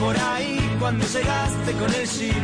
por 0.00 0.16
ahí 0.18 0.58
cuando 0.80 1.04
llegaste 1.06 1.72
con 1.72 1.94
el 1.94 2.06
jeep. 2.08 2.34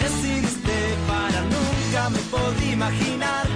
Decidiste 0.00 0.76
para 1.08 1.40
nunca 1.42 2.10
me 2.10 2.18
podía 2.30 2.72
imaginar 2.72 3.47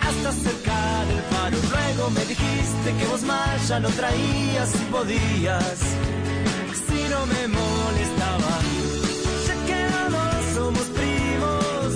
Hasta 0.00 0.32
cerca 0.32 1.04
del 1.06 1.22
faro. 1.30 1.58
Luego 1.70 2.10
me 2.10 2.24
dijiste 2.24 2.96
que 2.98 3.04
vos 3.06 3.22
más 3.24 3.68
ya 3.68 3.78
no 3.78 3.90
traías 3.90 4.70
si 4.70 4.78
podías. 4.84 5.78
Si 6.86 7.08
no 7.10 7.26
me 7.26 7.48
molestaba. 7.48 8.54
Ya 9.46 9.54
que 9.66 9.80
dos 10.14 10.44
somos 10.54 10.86
primos. 10.98 11.88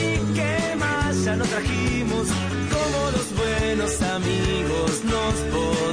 Y 0.00 0.34
que 0.34 0.76
más 0.76 1.24
ya 1.24 1.34
no 1.36 1.44
trajimos. 1.44 2.28
Como 2.74 3.10
los 3.10 3.28
buenos 3.34 4.02
amigos 4.02 5.04
nos 5.04 5.34
podemos 5.50 5.89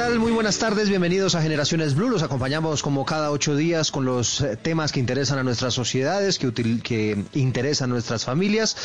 Muy 0.00 0.32
buenas 0.32 0.58
tardes, 0.58 0.88
bienvenidos 0.88 1.34
a 1.34 1.42
Generaciones 1.42 1.94
Blue. 1.94 2.08
Los 2.08 2.22
acompañamos 2.22 2.82
como 2.82 3.04
cada 3.04 3.30
ocho 3.30 3.54
días 3.54 3.90
con 3.90 4.06
los 4.06 4.40
eh, 4.40 4.56
temas 4.56 4.92
que 4.92 4.98
interesan 4.98 5.38
a 5.38 5.42
nuestras 5.42 5.74
sociedades, 5.74 6.38
que, 6.38 7.24
interesan 7.34 7.90
a 7.90 7.92
nuestras 7.92 8.24
familias. 8.24 8.76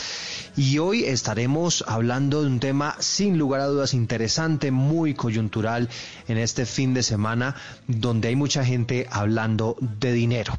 Y 0.57 0.77
hoy 0.77 1.05
estaremos 1.05 1.85
hablando 1.87 2.41
de 2.41 2.47
un 2.47 2.59
tema 2.59 2.95
sin 2.99 3.37
lugar 3.37 3.61
a 3.61 3.67
dudas 3.67 3.93
interesante, 3.93 4.71
muy 4.71 5.13
coyuntural 5.13 5.89
en 6.27 6.37
este 6.37 6.65
fin 6.65 6.93
de 6.93 7.01
semana, 7.01 7.55
donde 7.87 8.27
hay 8.27 8.35
mucha 8.35 8.65
gente 8.65 9.07
hablando 9.09 9.77
de 9.79 10.11
dinero. 10.11 10.57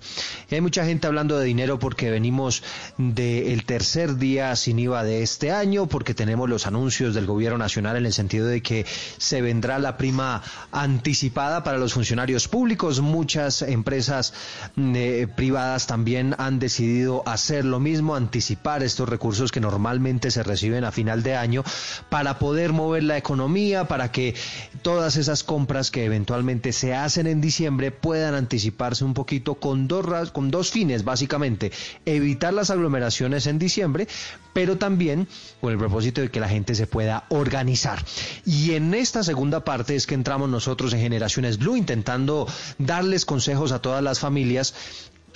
Hay 0.51 0.63
mucha 0.63 0.87
gente 0.87 1.07
hablando 1.07 1.39
de 1.39 1.45
dinero 1.45 1.79
porque 1.79 2.11
venimos 2.11 2.63
del 2.97 3.65
tercer 3.67 4.17
día 4.17 4.57
sin 4.57 4.79
IVA 4.79 5.05
de 5.05 5.23
este 5.23 5.53
año, 5.53 5.87
porque 5.87 6.15
tenemos 6.15 6.49
los 6.49 6.67
anuncios 6.67 7.15
del 7.15 7.27
gobierno 7.27 7.59
nacional 7.59 7.97
en 7.97 8.07
el 8.07 8.13
sentido 8.15 8.47
de 8.47 8.63
que 8.63 8.87
se 9.19 9.43
vendrá 9.43 9.79
la 9.79 9.97
prima 9.97 10.43
anticipada 10.73 11.65
para 11.65 11.79
los 11.79 11.95
funcionarios 11.95 12.49
públicos. 12.49 13.01
Muchas 13.01 13.63
empresas 13.63 14.35
mm, 14.77 14.93
eh, 14.97 15.29
privadas 15.35 15.87
también 15.87 16.35
han 16.39 16.59
decidido 16.59 17.23
hacer 17.27 17.65
lo 17.65 17.81
mismo, 17.81 18.15
anticipar 18.15 18.83
estos 18.83 19.09
recursos 19.09 19.53
que 19.53 19.61
normalmente 19.61 20.31
se 20.31 20.43
reciben 20.43 20.85
a 20.85 20.93
final 20.93 21.23
de 21.23 21.37
año 21.37 21.65
para 22.09 22.39
poder 22.39 22.73
mover 22.73 23.03
la 23.05 23.17
economía, 23.17 23.89
para 23.89 24.13
que 24.13 24.35
todas 24.83 25.17
esas 25.17 25.43
compras 25.43 25.91
que 25.91 26.05
eventualmente 26.05 26.73
se 26.73 26.95
hacen 26.95 27.27
en 27.27 27.41
diciembre 27.41 27.91
puedan 27.91 28.35
anticiparse 28.35 29.05
un 29.05 29.15
poquito 29.15 29.57
con 29.57 29.89
dos, 29.89 30.31
con 30.31 30.51
dos 30.51 30.71
fines, 30.71 31.05
básicamente, 31.05 31.73
evitar 32.05 32.53
las 32.53 32.71
aglomeraciones 32.71 33.47
en 33.47 33.59
diciembre, 33.59 34.09
pero 34.53 34.77
también 34.77 35.29
con 35.61 35.73
el 35.73 35.79
propósito 35.79 36.21
de 36.21 36.31
que 36.31 36.41
la 36.41 36.49
gente 36.49 36.75
se 36.75 36.87
pueda 36.87 37.25
organizar. 37.29 38.03
Y 38.45 38.73
en 38.73 38.95
esta 38.95 39.23
segunda 39.23 39.65
parte 39.65 39.97
es 39.97 40.07
que 40.07 40.15
entramos 40.15 40.36
nosotros 40.37 40.93
en 40.93 41.01
Generaciones 41.01 41.59
Blue 41.59 41.77
intentando 41.77 42.47
darles 42.79 43.25
consejos 43.25 43.73
a 43.73 43.81
todas 43.81 44.03
las 44.03 44.21
familias 44.21 44.75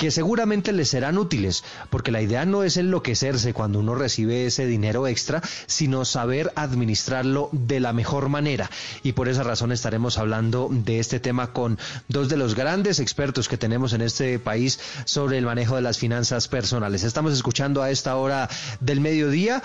que 0.01 0.11
seguramente 0.11 0.73
les 0.73 0.89
serán 0.89 1.19
útiles, 1.19 1.63
porque 1.91 2.11
la 2.11 2.23
idea 2.23 2.47
no 2.47 2.63
es 2.63 2.79
enloquecerse 2.79 3.53
cuando 3.53 3.81
uno 3.81 3.95
recibe 3.95 4.47
ese 4.47 4.65
dinero 4.65 5.07
extra, 5.07 5.43
sino 5.67 6.07
saber 6.07 6.51
administrarlo 6.57 7.51
de 7.53 7.81
la 7.81 7.93
mejor 7.93 8.31
manera. 8.31 8.71
Y 9.03 9.13
por 9.13 9.29
esa 9.29 9.43
razón 9.43 9.73
estaremos 9.73 10.17
hablando 10.17 10.71
de 10.73 11.01
este 11.01 11.21
tema 11.21 11.53
con 11.53 11.79
dos 12.09 12.31
de 12.31 12.39
los 12.39 12.55
grandes 12.55 12.99
expertos 12.99 13.47
que 13.47 13.59
tenemos 13.59 13.93
en 13.93 14.01
este 14.01 14.39
país 14.39 14.81
sobre 15.05 15.37
el 15.37 15.45
manejo 15.45 15.77
de 15.77 15.83
las 15.83 15.99
finanzas 15.99 16.49
personales. 16.49 17.05
Estamos 17.05 17.35
escuchando 17.35 17.83
a 17.83 17.91
esta 17.91 18.17
hora 18.17 18.49
del 18.81 19.01
mediodía 19.01 19.63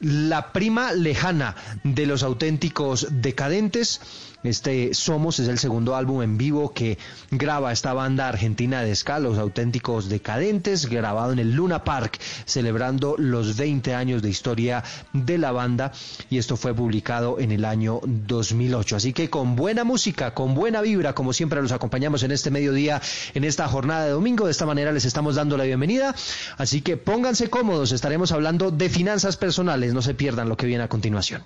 la 0.00 0.52
prima 0.52 0.92
lejana 0.92 1.56
de 1.82 2.06
los 2.06 2.22
auténticos 2.22 3.08
decadentes. 3.10 4.00
Este 4.44 4.94
Somos 4.94 5.40
es 5.40 5.48
el 5.48 5.58
segundo 5.58 5.96
álbum 5.96 6.22
en 6.22 6.38
vivo 6.38 6.72
que 6.72 6.96
graba 7.32 7.72
esta 7.72 7.92
banda 7.92 8.28
argentina 8.28 8.82
de 8.82 8.94
ska, 8.94 9.18
Los 9.18 9.36
Auténticos 9.36 10.08
Decadentes, 10.08 10.86
grabado 10.86 11.32
en 11.32 11.40
el 11.40 11.54
Luna 11.54 11.82
Park, 11.82 12.20
celebrando 12.44 13.16
los 13.18 13.56
20 13.56 13.94
años 13.94 14.22
de 14.22 14.30
historia 14.30 14.84
de 15.12 15.38
la 15.38 15.50
banda 15.50 15.90
y 16.30 16.38
esto 16.38 16.56
fue 16.56 16.72
publicado 16.72 17.40
en 17.40 17.50
el 17.50 17.64
año 17.64 18.00
2008. 18.04 18.94
Así 18.94 19.12
que 19.12 19.28
con 19.28 19.56
buena 19.56 19.82
música, 19.82 20.34
con 20.34 20.54
buena 20.54 20.82
vibra, 20.82 21.14
como 21.14 21.32
siempre 21.32 21.60
los 21.60 21.72
acompañamos 21.72 22.22
en 22.22 22.30
este 22.30 22.52
mediodía, 22.52 23.02
en 23.34 23.42
esta 23.42 23.66
jornada 23.66 24.04
de 24.04 24.12
domingo, 24.12 24.44
de 24.44 24.52
esta 24.52 24.66
manera 24.66 24.92
les 24.92 25.04
estamos 25.04 25.34
dando 25.34 25.56
la 25.56 25.64
bienvenida. 25.64 26.14
Así 26.58 26.80
que 26.80 26.96
pónganse 26.96 27.50
cómodos, 27.50 27.90
estaremos 27.90 28.30
hablando 28.30 28.70
de 28.70 28.88
finanzas 28.88 29.36
personales, 29.36 29.94
no 29.94 30.02
se 30.02 30.14
pierdan 30.14 30.48
lo 30.48 30.56
que 30.56 30.66
viene 30.66 30.84
a 30.84 30.88
continuación. 30.88 31.42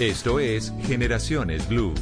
Esto 0.00 0.40
es 0.40 0.72
Generaciones 0.86 1.68
Blue. 1.68 1.92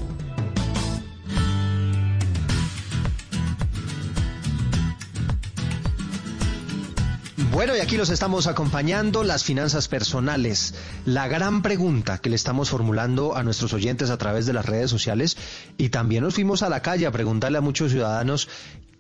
Bueno, 7.50 7.76
y 7.76 7.80
aquí 7.80 7.96
los 7.96 8.10
estamos 8.10 8.46
acompañando, 8.46 9.24
las 9.24 9.42
finanzas 9.42 9.88
personales. 9.88 10.76
La 11.06 11.26
gran 11.26 11.60
pregunta 11.60 12.18
que 12.18 12.30
le 12.30 12.36
estamos 12.36 12.70
formulando 12.70 13.34
a 13.34 13.42
nuestros 13.42 13.72
oyentes 13.72 14.10
a 14.10 14.16
través 14.16 14.46
de 14.46 14.52
las 14.52 14.66
redes 14.66 14.92
sociales 14.92 15.36
y 15.76 15.88
también 15.88 16.22
nos 16.22 16.34
fuimos 16.34 16.62
a 16.62 16.68
la 16.68 16.82
calle 16.82 17.04
a 17.04 17.10
preguntarle 17.10 17.58
a 17.58 17.62
muchos 17.62 17.90
ciudadanos 17.90 18.48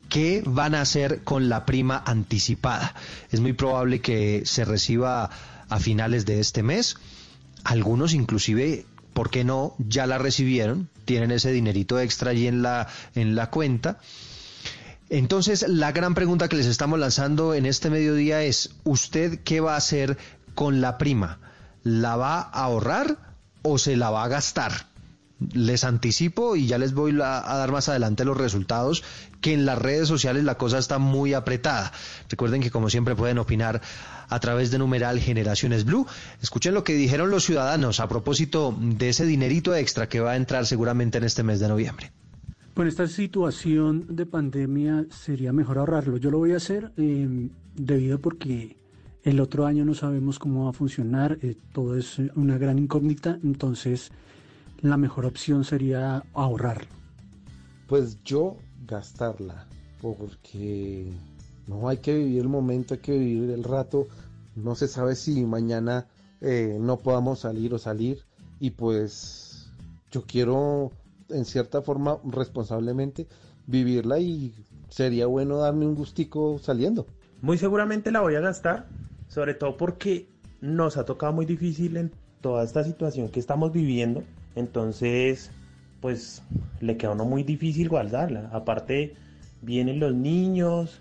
qué 0.08 0.42
van 0.44 0.74
a 0.74 0.80
hacer 0.80 1.22
con 1.22 1.48
la 1.48 1.66
prima 1.66 2.02
anticipada. 2.04 2.96
Es 3.30 3.38
muy 3.38 3.52
probable 3.52 4.00
que 4.00 4.42
se 4.44 4.64
reciba 4.64 5.30
a 5.68 5.78
finales 5.78 6.26
de 6.26 6.40
este 6.40 6.64
mes. 6.64 6.96
Algunos 7.64 8.14
inclusive, 8.14 8.86
¿por 9.12 9.30
qué 9.30 9.44
no? 9.44 9.74
Ya 9.78 10.06
la 10.06 10.18
recibieron, 10.18 10.88
tienen 11.04 11.30
ese 11.30 11.52
dinerito 11.52 11.98
extra 11.98 12.30
allí 12.30 12.46
en 12.46 12.62
la, 12.62 12.88
en 13.14 13.34
la 13.34 13.50
cuenta. 13.50 13.98
Entonces, 15.10 15.66
la 15.66 15.92
gran 15.92 16.14
pregunta 16.14 16.48
que 16.48 16.56
les 16.56 16.66
estamos 16.66 16.98
lanzando 16.98 17.54
en 17.54 17.64
este 17.64 17.88
mediodía 17.88 18.42
es, 18.42 18.74
¿usted 18.84 19.40
qué 19.42 19.60
va 19.60 19.74
a 19.74 19.78
hacer 19.78 20.18
con 20.54 20.80
la 20.80 20.98
prima? 20.98 21.40
¿La 21.82 22.16
va 22.16 22.40
a 22.40 22.64
ahorrar 22.64 23.16
o 23.62 23.78
se 23.78 23.96
la 23.96 24.10
va 24.10 24.24
a 24.24 24.28
gastar? 24.28 24.88
Les 25.52 25.84
anticipo 25.84 26.56
y 26.56 26.66
ya 26.66 26.78
les 26.78 26.92
voy 26.92 27.12
a 27.22 27.40
dar 27.40 27.72
más 27.72 27.88
adelante 27.88 28.24
los 28.24 28.36
resultados, 28.36 29.02
que 29.40 29.54
en 29.54 29.64
las 29.64 29.78
redes 29.78 30.08
sociales 30.08 30.44
la 30.44 30.58
cosa 30.58 30.78
está 30.78 30.98
muy 30.98 31.32
apretada. 31.32 31.92
Recuerden 32.28 32.60
que 32.60 32.70
como 32.70 32.90
siempre 32.90 33.16
pueden 33.16 33.38
opinar 33.38 33.80
a 34.28 34.40
través 34.40 34.70
de 34.70 34.78
numeral 34.78 35.18
Generaciones 35.20 35.84
Blue. 35.84 36.06
Escuchen 36.42 36.74
lo 36.74 36.84
que 36.84 36.94
dijeron 36.94 37.30
los 37.30 37.44
ciudadanos 37.44 38.00
a 38.00 38.08
propósito 38.08 38.76
de 38.78 39.08
ese 39.08 39.26
dinerito 39.26 39.74
extra 39.74 40.08
que 40.08 40.20
va 40.20 40.32
a 40.32 40.36
entrar 40.36 40.66
seguramente 40.66 41.18
en 41.18 41.24
este 41.24 41.42
mes 41.42 41.60
de 41.60 41.68
noviembre. 41.68 42.12
Bueno, 42.74 42.90
esta 42.90 43.08
situación 43.08 44.06
de 44.08 44.24
pandemia 44.24 45.06
sería 45.10 45.52
mejor 45.52 45.78
ahorrarlo. 45.78 46.16
Yo 46.16 46.30
lo 46.30 46.38
voy 46.38 46.52
a 46.52 46.58
hacer 46.58 46.92
eh, 46.96 47.48
debido 47.74 48.20
porque 48.20 48.76
el 49.24 49.40
otro 49.40 49.66
año 49.66 49.84
no 49.84 49.94
sabemos 49.94 50.38
cómo 50.38 50.64
va 50.64 50.70
a 50.70 50.72
funcionar, 50.72 51.38
eh, 51.42 51.56
todo 51.72 51.96
es 51.96 52.18
una 52.36 52.56
gran 52.56 52.78
incógnita, 52.78 53.38
entonces 53.42 54.12
la 54.80 54.96
mejor 54.96 55.26
opción 55.26 55.64
sería 55.64 56.22
ahorrarlo. 56.34 56.88
Pues 57.88 58.22
yo 58.22 58.58
gastarla, 58.86 59.66
porque 60.00 61.12
no 61.68 61.88
hay 61.88 61.98
que 61.98 62.14
vivir 62.14 62.40
el 62.40 62.48
momento, 62.48 62.94
hay 62.94 63.00
que 63.00 63.16
vivir 63.16 63.50
el 63.50 63.62
rato. 63.62 64.08
No 64.56 64.74
se 64.74 64.88
sabe 64.88 65.14
si 65.14 65.44
mañana 65.44 66.06
eh, 66.40 66.78
no 66.80 66.96
podamos 66.96 67.40
salir 67.40 67.74
o 67.74 67.78
salir. 67.78 68.24
Y 68.58 68.70
pues 68.70 69.70
yo 70.10 70.24
quiero, 70.26 70.90
en 71.28 71.44
cierta 71.44 71.82
forma, 71.82 72.18
responsablemente, 72.24 73.26
vivirla 73.66 74.18
y 74.18 74.54
sería 74.88 75.26
bueno 75.26 75.58
darme 75.58 75.86
un 75.86 75.94
gustico 75.94 76.58
saliendo. 76.58 77.06
Muy 77.42 77.58
seguramente 77.58 78.10
la 78.10 78.20
voy 78.20 78.34
a 78.34 78.40
gastar, 78.40 78.86
sobre 79.28 79.54
todo 79.54 79.76
porque 79.76 80.26
nos 80.60 80.96
ha 80.96 81.04
tocado 81.04 81.32
muy 81.32 81.46
difícil 81.46 81.98
en 81.98 82.10
toda 82.40 82.64
esta 82.64 82.82
situación 82.82 83.28
que 83.28 83.40
estamos 83.40 83.72
viviendo. 83.72 84.24
Entonces, 84.56 85.50
pues 86.00 86.42
le 86.80 86.96
queda 86.96 87.10
a 87.10 87.14
uno 87.14 87.26
muy 87.26 87.42
difícil 87.44 87.88
guardarla. 87.88 88.48
Aparte, 88.52 89.14
vienen 89.62 90.00
los 90.00 90.14
niños, 90.14 91.00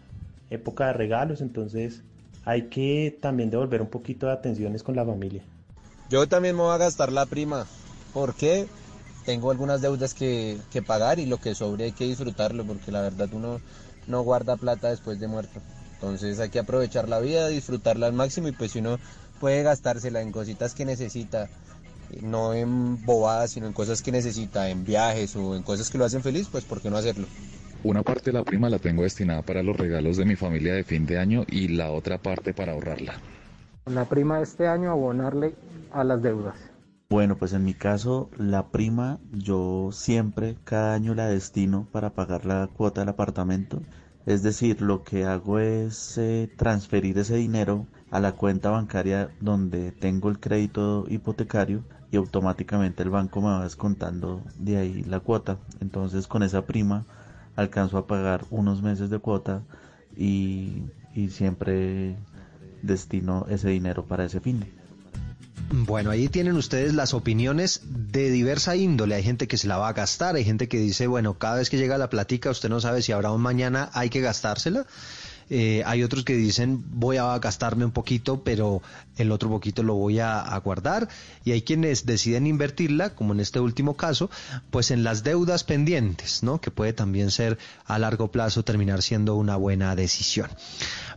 época 0.49 0.87
de 0.87 0.93
regalos, 0.93 1.41
entonces 1.41 2.03
hay 2.45 2.63
que 2.69 3.17
también 3.21 3.49
devolver 3.49 3.81
un 3.81 3.89
poquito 3.89 4.27
de 4.27 4.33
atenciones 4.33 4.83
con 4.83 4.95
la 4.95 5.05
familia. 5.05 5.43
Yo 6.09 6.27
también 6.27 6.55
me 6.55 6.61
voy 6.61 6.73
a 6.73 6.77
gastar 6.77 7.11
la 7.11 7.25
prima. 7.25 7.65
porque 8.13 8.67
Tengo 9.25 9.51
algunas 9.51 9.81
deudas 9.81 10.13
que, 10.13 10.57
que 10.71 10.81
pagar 10.81 11.19
y 11.19 11.25
lo 11.25 11.37
que 11.37 11.53
sobre 11.53 11.83
hay 11.83 11.91
que 11.91 12.05
disfrutarlo 12.05 12.63
porque 12.63 12.91
la 12.91 13.01
verdad 13.01 13.27
uno 13.33 13.59
no 14.07 14.21
guarda 14.21 14.55
plata 14.55 14.89
después 14.89 15.19
de 15.19 15.27
muerto. 15.27 15.59
Entonces 15.95 16.39
hay 16.39 16.49
que 16.49 16.59
aprovechar 16.59 17.09
la 17.09 17.19
vida, 17.19 17.47
disfrutarla 17.47 18.07
al 18.07 18.13
máximo 18.13 18.47
y 18.47 18.53
pues 18.53 18.71
si 18.71 18.79
uno 18.79 18.99
puede 19.41 19.63
gastársela 19.63 20.21
en 20.21 20.31
cositas 20.31 20.73
que 20.73 20.85
necesita, 20.85 21.49
no 22.21 22.53
en 22.53 23.03
bobadas, 23.05 23.51
sino 23.51 23.67
en 23.67 23.73
cosas 23.73 24.01
que 24.01 24.11
necesita, 24.11 24.69
en 24.69 24.85
viajes 24.85 25.35
o 25.35 25.55
en 25.55 25.63
cosas 25.63 25.89
que 25.89 25.97
lo 25.97 26.05
hacen 26.05 26.23
feliz, 26.23 26.47
pues 26.49 26.63
¿por 26.63 26.81
qué 26.81 26.89
no 26.89 26.97
hacerlo? 26.97 27.27
Una 27.83 28.01
parte 28.01 28.31
de 28.31 28.37
la 28.37 28.43
prima 28.43 28.69
la 28.69 28.79
tengo 28.79 29.03
destinada 29.03 29.41
para 29.43 29.63
los 29.63 29.77
regalos 29.77 30.17
de 30.17 30.25
mi 30.25 30.35
familia 30.35 30.73
de 30.73 30.83
fin 30.83 31.05
de 31.05 31.19
año 31.19 31.45
y 31.47 31.67
la 31.69 31.91
otra 31.91 32.17
parte 32.17 32.53
para 32.53 32.73
ahorrarla. 32.73 33.13
La 33.85 34.05
prima 34.05 34.37
de 34.37 34.43
este 34.43 34.67
año 34.67 34.91
abonarle 34.91 35.53
a 35.91 36.03
las 36.03 36.21
deudas. 36.21 36.55
Bueno, 37.09 37.37
pues 37.37 37.53
en 37.53 37.63
mi 37.63 37.73
caso, 37.73 38.29
la 38.35 38.67
prima 38.67 39.19
yo 39.31 39.91
siempre, 39.93 40.57
cada 40.65 40.93
año 40.93 41.15
la 41.15 41.27
destino 41.27 41.87
para 41.91 42.09
pagar 42.09 42.45
la 42.45 42.67
cuota 42.67 43.01
del 43.01 43.09
apartamento. 43.09 43.81
Es 44.25 44.43
decir, 44.43 44.81
lo 44.81 45.03
que 45.03 45.23
hago 45.23 45.59
es 45.59 46.17
eh, 46.17 46.49
transferir 46.57 47.17
ese 47.17 47.35
dinero 47.37 47.87
a 48.11 48.19
la 48.19 48.33
cuenta 48.33 48.71
bancaria 48.71 49.29
donde 49.39 49.93
tengo 49.93 50.29
el 50.29 50.39
crédito 50.39 51.05
hipotecario 51.07 51.85
y 52.11 52.17
automáticamente 52.17 53.03
el 53.03 53.09
banco 53.09 53.39
me 53.39 53.47
va 53.47 53.63
descontando 53.63 54.43
de 54.57 54.77
ahí 54.77 55.03
la 55.03 55.21
cuota. 55.21 55.59
Entonces 55.79 56.27
con 56.27 56.43
esa 56.43 56.65
prima 56.65 57.05
alcanzo 57.57 57.97
a 57.97 58.07
pagar 58.07 58.45
unos 58.49 58.81
meses 58.81 59.09
de 59.09 59.19
cuota 59.19 59.63
y, 60.15 60.83
y 61.13 61.29
siempre 61.31 62.15
destino 62.81 63.45
ese 63.49 63.69
dinero 63.69 64.05
para 64.05 64.23
ese 64.23 64.39
fin. 64.39 64.65
Bueno, 65.69 66.11
ahí 66.11 66.29
tienen 66.29 66.55
ustedes 66.55 66.93
las 66.93 67.13
opiniones 67.13 67.81
de 67.83 68.29
diversa 68.29 68.77
índole. 68.77 69.15
Hay 69.15 69.23
gente 69.23 69.47
que 69.47 69.57
se 69.57 69.67
la 69.67 69.77
va 69.77 69.89
a 69.89 69.93
gastar, 69.93 70.35
hay 70.35 70.45
gente 70.45 70.69
que 70.69 70.77
dice, 70.77 71.07
bueno, 71.07 71.33
cada 71.33 71.57
vez 71.57 71.69
que 71.69 71.77
llega 71.77 71.97
la 71.97 72.09
platica 72.09 72.49
usted 72.49 72.69
no 72.69 72.79
sabe 72.79 73.01
si 73.01 73.11
habrá 73.11 73.31
un 73.31 73.41
mañana, 73.41 73.89
hay 73.93 74.09
que 74.09 74.21
gastársela. 74.21 74.85
Eh, 75.49 75.83
hay 75.85 76.03
otros 76.03 76.25
que 76.25 76.35
dicen 76.35 76.83
voy 76.91 77.17
a 77.17 77.37
gastarme 77.39 77.85
un 77.85 77.91
poquito, 77.91 78.43
pero 78.43 78.81
el 79.17 79.31
otro 79.31 79.49
poquito 79.49 79.83
lo 79.83 79.95
voy 79.95 80.19
a, 80.19 80.39
a, 80.39 80.57
guardar. 80.59 81.07
Y 81.45 81.51
hay 81.51 81.61
quienes 81.61 82.05
deciden 82.05 82.47
invertirla, 82.47 83.15
como 83.15 83.33
en 83.33 83.39
este 83.39 83.59
último 83.59 83.95
caso, 83.95 84.29
pues 84.71 84.91
en 84.91 85.03
las 85.03 85.23
deudas 85.23 85.63
pendientes, 85.63 86.43
¿no? 86.43 86.59
Que 86.59 86.71
puede 86.71 86.93
también 86.93 87.31
ser 87.31 87.57
a 87.85 87.97
largo 87.99 88.31
plazo 88.31 88.63
terminar 88.63 89.01
siendo 89.01 89.35
una 89.35 89.55
buena 89.55 89.95
decisión. 89.95 90.49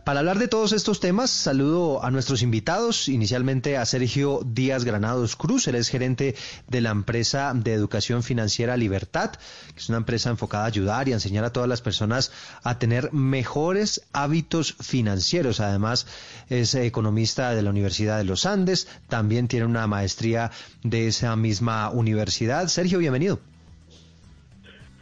Para 0.03 0.21
hablar 0.21 0.39
de 0.39 0.47
todos 0.47 0.71
estos 0.71 0.99
temas, 0.99 1.29
saludo 1.29 2.03
a 2.03 2.09
nuestros 2.09 2.41
invitados, 2.41 3.07
inicialmente 3.07 3.77
a 3.77 3.85
Sergio 3.85 4.39
Díaz 4.43 4.83
Granados 4.83 5.35
Cruz, 5.35 5.67
él 5.67 5.75
es 5.75 5.89
gerente 5.89 6.33
de 6.67 6.81
la 6.81 6.89
empresa 6.89 7.51
de 7.53 7.73
educación 7.73 8.23
financiera 8.23 8.77
Libertad, 8.77 9.33
que 9.33 9.79
es 9.79 9.89
una 9.89 9.99
empresa 9.99 10.31
enfocada 10.31 10.63
a 10.63 10.67
ayudar 10.67 11.07
y 11.07 11.11
a 11.11 11.15
enseñar 11.15 11.43
a 11.43 11.53
todas 11.53 11.69
las 11.69 11.83
personas 11.83 12.31
a 12.63 12.79
tener 12.79 13.13
mejores 13.13 14.07
hábitos 14.11 14.73
financieros. 14.81 15.59
Además, 15.59 16.07
es 16.49 16.73
economista 16.73 17.51
de 17.51 17.61
la 17.61 17.69
Universidad 17.69 18.17
de 18.17 18.23
los 18.23 18.47
Andes, 18.47 18.87
también 19.07 19.47
tiene 19.47 19.67
una 19.67 19.85
maestría 19.85 20.49
de 20.81 21.07
esa 21.09 21.35
misma 21.35 21.91
universidad. 21.91 22.67
Sergio, 22.69 22.97
bienvenido. 22.97 23.39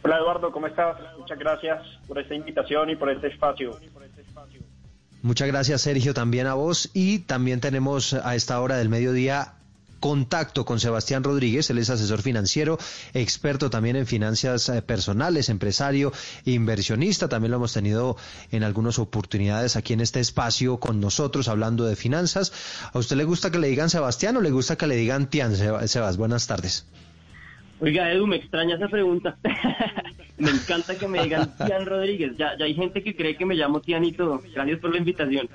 Hola 0.02 0.16
Eduardo, 0.18 0.50
¿cómo 0.50 0.66
estás? 0.66 0.96
Muchas 1.18 1.38
gracias 1.38 1.86
por 2.08 2.18
esta 2.18 2.34
invitación 2.34 2.88
y 2.90 2.96
por 2.96 3.10
este 3.10 3.28
espacio. 3.28 3.78
Muchas 5.22 5.48
gracias 5.48 5.82
Sergio, 5.82 6.14
también 6.14 6.46
a 6.46 6.54
vos. 6.54 6.90
Y 6.94 7.20
también 7.20 7.60
tenemos 7.60 8.14
a 8.14 8.34
esta 8.34 8.60
hora 8.60 8.76
del 8.76 8.88
mediodía 8.88 9.54
contacto 10.00 10.64
con 10.64 10.80
Sebastián 10.80 11.22
Rodríguez, 11.22 11.68
él 11.70 11.78
es 11.78 11.90
asesor 11.90 12.22
financiero, 12.22 12.78
experto 13.12 13.70
también 13.70 13.96
en 13.96 14.06
finanzas 14.06 14.68
eh, 14.70 14.82
personales, 14.82 15.50
empresario, 15.50 16.10
inversionista, 16.46 17.28
también 17.28 17.50
lo 17.50 17.58
hemos 17.58 17.74
tenido 17.74 18.16
en 18.50 18.64
algunas 18.64 18.98
oportunidades 18.98 19.76
aquí 19.76 19.92
en 19.92 20.00
este 20.00 20.20
espacio 20.20 20.78
con 20.78 21.00
nosotros 21.00 21.48
hablando 21.48 21.84
de 21.84 21.96
finanzas. 21.96 22.52
¿A 22.92 22.98
usted 22.98 23.16
le 23.16 23.24
gusta 23.24 23.50
que 23.50 23.58
le 23.58 23.68
digan 23.68 23.90
Sebastián 23.90 24.36
o 24.38 24.40
le 24.40 24.50
gusta 24.50 24.76
que 24.76 24.86
le 24.86 24.96
digan 24.96 25.28
Tian, 25.28 25.54
Sebas? 25.54 26.16
Buenas 26.16 26.46
tardes. 26.46 26.86
Oiga, 27.80 28.10
Edu, 28.12 28.26
me 28.26 28.36
extraña 28.36 28.76
esa 28.76 28.88
pregunta. 28.88 29.38
me 30.40 30.50
encanta 30.50 30.96
que 30.96 31.06
me 31.06 31.22
digan 31.22 31.54
Tian 31.56 31.86
Rodríguez. 31.86 32.32
Ya, 32.36 32.56
ya 32.58 32.64
hay 32.64 32.74
gente 32.74 33.02
que 33.02 33.14
cree 33.14 33.36
que 33.36 33.46
me 33.46 33.54
llamo 33.54 33.80
Tian 33.80 34.04
y 34.04 34.12
todo. 34.12 34.40
Gracias 34.52 34.78
por 34.80 34.90
la 34.90 34.98
invitación. 34.98 35.48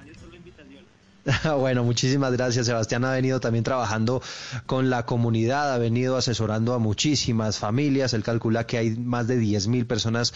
Bueno, 1.58 1.84
muchísimas 1.84 2.32
gracias. 2.34 2.68
Sebastián 2.68 3.04
ha 3.04 3.12
venido 3.12 3.40
también 3.40 3.64
trabajando 3.64 4.22
con 4.66 4.90
la 4.90 5.08
comunidad, 5.08 5.74
ha 5.74 5.78
venido 5.78 6.18
asesorando 6.18 6.74
a 6.74 6.80
muchísimas 6.80 7.58
familias. 7.58 8.14
Él 8.14 8.24
calcula 8.24 8.68
que 8.68 8.78
hay 8.78 8.92
más 8.92 9.28
de 9.28 9.38
10 9.38 9.68
mil 9.68 9.86
personas 9.88 10.34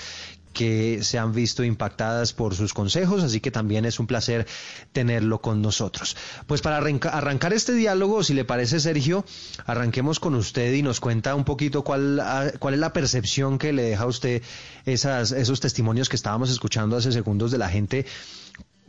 que 0.53 1.03
se 1.03 1.17
han 1.17 1.33
visto 1.33 1.63
impactadas 1.63 2.33
por 2.33 2.55
sus 2.55 2.73
consejos, 2.73 3.23
así 3.23 3.39
que 3.39 3.51
también 3.51 3.85
es 3.85 3.99
un 3.99 4.07
placer 4.07 4.45
tenerlo 4.91 5.39
con 5.39 5.61
nosotros. 5.61 6.17
Pues 6.47 6.61
para 6.61 6.77
arrancar 6.77 7.53
este 7.53 7.73
diálogo, 7.73 8.23
si 8.23 8.33
le 8.33 8.45
parece 8.45 8.79
Sergio, 8.79 9.25
arranquemos 9.65 10.19
con 10.19 10.35
usted 10.35 10.73
y 10.73 10.81
nos 10.81 10.99
cuenta 10.99 11.35
un 11.35 11.45
poquito 11.45 11.83
cuál, 11.83 12.19
ah, 12.19 12.51
cuál 12.59 12.73
es 12.73 12.79
la 12.79 12.93
percepción 12.93 13.57
que 13.57 13.73
le 13.73 13.83
deja 13.83 14.03
a 14.03 14.07
usted 14.07 14.41
esas, 14.85 15.31
esos 15.31 15.59
testimonios 15.59 16.09
que 16.09 16.15
estábamos 16.15 16.49
escuchando 16.49 16.97
hace 16.97 17.11
segundos 17.11 17.51
de 17.51 17.57
la 17.57 17.69
gente 17.69 18.05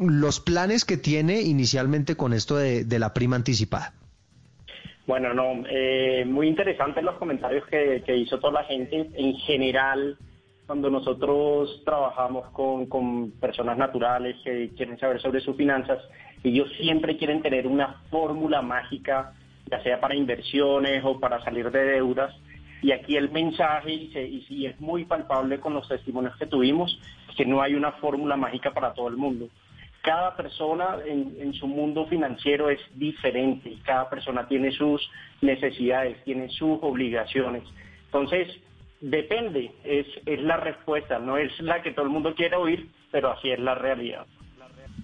los 0.00 0.40
planes 0.40 0.84
que 0.84 0.96
tiene 0.96 1.42
inicialmente 1.42 2.16
con 2.16 2.32
esto 2.32 2.56
de, 2.56 2.98
la 2.98 3.12
prima 3.12 3.36
anticipada. 3.36 3.92
Bueno, 5.06 5.34
no, 5.34 5.64
eh, 5.68 6.24
muy 6.26 6.48
interesantes 6.48 7.04
los 7.04 7.16
comentarios 7.16 7.66
que, 7.66 8.16
hizo 8.16 8.38
toda 8.38 8.62
la 8.62 8.64
gente. 8.64 9.10
En 9.14 9.34
general, 9.36 10.16
cuando 10.70 10.88
nosotros 10.88 11.82
trabajamos 11.84 12.48
con, 12.52 13.32
personas 13.40 13.76
naturales 13.76 14.36
que 14.44 14.70
quieren 14.76 14.96
saber 15.00 15.20
sobre 15.20 15.40
sus 15.40 15.56
finanzas, 15.56 15.98
ellos 16.44 16.70
siempre 16.76 17.16
quieren 17.16 17.42
tener 17.42 17.66
una 17.66 18.02
fórmula 18.08 18.62
mágica, 18.62 19.32
ya 19.68 19.82
sea 19.82 20.00
para 20.00 20.14
inversiones 20.14 21.02
o 21.04 21.18
para 21.18 21.42
salir 21.42 21.72
de 21.72 21.82
deudas. 21.82 22.32
Y 22.82 22.92
aquí 22.92 23.16
el 23.16 23.32
mensaje, 23.32 23.92
y, 23.92 24.46
y 24.48 24.66
es 24.66 24.80
muy 24.80 25.06
palpable 25.06 25.58
con 25.58 25.74
los 25.74 25.88
testimonios 25.88 26.36
que 26.36 26.46
tuvimos, 26.46 27.00
es 27.28 27.34
que 27.34 27.46
no 27.46 27.62
hay 27.62 27.74
una 27.74 27.90
fórmula 27.94 28.36
mágica 28.36 28.70
para 28.72 28.94
todo 28.94 29.08
el 29.08 29.16
mundo 29.16 29.48
cada 30.02 30.34
persona 30.34 30.96
en, 31.04 31.52
su 31.52 31.66
mundo 31.66 32.06
financiero 32.06 32.70
es 32.70 32.80
diferente 32.94 33.76
cada 33.84 34.08
persona 34.08 34.48
tiene 34.48 34.72
sus 34.72 35.10
necesidades, 35.42 36.24
tiene 36.24 36.48
sus 36.48 36.78
obligaciones. 36.80 37.64
Entonces, 38.06 38.48
depende, 39.00 39.72
es, 39.84 40.06
es 40.26 40.40
la 40.42 40.56
respuesta, 40.56 41.18
no 41.18 41.36
es 41.36 41.58
la 41.60 41.82
que 41.82 41.92
todo 41.92 42.04
el 42.04 42.10
mundo 42.10 42.34
quiere 42.34 42.56
oír, 42.56 42.88
pero 43.10 43.32
así 43.32 43.50
es 43.50 43.58
la 43.58 43.74
realidad. 43.74 44.26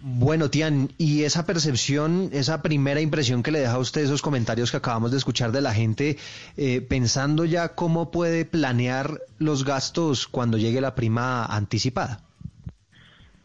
Bueno, 0.08 0.50
Tian, 0.50 0.90
y 0.98 1.24
esa 1.24 1.46
percepción, 1.46 2.30
esa 2.32 2.62
primera 2.62 3.00
impresión 3.00 3.42
que 3.42 3.50
le 3.50 3.60
deja 3.60 3.72
a 3.72 3.78
usted 3.78 4.02
esos 4.02 4.22
comentarios 4.22 4.70
que 4.70 4.76
acabamos 4.76 5.10
de 5.10 5.16
escuchar 5.16 5.52
de 5.52 5.60
la 5.60 5.72
gente, 5.72 6.16
eh, 6.56 6.80
pensando 6.80 7.44
ya 7.44 7.74
cómo 7.74 8.10
puede 8.10 8.44
planear 8.44 9.20
los 9.38 9.64
gastos 9.64 10.28
cuando 10.28 10.58
llegue 10.58 10.80
la 10.80 10.94
prima 10.94 11.44
anticipada. 11.44 12.20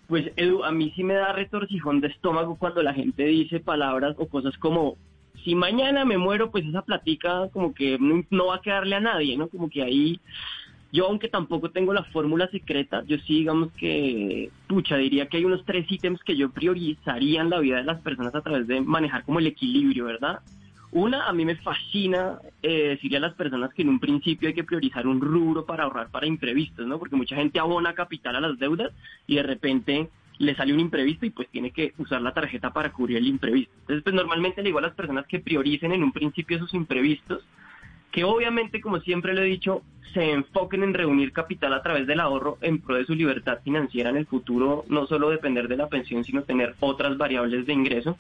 Pues 0.08 0.31
Edu, 0.36 0.63
a 0.63 0.72
mí 0.72 0.91
sí 0.96 1.03
me 1.03 1.13
da 1.13 1.31
retorcijón 1.31 2.01
de 2.01 2.10
estómago 2.10 2.58
cuando 2.58 2.84
la 2.84 2.93
gente 2.93 3.24
dice 3.24 3.60
palabras 3.60 4.15
o 4.20 4.27
cosas 4.27 4.58
como, 4.58 4.98
si 5.43 5.55
mañana 5.55 6.05
me 6.05 6.17
muero, 6.17 6.51
pues 6.51 6.65
esa 6.65 6.83
platica 6.83 7.50
como 7.51 7.74
que 7.74 7.98
no, 8.00 8.48
va 8.48 8.55
a 8.55 8.62
quedarle 8.62 8.95
a 8.95 9.00
nadie, 9.00 9.38
¿no? 9.38 9.48
Como 9.48 9.69
que 9.69 9.83
ahí, 9.83 10.19
yo 10.91 11.07
aunque 11.07 11.29
tampoco 11.29 11.71
tengo 11.71 11.93
la 11.93 12.03
fórmula 12.05 12.48
secreta, 12.50 13.03
yo 13.05 13.17
sí 13.19 13.39
digamos 13.39 13.71
que, 13.74 14.50
pucha, 14.67 14.98
diría 14.98 15.27
que 15.27 15.38
hay 15.38 15.45
unos 15.45 15.65
tres 15.65 15.86
ítems 15.89 16.21
que 16.24 16.36
yo 16.36 16.50
priorizaría 16.50 17.41
en 17.41 17.50
la 17.50 17.60
vida 17.60 17.77
de 17.77 17.83
las 17.83 18.01
personas 18.01 18.36
a 18.36 18.41
través 18.41 18.67
de 18.67 18.81
manejar 18.81 19.24
como 19.24 19.39
el 19.39 19.48
equilibrio, 19.48 20.05
¿verdad? 20.05 20.39
Una, 20.91 21.27
a 21.27 21.31
mí 21.31 21.45
me 21.45 21.55
fascina 21.55 22.39
eh, 22.62 22.89
decirle 22.89 23.17
a 23.17 23.21
las 23.21 23.33
personas 23.36 23.74
que 23.74 23.81
en 23.81 23.89
un 23.89 24.00
principio 24.00 24.50
hay 24.50 24.53
que 24.53 24.65
priorizar 24.65 25.07
un 25.07 25.21
rubro 25.21 25.65
para 25.65 25.86
ahorrar 25.86 26.10
para 26.12 26.27
imprevistos, 26.27 26.86
¿no? 26.86 27.00
Porque 27.00 27.15
mucha 27.15 27.38
gente 27.38 27.60
abona 27.60 27.93
capital 27.93 28.36
a 28.36 28.41
las 28.41 28.60
deudas 28.60 28.91
y 29.25 29.36
de 29.36 29.43
repente 29.43 30.10
le 30.38 30.55
sale 30.55 30.73
un 30.73 30.79
imprevisto 30.79 31.25
y 31.25 31.29
pues 31.29 31.47
tiene 31.50 31.71
que 31.71 31.93
usar 31.97 32.21
la 32.21 32.33
tarjeta 32.33 32.71
para 32.71 32.91
cubrir 32.91 33.17
el 33.17 33.27
imprevisto. 33.27 33.73
Entonces, 33.81 34.03
pues 34.03 34.15
normalmente 34.15 34.61
le 34.61 34.69
digo 34.69 34.79
a 34.79 34.83
las 34.83 34.95
personas 34.95 35.27
que 35.27 35.39
prioricen 35.39 35.91
en 35.91 36.03
un 36.03 36.11
principio 36.11 36.57
esos 36.57 36.73
imprevistos, 36.73 37.43
que 38.11 38.23
obviamente, 38.23 38.81
como 38.81 39.00
siempre 39.00 39.33
le 39.33 39.41
he 39.41 39.45
dicho, 39.45 39.83
se 40.13 40.31
enfoquen 40.31 40.83
en 40.83 40.93
reunir 40.93 41.31
capital 41.31 41.73
a 41.73 41.81
través 41.81 42.05
del 42.07 42.19
ahorro 42.19 42.57
en 42.61 42.79
pro 42.79 42.95
de 42.95 43.05
su 43.05 43.15
libertad 43.15 43.59
financiera 43.63 44.09
en 44.09 44.17
el 44.17 44.25
futuro, 44.25 44.83
no 44.89 45.07
solo 45.07 45.29
depender 45.29 45.67
de 45.67 45.77
la 45.77 45.88
pensión, 45.88 46.23
sino 46.23 46.43
tener 46.43 46.75
otras 46.79 47.17
variables 47.17 47.65
de 47.65 47.73
ingreso. 47.73 48.17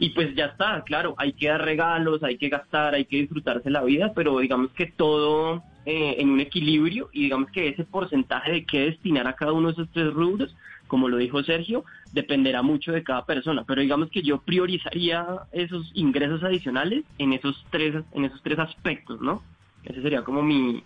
Y 0.00 0.10
pues 0.10 0.34
ya 0.34 0.46
está, 0.46 0.82
claro, 0.84 1.14
hay 1.18 1.32
que 1.32 1.48
dar 1.48 1.64
regalos, 1.64 2.22
hay 2.22 2.38
que 2.38 2.48
gastar, 2.48 2.94
hay 2.94 3.04
que 3.04 3.18
disfrutarse 3.18 3.70
la 3.70 3.82
vida, 3.82 4.12
pero 4.14 4.38
digamos 4.38 4.70
que 4.72 4.86
todo 4.86 5.62
eh, 5.86 6.16
en 6.18 6.30
un 6.30 6.40
equilibrio 6.40 7.08
y 7.12 7.24
digamos 7.24 7.50
que 7.50 7.68
ese 7.68 7.84
porcentaje 7.84 8.52
de 8.52 8.64
qué 8.64 8.80
destinar 8.90 9.26
a 9.26 9.34
cada 9.34 9.52
uno 9.52 9.68
de 9.68 9.72
esos 9.72 9.88
tres 9.92 10.12
rubros, 10.12 10.54
como 10.88 11.08
lo 11.08 11.16
dijo 11.16 11.42
Sergio, 11.44 11.84
dependerá 12.12 12.62
mucho 12.62 12.92
de 12.92 13.04
cada 13.04 13.24
persona. 13.24 13.64
Pero 13.64 13.82
digamos 13.82 14.10
que 14.10 14.22
yo 14.22 14.40
priorizaría 14.40 15.26
esos 15.52 15.90
ingresos 15.94 16.42
adicionales 16.42 17.04
en 17.18 17.32
esos 17.32 17.64
tres, 17.70 18.02
en 18.12 18.24
esos 18.24 18.42
tres 18.42 18.58
aspectos, 18.58 19.20
¿no? 19.20 19.42
Ese 19.84 20.02
sería 20.02 20.24
como 20.24 20.42
mi, 20.42 20.82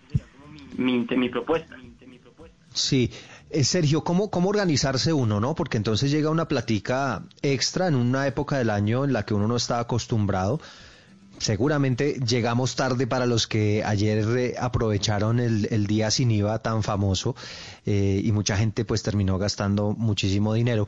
mi, 0.76 1.06
mi 1.16 1.28
propuesta. 1.30 1.76
Sí, 2.74 3.10
eh, 3.50 3.64
Sergio, 3.64 4.02
¿cómo, 4.02 4.30
¿cómo 4.30 4.48
organizarse 4.48 5.12
uno, 5.12 5.40
no? 5.40 5.54
Porque 5.54 5.76
entonces 5.76 6.10
llega 6.10 6.30
una 6.30 6.48
platica 6.48 7.22
extra 7.42 7.86
en 7.86 7.94
una 7.94 8.26
época 8.26 8.58
del 8.58 8.70
año 8.70 9.04
en 9.04 9.12
la 9.12 9.24
que 9.26 9.34
uno 9.34 9.46
no 9.46 9.56
está 9.56 9.78
acostumbrado. 9.78 10.60
Seguramente 11.38 12.20
llegamos 12.24 12.76
tarde 12.76 13.06
para 13.06 13.26
los 13.26 13.46
que 13.46 13.82
ayer 13.84 14.24
eh, 14.38 14.54
aprovecharon 14.58 15.40
el, 15.40 15.66
el, 15.70 15.86
día 15.86 16.10
sin 16.10 16.30
IVA 16.30 16.60
tan 16.60 16.82
famoso 16.82 17.34
eh, 17.84 18.20
y 18.22 18.30
mucha 18.32 18.56
gente 18.56 18.84
pues 18.84 19.02
terminó 19.02 19.38
gastando 19.38 19.92
muchísimo 19.92 20.54
dinero. 20.54 20.86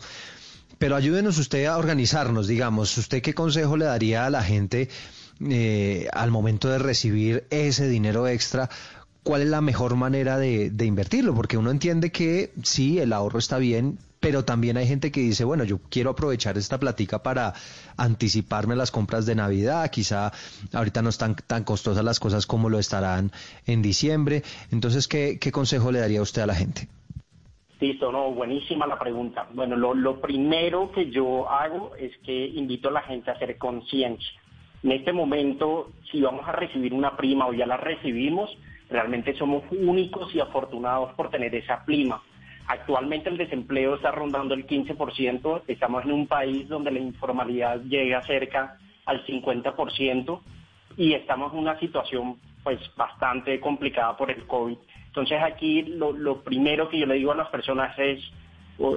Pero 0.78 0.96
ayúdenos 0.96 1.38
usted 1.38 1.66
a 1.66 1.78
organizarnos, 1.78 2.46
digamos, 2.46 2.96
¿usted 2.98 3.22
qué 3.22 3.34
consejo 3.34 3.76
le 3.76 3.86
daría 3.86 4.26
a 4.26 4.30
la 4.30 4.42
gente 4.42 4.88
eh, 5.40 6.08
al 6.12 6.30
momento 6.30 6.68
de 6.68 6.78
recibir 6.78 7.46
ese 7.50 7.88
dinero 7.88 8.28
extra? 8.28 8.68
Cuál 9.24 9.42
es 9.42 9.48
la 9.48 9.62
mejor 9.62 9.96
manera 9.96 10.38
de, 10.38 10.70
invertirlo, 10.84 11.34
porque 11.34 11.56
uno 11.56 11.70
entiende 11.70 12.12
que 12.12 12.50
sí, 12.62 12.98
el 13.00 13.12
ahorro 13.12 13.38
está 13.38 13.58
bien, 13.58 13.98
pero 14.20 14.44
también 14.44 14.76
hay 14.76 14.86
gente 14.86 15.10
que 15.10 15.20
dice, 15.20 15.44
bueno, 15.44 15.64
yo 15.64 15.80
quiero 15.90 16.10
aprovechar 16.10 16.56
esta 16.58 16.78
platica 16.78 17.22
para 17.22 17.54
anticiparme 17.96 18.76
las 18.76 18.90
compras 18.90 19.26
de 19.26 19.34
Navidad, 19.34 19.90
quizá 19.90 20.30
ahorita 20.72 21.02
no 21.02 21.08
están 21.08 21.34
tan 21.34 21.64
costosas 21.64 22.04
las 22.04 22.20
cosas 22.20 22.46
como 22.46 22.68
lo 22.68 22.78
estarán 22.78 23.32
en 23.66 23.82
diciembre. 23.82 24.42
Entonces, 24.70 25.08
¿qué, 25.08 25.38
consejo 25.52 25.90
le 25.90 26.00
daría 26.00 26.22
usted 26.22 26.42
a 26.42 26.46
la 26.46 26.54
gente? 26.54 26.88
Listo, 27.80 28.12
no, 28.12 28.30
buenísima 28.30 28.86
la 28.86 28.98
pregunta. 28.98 29.48
Bueno, 29.52 29.76
lo, 29.76 29.94
lo 29.94 30.20
primero 30.20 30.90
que 30.92 31.10
yo 31.10 31.48
hago 31.50 31.94
es 31.96 32.12
que 32.24 32.46
invito 32.46 32.88
a 32.88 32.92
la 32.92 33.02
gente 33.02 33.30
a 33.30 33.34
hacer 33.34 33.58
conciencia. 33.58 34.40
En 34.82 34.92
este 34.92 35.12
momento, 35.12 35.92
si 36.10 36.20
vamos 36.20 36.46
a 36.46 36.52
recibir 36.52 36.92
una 36.92 37.16
prima 37.16 37.46
o 37.46 37.54
ya 37.54 37.66
la 37.66 37.78
recibimos, 37.78 38.50
Realmente 38.94 39.34
somos 39.34 39.64
únicos 39.72 40.32
y 40.36 40.40
afortunados 40.40 41.12
por 41.14 41.28
tener 41.28 41.52
esa 41.52 41.84
prima. 41.84 42.22
Actualmente 42.68 43.28
el 43.28 43.36
desempleo 43.36 43.96
está 43.96 44.12
rondando 44.12 44.54
el 44.54 44.68
15%, 44.68 45.62
estamos 45.66 46.04
en 46.04 46.12
un 46.12 46.28
país 46.28 46.68
donde 46.68 46.92
la 46.92 47.00
informalidad 47.00 47.80
llega 47.80 48.22
cerca 48.22 48.78
al 49.04 49.26
50% 49.26 50.40
y 50.96 51.12
estamos 51.12 51.52
en 51.52 51.58
una 51.58 51.76
situación 51.80 52.38
pues 52.62 52.78
bastante 52.94 53.58
complicada 53.58 54.16
por 54.16 54.30
el 54.30 54.46
COVID. 54.46 54.76
Entonces 55.08 55.42
aquí 55.42 55.82
lo, 55.82 56.44
primero 56.44 56.88
que 56.88 57.00
yo 57.00 57.06
le 57.06 57.16
digo 57.16 57.32
a 57.32 57.36
las 57.36 57.48
personas 57.48 57.98
es, 57.98 58.22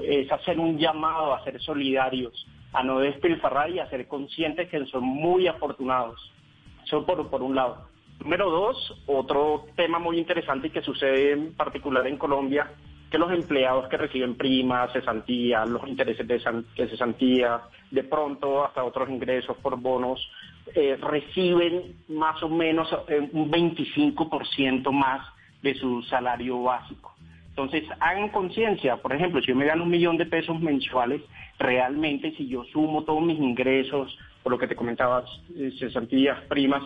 es 0.03 0.31
hacer 0.31 0.59
un 0.59 0.77
llamado 0.77 1.33
a 1.33 1.43
ser 1.43 1.59
solidarios, 1.59 2.45
a 2.71 2.83
no 2.83 2.99
despilfarrar 2.99 3.71
y 3.71 3.79
a 3.79 3.89
ser 3.89 4.07
conscientes 4.07 4.69
que 4.69 4.85
son 4.85 5.05
muy 5.05 5.47
afortunados. 5.47 6.21
Eso 6.85 7.03
por, 7.03 7.27
por 7.31 7.41
un 7.41 7.55
lado. 7.55 7.96
Número 8.19 8.49
dos, 8.49 9.03
otro 9.05 9.65
tema 9.75 9.99
muy 9.99 10.17
interesante 10.17 10.69
que 10.69 10.81
sucede 10.81 11.33
en 11.33 11.53
particular 11.53 12.05
en 12.07 12.17
Colombia, 12.17 12.71
que 13.09 13.17
los 13.17 13.31
empleados 13.31 13.87
que 13.87 13.97
reciben 13.97 14.35
primas, 14.35 14.91
cesantía, 14.91 15.65
los 15.65 15.87
intereses 15.87 16.27
de, 16.27 16.39
cesantía, 16.75 17.61
de 17.89 18.03
pronto 18.03 18.65
hasta 18.65 18.83
otros 18.83 19.09
ingresos 19.09 19.55
por 19.57 19.79
bonos, 19.79 20.19
eh, 20.75 20.97
reciben 20.99 21.95
más 22.09 22.41
o 22.43 22.49
menos 22.49 22.89
eh, 23.07 23.29
un 23.31 23.49
25% 23.49 24.91
más 24.91 25.25
de 25.61 25.75
su 25.75 26.01
salario 26.03 26.61
básico. 26.63 27.15
Entonces, 27.49 27.85
hagan 27.99 28.29
conciencia, 28.29 28.97
por 28.97 29.13
ejemplo, 29.13 29.41
si 29.41 29.47
yo 29.47 29.55
me 29.55 29.65
gano 29.65 29.83
un 29.83 29.89
millón 29.89 30.17
de 30.17 30.25
pesos 30.25 30.59
mensuales, 30.59 31.21
realmente 31.57 32.35
si 32.35 32.47
yo 32.47 32.63
sumo 32.65 33.03
todos 33.03 33.23
mis 33.23 33.39
ingresos, 33.39 34.15
por 34.43 34.51
lo 34.51 34.59
que 34.59 34.67
te 34.67 34.75
comentabas, 34.75 35.25
eh, 35.55 35.71
cesantías, 35.79 36.39
primas, 36.43 36.83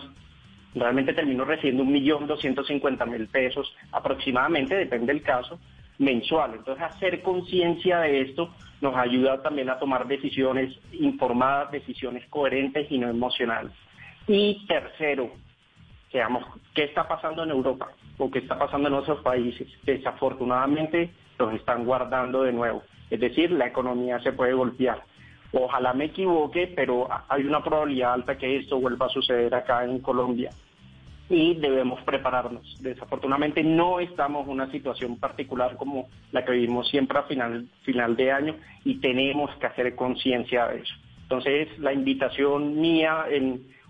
Realmente 0.74 1.12
termino 1.12 1.44
recibiendo 1.44 1.82
un 1.82 1.92
millón 1.92 2.26
doscientos 2.26 2.66
cincuenta 2.66 3.04
mil 3.04 3.28
pesos 3.28 3.74
aproximadamente, 3.92 4.74
depende 4.74 5.12
del 5.12 5.22
caso, 5.22 5.58
mensual. 5.98 6.54
Entonces, 6.54 6.82
hacer 6.82 7.22
conciencia 7.22 8.00
de 8.00 8.22
esto 8.22 8.54
nos 8.80 8.96
ayuda 8.96 9.42
también 9.42 9.68
a 9.70 9.78
tomar 9.78 10.06
decisiones 10.08 10.76
informadas, 10.92 11.70
decisiones 11.70 12.26
coherentes 12.28 12.90
y 12.90 12.98
no 12.98 13.08
emocionales. 13.08 13.72
Y 14.26 14.66
tercero, 14.66 15.30
veamos 16.12 16.44
qué 16.74 16.84
está 16.84 17.06
pasando 17.06 17.44
en 17.44 17.50
Europa 17.50 17.90
o 18.18 18.30
qué 18.30 18.38
está 18.38 18.58
pasando 18.58 18.88
en 18.88 18.94
otros 18.94 19.20
países. 19.20 19.68
Desafortunadamente, 19.84 21.10
los 21.38 21.54
están 21.54 21.84
guardando 21.84 22.42
de 22.42 22.52
nuevo. 22.52 22.82
Es 23.10 23.20
decir, 23.20 23.50
la 23.50 23.66
economía 23.66 24.20
se 24.20 24.32
puede 24.32 24.54
golpear. 24.54 25.02
Ojalá 25.52 25.92
me 25.92 26.06
equivoque, 26.06 26.72
pero 26.74 27.08
hay 27.28 27.44
una 27.44 27.62
probabilidad 27.62 28.14
alta 28.14 28.38
que 28.38 28.56
esto 28.56 28.80
vuelva 28.80 29.06
a 29.06 29.10
suceder 29.10 29.54
acá 29.54 29.84
en 29.84 30.00
Colombia 30.00 30.50
y 31.28 31.54
debemos 31.54 32.00
prepararnos. 32.02 32.76
Desafortunadamente 32.80 33.62
no 33.62 34.00
estamos 34.00 34.46
en 34.46 34.52
una 34.52 34.70
situación 34.70 35.18
particular 35.18 35.76
como 35.76 36.08
la 36.30 36.44
que 36.44 36.52
vivimos 36.52 36.88
siempre 36.88 37.18
a 37.18 37.22
final, 37.22 37.66
final 37.82 38.16
de 38.16 38.32
año 38.32 38.56
y 38.84 38.96
tenemos 39.00 39.54
que 39.56 39.66
hacer 39.66 39.94
conciencia 39.94 40.68
de 40.68 40.80
eso. 40.80 40.94
Entonces, 41.22 41.78
la 41.78 41.92
invitación 41.92 42.80
mía 42.80 43.26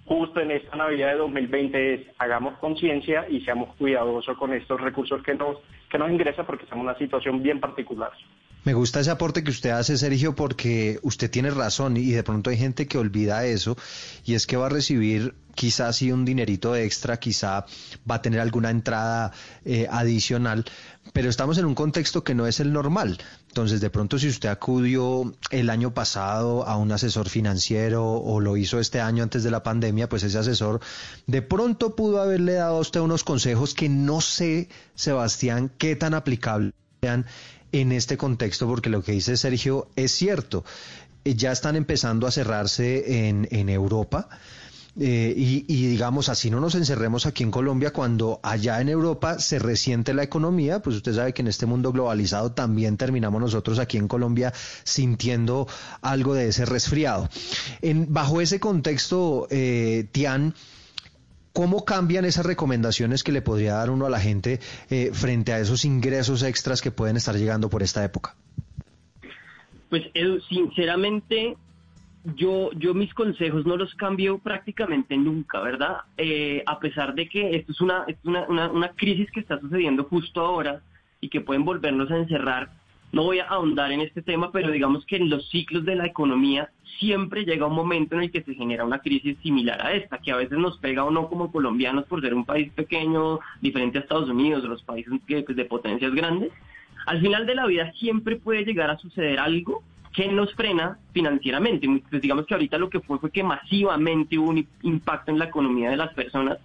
justo 0.04 0.40
en 0.40 0.50
esta 0.50 0.76
Navidad 0.76 1.12
de 1.12 1.18
2020 1.18 1.94
es 1.94 2.00
hagamos 2.18 2.58
conciencia 2.58 3.26
y 3.28 3.40
seamos 3.40 3.74
cuidadosos 3.76 4.36
con 4.36 4.52
estos 4.52 4.80
recursos 4.80 5.22
que 5.22 5.34
nos, 5.34 5.58
que 5.90 5.98
nos 5.98 6.10
ingresan 6.10 6.46
porque 6.46 6.64
estamos 6.64 6.84
en 6.84 6.90
una 6.90 6.98
situación 6.98 7.42
bien 7.42 7.60
particular. 7.60 8.12
Me 8.64 8.74
gusta 8.74 9.00
ese 9.00 9.10
aporte 9.10 9.42
que 9.42 9.50
usted 9.50 9.70
hace, 9.70 9.98
Sergio, 9.98 10.36
porque 10.36 11.00
usted 11.02 11.28
tiene 11.28 11.50
razón 11.50 11.96
y 11.96 12.12
de 12.12 12.22
pronto 12.22 12.48
hay 12.48 12.56
gente 12.56 12.86
que 12.86 12.96
olvida 12.96 13.44
eso 13.44 13.76
y 14.24 14.34
es 14.34 14.46
que 14.46 14.56
va 14.56 14.66
a 14.66 14.68
recibir 14.68 15.34
quizás 15.56 15.96
sí 15.96 16.12
un 16.12 16.24
dinerito 16.24 16.76
extra, 16.76 17.18
quizá 17.18 17.66
va 18.08 18.14
a 18.14 18.22
tener 18.22 18.38
alguna 18.38 18.70
entrada 18.70 19.32
eh, 19.64 19.88
adicional, 19.90 20.64
pero 21.12 21.28
estamos 21.28 21.58
en 21.58 21.64
un 21.64 21.74
contexto 21.74 22.22
que 22.22 22.36
no 22.36 22.46
es 22.46 22.60
el 22.60 22.72
normal. 22.72 23.18
Entonces, 23.48 23.80
de 23.80 23.90
pronto, 23.90 24.16
si 24.18 24.28
usted 24.28 24.48
acudió 24.48 25.34
el 25.50 25.68
año 25.68 25.92
pasado 25.92 26.64
a 26.64 26.76
un 26.76 26.92
asesor 26.92 27.28
financiero 27.28 28.12
o 28.12 28.38
lo 28.38 28.56
hizo 28.56 28.78
este 28.78 29.00
año 29.00 29.24
antes 29.24 29.42
de 29.42 29.50
la 29.50 29.64
pandemia, 29.64 30.08
pues 30.08 30.22
ese 30.22 30.38
asesor 30.38 30.80
de 31.26 31.42
pronto 31.42 31.96
pudo 31.96 32.22
haberle 32.22 32.52
dado 32.52 32.76
a 32.76 32.80
usted 32.80 33.00
unos 33.00 33.24
consejos 33.24 33.74
que 33.74 33.88
no 33.88 34.20
sé, 34.20 34.68
Sebastián, 34.94 35.72
qué 35.78 35.96
tan 35.96 36.14
aplicables 36.14 36.72
sean 37.02 37.26
en 37.72 37.92
este 37.92 38.16
contexto, 38.16 38.66
porque 38.66 38.90
lo 38.90 39.02
que 39.02 39.12
dice 39.12 39.36
Sergio 39.36 39.88
es 39.96 40.12
cierto. 40.12 40.64
Eh, 41.24 41.34
ya 41.34 41.52
están 41.52 41.76
empezando 41.76 42.26
a 42.26 42.30
cerrarse 42.30 43.28
en, 43.28 43.48
en 43.50 43.68
Europa. 43.68 44.28
Eh, 45.00 45.32
y, 45.34 45.86
digamos, 45.86 46.28
así 46.28 46.50
no 46.50 46.60
nos 46.60 46.74
encerremos 46.74 47.24
aquí 47.24 47.42
en 47.42 47.50
Colombia, 47.50 47.92
cuando 47.92 48.40
allá 48.42 48.78
en 48.80 48.90
Europa 48.90 49.38
se 49.38 49.58
resiente 49.58 50.12
la 50.12 50.22
economía, 50.22 50.80
pues 50.80 50.96
usted 50.96 51.14
sabe 51.14 51.32
que 51.32 51.40
en 51.40 51.48
este 51.48 51.64
mundo 51.64 51.92
globalizado 51.92 52.52
también 52.52 52.98
terminamos 52.98 53.40
nosotros 53.40 53.78
aquí 53.78 53.96
en 53.96 54.06
Colombia 54.06 54.52
sintiendo 54.84 55.66
algo 56.02 56.34
de 56.34 56.48
ese 56.48 56.66
resfriado. 56.66 57.30
Bajo 58.08 58.42
ese 58.42 58.60
contexto, 58.60 59.46
eh, 59.50 60.06
Tian, 60.12 60.54
¿Cómo 61.52 61.84
cambian 61.84 62.24
esas 62.24 62.46
recomendaciones 62.46 63.22
que 63.22 63.32
le 63.32 63.42
podría 63.42 63.74
dar 63.74 63.90
uno 63.90 64.06
a 64.06 64.10
la 64.10 64.20
gente 64.20 64.60
eh, 64.90 65.10
frente 65.12 65.52
a 65.52 65.58
esos 65.58 65.84
ingresos 65.84 66.42
extras 66.42 66.80
que 66.80 66.90
pueden 66.90 67.16
estar 67.16 67.34
llegando 67.34 67.68
por 67.68 67.82
esta 67.82 68.02
época? 68.04 68.34
Pues 69.90 70.04
Edu, 70.14 70.40
sinceramente, 70.40 71.56
yo, 72.36 72.70
yo 72.72 72.94
mis 72.94 73.12
consejos 73.12 73.66
no 73.66 73.76
los 73.76 73.94
cambio 73.94 74.38
prácticamente 74.38 75.16
nunca, 75.16 75.60
¿verdad? 75.60 75.98
Eh, 76.16 76.62
a 76.64 76.78
pesar 76.78 77.14
de 77.14 77.28
que 77.28 77.56
esto 77.56 77.72
es, 77.72 77.80
una, 77.82 78.04
es 78.06 78.16
una, 78.24 78.70
una 78.70 78.88
crisis 78.92 79.30
que 79.30 79.40
está 79.40 79.60
sucediendo 79.60 80.04
justo 80.04 80.40
ahora 80.40 80.80
y 81.20 81.28
que 81.28 81.42
pueden 81.42 81.64
volvernos 81.66 82.10
a 82.10 82.16
encerrar 82.16 82.70
no 83.12 83.24
voy 83.24 83.38
a 83.38 83.44
ahondar 83.44 83.92
en 83.92 84.00
este 84.00 84.22
tema, 84.22 84.50
pero 84.50 84.70
digamos 84.70 85.04
que 85.04 85.16
en 85.16 85.28
los 85.28 85.48
ciclos 85.50 85.84
de 85.84 85.94
la 85.94 86.06
economía 86.06 86.70
siempre 86.98 87.44
llega 87.44 87.66
un 87.66 87.74
momento 87.74 88.14
en 88.16 88.22
el 88.22 88.30
que 88.30 88.42
se 88.42 88.54
genera 88.54 88.84
una 88.84 89.00
crisis 89.00 89.36
similar 89.42 89.84
a 89.84 89.92
esta, 89.92 90.18
que 90.18 90.32
a 90.32 90.36
veces 90.36 90.58
nos 90.58 90.78
pega 90.78 91.04
o 91.04 91.10
no 91.10 91.28
como 91.28 91.52
colombianos 91.52 92.06
por 92.06 92.22
ser 92.22 92.32
un 92.32 92.44
país 92.44 92.72
pequeño, 92.72 93.38
diferente 93.60 93.98
a 93.98 94.00
Estados 94.00 94.30
Unidos, 94.30 94.64
los 94.64 94.82
países 94.82 95.12
pues, 95.26 95.56
de 95.56 95.64
potencias 95.66 96.14
grandes. 96.14 96.52
Al 97.06 97.20
final 97.20 97.46
de 97.46 97.54
la 97.54 97.66
vida 97.66 97.92
siempre 97.98 98.36
puede 98.36 98.64
llegar 98.64 98.90
a 98.90 98.98
suceder 98.98 99.38
algo 99.38 99.82
que 100.14 100.28
nos 100.28 100.54
frena 100.54 100.98
financieramente. 101.12 101.88
Pues 102.08 102.22
digamos 102.22 102.46
que 102.46 102.54
ahorita 102.54 102.78
lo 102.78 102.88
que 102.88 103.00
fue 103.00 103.18
fue 103.18 103.30
que 103.30 103.42
masivamente 103.42 104.38
hubo 104.38 104.50
un 104.50 104.66
impacto 104.82 105.32
en 105.32 105.38
la 105.38 105.46
economía 105.46 105.90
de 105.90 105.96
las 105.96 106.14
personas 106.14 106.58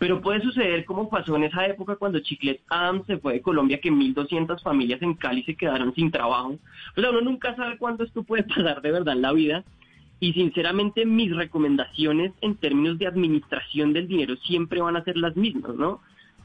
pero 0.00 0.20
puede 0.20 0.40
suceder 0.40 0.84
como 0.84 1.08
pasó 1.08 1.36
en 1.36 1.44
esa 1.44 1.64
época 1.66 1.94
cuando 1.94 2.18
Chiclet 2.18 2.60
Adams 2.68 3.06
se 3.06 3.18
fue 3.18 3.34
de 3.34 3.42
Colombia, 3.42 3.80
que 3.80 3.92
1.200 3.92 4.60
familias 4.60 5.00
en 5.02 5.14
Cali 5.14 5.44
se 5.44 5.54
quedaron 5.54 5.94
sin 5.94 6.10
trabajo. 6.10 6.58
O 6.96 7.00
sea, 7.00 7.10
uno 7.10 7.20
nunca 7.20 7.54
sabe 7.54 7.78
cuándo 7.78 8.02
esto 8.02 8.24
puede 8.24 8.42
pasar 8.54 8.82
de 8.82 8.90
verdad 8.90 9.14
en 9.14 9.22
la 9.22 9.32
vida. 9.32 9.62
Y 10.18 10.32
sinceramente 10.32 11.06
mis 11.06 11.34
recomendaciones 11.36 12.32
en 12.40 12.56
términos 12.56 12.98
de 12.98 13.06
administración 13.06 13.92
del 13.92 14.08
dinero 14.08 14.36
siempre 14.36 14.82
van 14.82 14.96
a 14.96 15.04
ser 15.04 15.16
las 15.16 15.36
mismas, 15.36 15.76
¿no? 15.76 16.00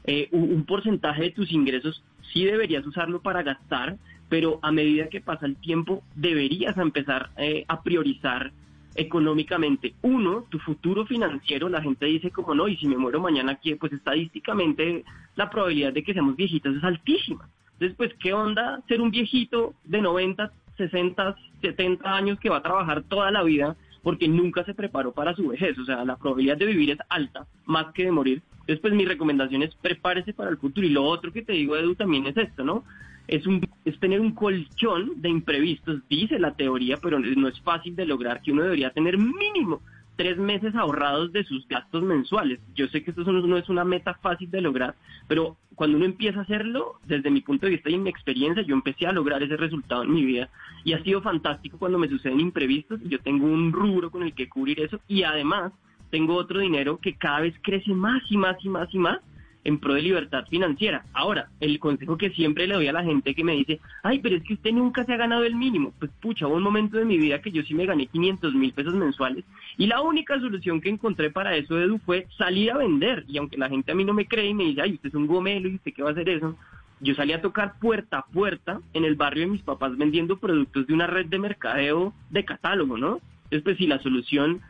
eh, 0.06 0.28
un, 0.30 0.64
porcentaje 0.64 1.22
de 1.22 1.30
tus 1.32 1.52
ingresos 1.52 2.02
sí 2.32 2.44
deberías 2.44 2.86
usarlo 2.86 3.20
para 3.20 3.42
gastar, 3.42 3.96
pero 4.28 4.58
a 4.62 4.70
medida 4.70 5.08
que 5.08 5.20
pasa 5.20 5.46
el 5.46 5.56
tiempo 5.56 6.02
deberías 6.14 6.76
empezar 6.78 7.30
eh, 7.36 7.64
a 7.68 7.82
priorizar 7.82 8.52
económicamente. 8.96 9.94
Uno, 10.02 10.44
tu 10.48 10.58
futuro 10.58 11.06
financiero, 11.06 11.68
la 11.68 11.82
gente 11.82 12.06
dice 12.06 12.30
como 12.30 12.54
no, 12.54 12.68
y 12.68 12.76
si 12.76 12.86
me 12.86 12.96
muero 12.96 13.20
mañana 13.20 13.52
aquí, 13.52 13.74
pues 13.74 13.92
estadísticamente 13.92 15.04
la 15.34 15.50
probabilidad 15.50 15.92
de 15.92 16.02
que 16.02 16.12
seamos 16.12 16.36
viejitos 16.36 16.76
es 16.76 16.84
altísima. 16.84 17.48
Entonces, 17.74 17.96
pues, 17.96 18.14
¿qué 18.20 18.32
onda 18.32 18.82
ser 18.88 19.00
un 19.00 19.10
viejito 19.10 19.74
de 19.84 20.00
90, 20.00 20.50
60, 20.78 21.36
70 21.60 22.16
años 22.16 22.40
que 22.40 22.48
va 22.48 22.58
a 22.58 22.62
trabajar 22.62 23.02
toda 23.02 23.30
la 23.30 23.42
vida 23.42 23.76
porque 24.02 24.28
nunca 24.28 24.64
se 24.64 24.74
preparó 24.74 25.12
para 25.12 25.34
su 25.34 25.48
vejez? 25.48 25.78
O 25.78 25.84
sea, 25.84 26.04
la 26.04 26.16
probabilidad 26.16 26.56
de 26.56 26.66
vivir 26.66 26.90
es 26.90 26.98
alta, 27.10 27.46
más 27.66 27.92
que 27.92 28.04
de 28.04 28.12
morir. 28.12 28.42
Entonces, 28.60 28.80
pues 28.80 28.94
mi 28.94 29.04
recomendación 29.04 29.62
es 29.62 29.74
prepárese 29.74 30.32
para 30.32 30.50
el 30.50 30.56
futuro. 30.56 30.86
Y 30.86 30.90
lo 30.90 31.04
otro 31.04 31.32
que 31.32 31.42
te 31.42 31.52
digo, 31.52 31.76
Edu, 31.76 31.94
también 31.94 32.26
es 32.26 32.36
esto, 32.36 32.64
¿no? 32.64 32.84
Es, 33.28 33.46
un, 33.46 33.66
es 33.84 33.98
tener 33.98 34.20
un 34.20 34.32
colchón 34.32 35.20
de 35.20 35.28
imprevistos, 35.28 36.00
dice 36.08 36.38
la 36.38 36.54
teoría, 36.54 36.96
pero 36.98 37.18
no 37.18 37.48
es 37.48 37.60
fácil 37.60 37.96
de 37.96 38.06
lograr, 38.06 38.42
que 38.42 38.52
uno 38.52 38.62
debería 38.62 38.90
tener 38.90 39.18
mínimo 39.18 39.82
tres 40.16 40.38
meses 40.38 40.74
ahorrados 40.74 41.32
de 41.32 41.44
sus 41.44 41.66
gastos 41.68 42.02
mensuales. 42.02 42.58
Yo 42.74 42.88
sé 42.88 43.04
que 43.04 43.10
esto 43.10 43.22
no 43.24 43.56
es 43.56 43.68
una 43.68 43.84
meta 43.84 44.14
fácil 44.14 44.50
de 44.50 44.62
lograr, 44.62 44.94
pero 45.28 45.56
cuando 45.74 45.98
uno 45.98 46.06
empieza 46.06 46.40
a 46.40 46.42
hacerlo, 46.42 46.94
desde 47.04 47.30
mi 47.30 47.42
punto 47.42 47.66
de 47.66 47.72
vista 47.72 47.90
y 47.90 47.98
mi 47.98 48.08
experiencia, 48.08 48.62
yo 48.62 48.74
empecé 48.74 49.06
a 49.06 49.12
lograr 49.12 49.42
ese 49.42 49.56
resultado 49.56 50.04
en 50.04 50.14
mi 50.14 50.24
vida 50.24 50.48
y 50.84 50.94
ha 50.94 51.02
sido 51.04 51.20
fantástico 51.20 51.78
cuando 51.78 51.98
me 51.98 52.08
suceden 52.08 52.40
imprevistos. 52.40 53.00
Yo 53.04 53.20
tengo 53.20 53.46
un 53.46 53.72
rubro 53.72 54.10
con 54.10 54.22
el 54.22 54.34
que 54.34 54.48
cubrir 54.48 54.80
eso 54.80 54.98
y 55.06 55.22
además 55.22 55.72
tengo 56.10 56.34
otro 56.34 56.60
dinero 56.60 56.98
que 56.98 57.14
cada 57.14 57.40
vez 57.40 57.54
crece 57.62 57.92
más 57.92 58.22
y 58.30 58.38
más 58.38 58.56
y 58.64 58.68
más 58.68 58.88
y 58.94 58.98
más 58.98 59.18
en 59.66 59.78
pro 59.78 59.94
de 59.94 60.02
libertad 60.02 60.46
financiera. 60.48 61.04
Ahora, 61.12 61.48
el 61.60 61.78
consejo 61.78 62.16
que 62.16 62.30
siempre 62.30 62.66
le 62.66 62.74
doy 62.74 62.88
a 62.88 62.92
la 62.92 63.02
gente 63.02 63.34
que 63.34 63.44
me 63.44 63.52
dice, 63.52 63.80
ay, 64.02 64.20
pero 64.20 64.36
es 64.36 64.44
que 64.44 64.54
usted 64.54 64.72
nunca 64.72 65.04
se 65.04 65.12
ha 65.12 65.16
ganado 65.16 65.44
el 65.44 65.56
mínimo. 65.56 65.92
Pues 65.98 66.10
pucha, 66.20 66.46
hubo 66.46 66.54
un 66.54 66.62
momento 66.62 66.96
de 66.96 67.04
mi 67.04 67.18
vida 67.18 67.42
que 67.42 67.50
yo 67.50 67.62
sí 67.62 67.74
me 67.74 67.84
gané 67.84 68.06
500 68.06 68.54
mil 68.54 68.72
pesos 68.72 68.94
mensuales 68.94 69.44
y 69.76 69.86
la 69.86 70.00
única 70.00 70.38
solución 70.40 70.80
que 70.80 70.88
encontré 70.88 71.30
para 71.30 71.56
eso, 71.56 71.78
Edu, 71.78 71.98
fue 71.98 72.26
salir 72.38 72.70
a 72.70 72.78
vender. 72.78 73.24
Y 73.28 73.38
aunque 73.38 73.58
la 73.58 73.68
gente 73.68 73.92
a 73.92 73.94
mí 73.94 74.04
no 74.04 74.14
me 74.14 74.26
cree 74.26 74.48
y 74.48 74.54
me 74.54 74.64
dice, 74.64 74.82
ay, 74.82 74.94
usted 74.94 75.08
es 75.08 75.14
un 75.14 75.26
gomelo 75.26 75.68
y 75.68 75.74
usted 75.74 75.92
qué 75.92 76.02
va 76.02 76.10
a 76.10 76.12
hacer 76.12 76.28
eso, 76.28 76.56
yo 77.00 77.14
salí 77.14 77.32
a 77.32 77.42
tocar 77.42 77.78
puerta 77.78 78.18
a 78.18 78.26
puerta 78.26 78.80
en 78.94 79.04
el 79.04 79.16
barrio 79.16 79.44
de 79.44 79.52
mis 79.52 79.62
papás 79.62 79.96
vendiendo 79.98 80.38
productos 80.38 80.86
de 80.86 80.94
una 80.94 81.06
red 81.06 81.26
de 81.26 81.38
mercadeo 81.38 82.14
de 82.30 82.44
catálogo, 82.44 82.96
¿no? 82.96 83.20
Entonces, 83.44 83.62
pues 83.62 83.76
si 83.76 83.86
la 83.86 84.02
solución 84.02 84.60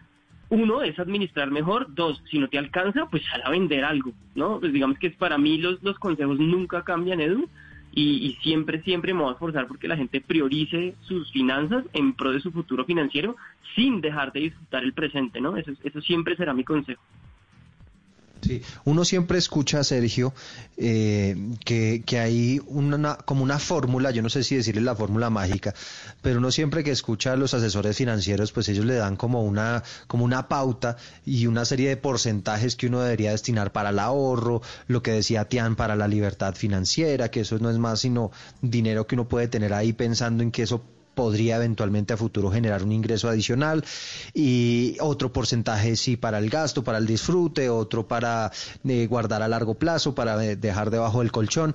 uno 0.48 0.82
es 0.82 0.98
administrar 0.98 1.50
mejor, 1.50 1.94
dos, 1.94 2.22
si 2.30 2.38
no 2.38 2.48
te 2.48 2.58
alcanza, 2.58 3.06
pues 3.06 3.22
sal 3.24 3.42
a 3.44 3.50
vender 3.50 3.84
algo, 3.84 4.12
¿no? 4.34 4.60
Pues 4.60 4.72
digamos 4.72 4.98
que 4.98 5.10
para 5.10 5.38
mí 5.38 5.58
los, 5.58 5.82
los 5.82 5.98
consejos 5.98 6.38
nunca 6.38 6.84
cambian, 6.84 7.20
Edu, 7.20 7.48
y, 7.98 8.36
siempre, 8.42 8.82
siempre 8.82 9.14
me 9.14 9.22
voy 9.22 9.30
a 9.30 9.32
esforzar 9.32 9.66
porque 9.66 9.88
la 9.88 9.96
gente 9.96 10.20
priorice 10.20 10.94
sus 11.00 11.32
finanzas 11.32 11.82
en 11.94 12.12
pro 12.12 12.30
de 12.30 12.40
su 12.40 12.52
futuro 12.52 12.84
financiero 12.84 13.36
sin 13.74 14.02
dejar 14.02 14.32
de 14.32 14.40
disfrutar 14.40 14.84
el 14.84 14.92
presente, 14.92 15.40
¿no? 15.40 15.56
Eso, 15.56 15.72
eso 15.82 16.02
siempre 16.02 16.36
será 16.36 16.52
mi 16.52 16.62
consejo. 16.62 17.00
Sí, 18.46 18.62
uno 18.84 19.04
siempre 19.04 19.38
escucha, 19.38 19.82
Sergio, 19.82 20.32
eh, 20.76 21.36
que, 21.64 22.04
que, 22.06 22.20
hay 22.20 22.60
una, 22.66 23.16
como 23.16 23.42
una 23.42 23.58
fórmula, 23.58 24.12
yo 24.12 24.22
no 24.22 24.28
sé 24.28 24.44
si 24.44 24.54
decirle 24.54 24.82
la 24.82 24.94
fórmula 24.94 25.30
mágica, 25.30 25.74
pero 26.22 26.38
uno 26.38 26.52
siempre 26.52 26.84
que 26.84 26.92
escucha 26.92 27.32
a 27.32 27.36
los 27.36 27.54
asesores 27.54 27.96
financieros, 27.96 28.52
pues 28.52 28.68
ellos 28.68 28.84
le 28.84 28.94
dan 28.94 29.16
como 29.16 29.42
una, 29.42 29.82
como 30.06 30.24
una 30.24 30.46
pauta 30.46 30.96
y 31.24 31.48
una 31.48 31.64
serie 31.64 31.88
de 31.88 31.96
porcentajes 31.96 32.76
que 32.76 32.86
uno 32.86 33.00
debería 33.00 33.32
destinar 33.32 33.72
para 33.72 33.90
el 33.90 33.98
ahorro, 33.98 34.62
lo 34.86 35.02
que 35.02 35.10
decía 35.10 35.48
Tian 35.48 35.74
para 35.74 35.96
la 35.96 36.06
libertad 36.06 36.54
financiera, 36.54 37.30
que 37.30 37.40
eso 37.40 37.58
no 37.58 37.68
es 37.68 37.78
más 37.78 38.00
sino 38.00 38.30
dinero 38.62 39.08
que 39.08 39.16
uno 39.16 39.26
puede 39.26 39.48
tener 39.48 39.74
ahí 39.74 39.92
pensando 39.92 40.44
en 40.44 40.52
que 40.52 40.62
eso 40.62 40.84
podría 41.16 41.56
eventualmente 41.56 42.12
a 42.12 42.16
futuro 42.16 42.52
generar 42.52 42.84
un 42.84 42.92
ingreso 42.92 43.28
adicional 43.28 43.84
y 44.34 44.96
otro 45.00 45.32
porcentaje 45.32 45.96
sí 45.96 46.16
para 46.16 46.38
el 46.38 46.50
gasto, 46.50 46.84
para 46.84 46.98
el 46.98 47.06
disfrute, 47.06 47.70
otro 47.70 48.06
para 48.06 48.52
eh, 48.86 49.06
guardar 49.08 49.42
a 49.42 49.48
largo 49.48 49.74
plazo, 49.74 50.14
para 50.14 50.44
eh, 50.44 50.54
dejar 50.54 50.90
debajo 50.90 51.20
del 51.20 51.32
colchón. 51.32 51.74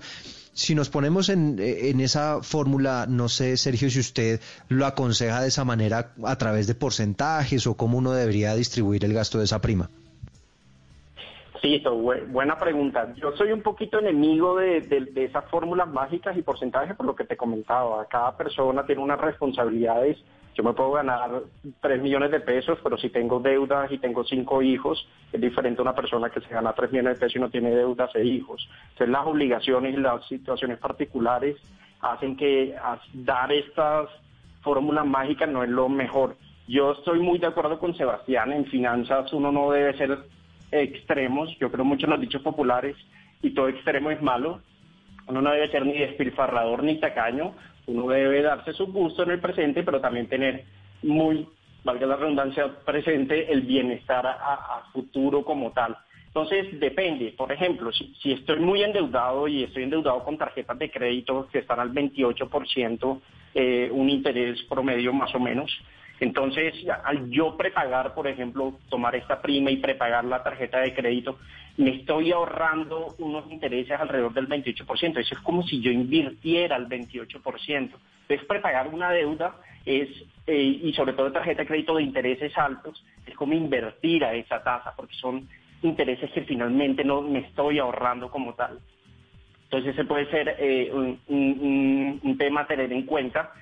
Si 0.53 0.75
nos 0.75 0.89
ponemos 0.89 1.29
en, 1.29 1.57
en 1.59 2.01
esa 2.01 2.43
fórmula, 2.43 3.07
no 3.09 3.29
sé, 3.29 3.57
Sergio, 3.57 3.89
si 3.89 3.99
usted 3.99 4.41
lo 4.67 4.85
aconseja 4.85 5.41
de 5.41 5.47
esa 5.47 5.65
manera 5.65 6.13
a 6.23 6.37
través 6.37 6.67
de 6.67 6.75
porcentajes 6.75 7.65
o 7.65 7.75
cómo 7.75 7.97
uno 7.97 8.11
debería 8.11 8.53
distribuir 8.53 9.03
el 9.05 9.13
gasto 9.13 9.39
de 9.39 9.45
esa 9.45 9.59
prima. 9.61 9.89
Sí, 11.61 11.75
eso, 11.75 11.95
buena 11.95 12.57
pregunta. 12.57 13.13
Yo 13.15 13.33
soy 13.33 13.51
un 13.51 13.61
poquito 13.61 13.99
enemigo 13.99 14.57
de, 14.57 14.79
esas 15.15 15.45
fórmulas 15.45 15.87
mágicas 15.87 16.35
y 16.35 16.41
porcentajes 16.41 16.95
por 16.95 17.05
lo 17.05 17.15
que 17.15 17.23
te 17.23 17.37
comentaba. 17.37 18.03
Cada 18.07 18.35
persona 18.35 18.83
tiene 18.83 19.03
unas 19.03 19.21
responsabilidades. 19.21 20.17
Yo 20.55 20.63
me 20.63 20.73
puedo 20.73 20.93
ganar 20.93 21.43
3 21.81 22.01
millones 22.01 22.31
de 22.31 22.39
pesos, 22.39 22.79
pero 22.83 22.97
si 22.97 23.09
tengo 23.09 23.39
deudas 23.39 23.91
y 23.91 23.99
tengo 23.99 24.23
cinco 24.23 24.63
hijos, 24.63 25.07
es 25.31 25.39
diferente 25.39 25.81
a 25.81 25.83
una 25.83 25.95
persona 25.95 26.31
que 26.31 26.41
se 26.41 26.49
gana 26.49 26.73
3 26.73 26.91
millones 26.91 27.13
de 27.13 27.19
pesos 27.19 27.35
y 27.35 27.39
no 27.39 27.51
tiene 27.51 27.69
deudas 27.69 28.09
e 28.15 28.25
hijos. 28.25 28.67
Entonces 28.93 29.09
las 29.09 29.27
obligaciones 29.27 29.93
y 29.93 29.97
las 29.97 30.27
situaciones 30.27 30.79
particulares 30.79 31.57
hacen 32.01 32.35
que 32.37 32.75
dar 33.13 33.51
estas 33.51 34.09
fórmulas 34.61 35.05
mágicas 35.05 35.47
no 35.47 35.63
es 35.63 35.69
lo 35.69 35.87
mejor. 35.89 36.35
Yo 36.67 36.93
estoy 36.93 37.19
muy 37.19 37.37
de 37.37 37.47
acuerdo 37.47 37.77
con 37.77 37.95
Sebastián, 37.95 38.51
en 38.51 38.65
finanzas 38.65 39.31
uno 39.31 39.51
no 39.51 39.71
debe 39.71 39.95
ser 39.95 40.17
extremos, 40.71 41.57
yo 41.59 41.71
creo 41.71 41.85
mucho 41.85 42.05
en 42.05 42.11
los 42.11 42.21
dichos 42.21 42.41
populares, 42.41 42.95
y 43.41 43.51
todo 43.51 43.67
extremo 43.67 44.11
es 44.11 44.21
malo. 44.21 44.61
Uno 45.27 45.41
no 45.41 45.51
debe 45.51 45.69
ser 45.69 45.85
ni 45.85 45.97
despilfarrador 45.97 46.83
ni 46.83 46.99
tacaño, 46.99 47.53
uno 47.87 48.07
debe 48.07 48.41
darse 48.41 48.73
su 48.73 48.87
gusto 48.87 49.23
en 49.23 49.31
el 49.31 49.39
presente, 49.39 49.83
pero 49.83 49.99
también 49.99 50.27
tener 50.27 50.65
muy, 51.03 51.47
valga 51.83 52.05
la 52.05 52.15
redundancia, 52.15 52.69
presente 52.85 53.51
el 53.51 53.61
bienestar 53.61 54.25
a, 54.25 54.31
a 54.33 54.91
futuro 54.91 55.43
como 55.43 55.71
tal. 55.71 55.97
Entonces, 56.27 56.79
depende. 56.79 57.33
Por 57.37 57.51
ejemplo, 57.51 57.91
si, 57.91 58.15
si, 58.21 58.31
estoy 58.31 58.59
muy 58.59 58.81
endeudado 58.83 59.49
y 59.49 59.63
estoy 59.63 59.83
endeudado 59.83 60.23
con 60.23 60.37
tarjetas 60.37 60.79
de 60.79 60.89
crédito 60.89 61.47
que 61.51 61.59
están 61.59 61.81
al 61.81 61.91
28%, 61.91 63.21
eh, 63.53 63.89
un 63.91 64.09
interés 64.09 64.61
promedio 64.63 65.11
más 65.11 65.35
o 65.35 65.39
menos, 65.39 65.69
entonces, 66.21 66.75
al 67.03 67.31
yo 67.31 67.57
prepagar, 67.57 68.13
por 68.13 68.27
ejemplo, 68.27 68.75
tomar 68.89 69.15
esta 69.15 69.41
prima 69.41 69.71
y 69.71 69.77
prepagar 69.77 70.23
la 70.23 70.43
tarjeta 70.43 70.79
de 70.79 70.93
crédito, 70.93 71.39
me 71.77 71.95
estoy 71.95 72.31
ahorrando 72.31 73.15
unos 73.17 73.51
intereses 73.51 73.99
alrededor 73.99 74.31
del 74.31 74.47
28%. 74.47 75.17
Eso 75.17 75.33
es 75.35 75.41
como 75.41 75.63
si 75.63 75.81
yo 75.81 75.89
invirtiera 75.91 76.75
el 76.75 76.87
28%. 76.87 77.67
Entonces, 77.75 78.47
prepagar 78.47 78.89
una 78.89 79.09
deuda 79.11 79.55
es, 79.83 80.09
eh, 80.45 80.79
y 80.83 80.93
sobre 80.93 81.13
todo 81.13 81.31
tarjeta 81.31 81.63
de 81.63 81.67
crédito 81.67 81.95
de 81.95 82.03
intereses 82.03 82.55
altos, 82.55 83.03
es 83.25 83.35
como 83.35 83.53
invertir 83.53 84.23
a 84.23 84.35
esa 84.35 84.61
tasa, 84.63 84.93
porque 84.95 85.15
son 85.15 85.49
intereses 85.81 86.29
que 86.29 86.43
finalmente 86.43 87.03
no 87.03 87.23
me 87.23 87.39
estoy 87.39 87.79
ahorrando 87.79 88.29
como 88.29 88.53
tal. 88.53 88.77
Entonces, 89.63 89.95
ese 89.95 90.05
puede 90.05 90.29
ser 90.29 90.55
eh, 90.59 90.91
un, 90.93 92.35
tema 92.37 92.61
a 92.61 92.67
tener 92.67 92.93
en 92.93 93.07
cuenta. 93.07 93.53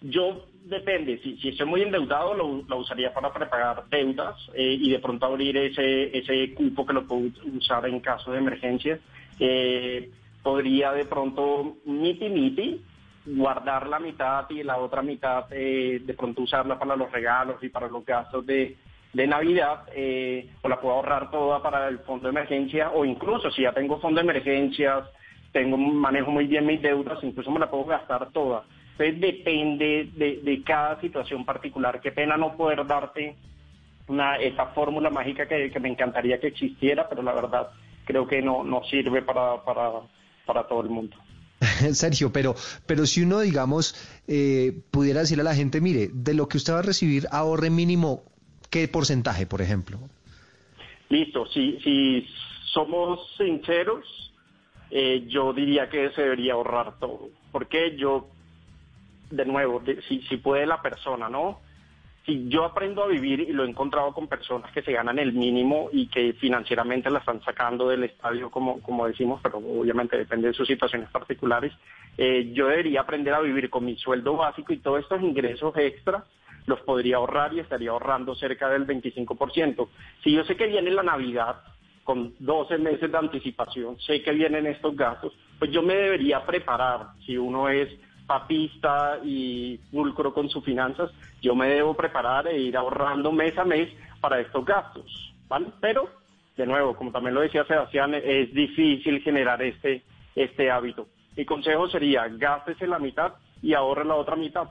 Yo 0.00 0.46
depende, 0.64 1.18
si, 1.18 1.36
si 1.38 1.48
estoy 1.48 1.66
muy 1.66 1.82
endeudado 1.82 2.34
lo, 2.34 2.62
lo 2.68 2.76
usaría 2.76 3.12
para 3.12 3.32
prepagar 3.32 3.84
deudas 3.90 4.36
eh, 4.54 4.76
y 4.80 4.90
de 4.90 4.98
pronto 4.98 5.26
abrir 5.26 5.56
ese, 5.56 6.16
ese 6.16 6.54
cupo 6.54 6.86
que 6.86 6.92
lo 6.92 7.06
puedo 7.06 7.30
usar 7.56 7.86
en 7.86 8.00
caso 8.00 8.32
de 8.32 8.38
emergencia. 8.38 8.98
Eh, 9.40 10.10
podría 10.42 10.92
de 10.92 11.04
pronto 11.04 11.76
miti 11.84 12.28
miti 12.28 12.80
guardar 13.26 13.88
la 13.88 13.98
mitad 13.98 14.48
y 14.50 14.62
la 14.62 14.78
otra 14.78 15.02
mitad 15.02 15.46
eh, 15.50 16.00
de 16.04 16.14
pronto 16.14 16.42
usarla 16.42 16.78
para 16.78 16.96
los 16.96 17.10
regalos 17.10 17.62
y 17.62 17.68
para 17.68 17.88
los 17.88 18.04
gastos 18.04 18.46
de, 18.46 18.76
de 19.12 19.26
Navidad, 19.26 19.84
eh, 19.94 20.48
o 20.62 20.68
la 20.68 20.80
puedo 20.80 20.94
ahorrar 20.94 21.30
toda 21.30 21.62
para 21.62 21.88
el 21.88 21.98
fondo 22.00 22.24
de 22.24 22.30
emergencia, 22.30 22.90
o 22.90 23.04
incluso 23.04 23.50
si 23.50 23.62
ya 23.62 23.72
tengo 23.72 24.00
fondo 24.00 24.20
de 24.20 24.30
emergencias, 24.30 25.04
tengo 25.52 25.76
manejo 25.76 26.30
muy 26.30 26.46
bien 26.46 26.66
mis 26.66 26.80
deudas, 26.80 27.18
incluso 27.22 27.50
me 27.50 27.60
la 27.60 27.70
puedo 27.70 27.84
gastar 27.84 28.30
toda. 28.32 28.64
Entonces 28.98 29.20
depende 29.20 30.10
de, 30.16 30.40
de, 30.42 30.62
cada 30.64 31.00
situación 31.00 31.44
particular. 31.44 32.00
Qué 32.00 32.10
pena 32.10 32.36
no 32.36 32.56
poder 32.56 32.84
darte 32.84 33.36
una, 34.08 34.36
esa 34.38 34.66
fórmula 34.66 35.08
mágica 35.08 35.46
que, 35.46 35.70
que, 35.70 35.78
me 35.78 35.88
encantaría 35.88 36.40
que 36.40 36.48
existiera, 36.48 37.08
pero 37.08 37.22
la 37.22 37.32
verdad 37.32 37.70
creo 38.04 38.26
que 38.26 38.42
no, 38.42 38.64
no 38.64 38.82
sirve 38.90 39.22
para, 39.22 39.62
para, 39.62 40.00
para 40.44 40.66
todo 40.66 40.80
el 40.80 40.88
mundo. 40.88 41.16
Sergio, 41.92 42.32
pero, 42.32 42.56
pero 42.86 43.06
si 43.06 43.22
uno, 43.22 43.38
digamos, 43.38 43.94
eh, 44.26 44.80
pudiera 44.90 45.20
decirle 45.20 45.42
a 45.42 45.44
la 45.44 45.54
gente, 45.54 45.80
mire, 45.80 46.10
de 46.12 46.34
lo 46.34 46.48
que 46.48 46.56
usted 46.56 46.72
va 46.72 46.80
a 46.80 46.82
recibir, 46.82 47.28
ahorre 47.30 47.70
mínimo, 47.70 48.24
¿qué 48.68 48.88
porcentaje, 48.88 49.46
por 49.46 49.62
ejemplo? 49.62 50.00
Listo, 51.08 51.46
si, 51.46 51.78
si 51.84 52.26
somos 52.72 53.20
sinceros, 53.36 54.04
eh, 54.90 55.24
yo 55.28 55.52
diría 55.52 55.88
que 55.88 56.10
se 56.10 56.22
debería 56.22 56.54
ahorrar 56.54 56.98
todo. 56.98 57.28
Porque 57.52 57.96
yo 57.96 58.28
de 59.30 59.44
nuevo, 59.44 59.82
si, 60.08 60.22
si 60.22 60.36
puede 60.38 60.66
la 60.66 60.80
persona, 60.82 61.28
¿no? 61.28 61.60
si 62.28 62.46
yo 62.50 62.66
aprendo 62.66 63.02
a 63.02 63.06
vivir 63.06 63.40
y 63.40 63.52
lo 63.54 63.64
he 63.64 63.68
encontrado 63.70 64.12
con 64.12 64.28
personas 64.28 64.70
que 64.72 64.82
se 64.82 64.92
ganan 64.92 65.18
el 65.18 65.32
mínimo 65.32 65.88
y 65.90 66.08
que 66.08 66.34
financieramente 66.34 67.08
la 67.08 67.20
están 67.20 67.42
sacando 67.42 67.88
del 67.88 68.04
estadio, 68.04 68.50
como, 68.50 68.82
como 68.82 69.06
decimos, 69.06 69.40
pero 69.42 69.56
obviamente 69.56 70.18
depende 70.18 70.48
de 70.48 70.52
sus 70.52 70.68
situaciones 70.68 71.08
particulares, 71.08 71.72
eh, 72.18 72.50
yo 72.52 72.68
debería 72.68 73.00
aprender 73.00 73.32
a 73.32 73.40
vivir 73.40 73.70
con 73.70 73.86
mi 73.86 73.96
sueldo 73.96 74.36
básico 74.36 74.74
y 74.74 74.76
todos 74.76 75.00
estos 75.00 75.22
ingresos 75.22 75.74
extras 75.78 76.24
los 76.66 76.80
podría 76.80 77.16
ahorrar 77.16 77.54
y 77.54 77.60
estaría 77.60 77.92
ahorrando 77.92 78.34
cerca 78.34 78.68
del 78.68 78.86
25%. 78.86 79.88
Si 80.22 80.30
yo 80.30 80.44
sé 80.44 80.54
que 80.54 80.66
viene 80.66 80.90
la 80.90 81.02
Navidad 81.02 81.62
con 82.04 82.34
12 82.40 82.76
meses 82.76 83.10
de 83.10 83.16
anticipación, 83.16 83.98
sé 84.00 84.22
que 84.22 84.32
vienen 84.32 84.66
estos 84.66 84.94
gastos, 84.94 85.32
pues 85.58 85.70
yo 85.70 85.80
me 85.80 85.94
debería 85.94 86.44
preparar 86.44 87.06
si 87.24 87.38
uno 87.38 87.70
es 87.70 87.88
papista 88.28 89.18
y 89.24 89.78
pulcro 89.90 90.34
con 90.34 90.50
sus 90.50 90.62
finanzas, 90.62 91.10
yo 91.40 91.54
me 91.54 91.68
debo 91.68 91.94
preparar 91.94 92.46
e 92.46 92.60
ir 92.60 92.76
ahorrando 92.76 93.32
mes 93.32 93.56
a 93.56 93.64
mes 93.64 93.88
para 94.20 94.38
estos 94.38 94.66
gastos, 94.66 95.34
¿vale? 95.48 95.68
Pero, 95.80 96.10
de 96.54 96.66
nuevo, 96.66 96.94
como 96.94 97.10
también 97.10 97.34
lo 97.34 97.40
decía 97.40 97.64
Sebastián, 97.64 98.14
es 98.14 98.52
difícil 98.52 99.22
generar 99.22 99.62
este, 99.62 100.02
este 100.34 100.70
hábito. 100.70 101.08
Mi 101.36 101.46
consejo 101.46 101.88
sería, 101.88 102.28
gástese 102.28 102.86
la 102.86 102.98
mitad 102.98 103.32
y 103.62 103.72
ahorre 103.72 104.04
la 104.04 104.16
otra 104.16 104.36
mitad. 104.36 104.68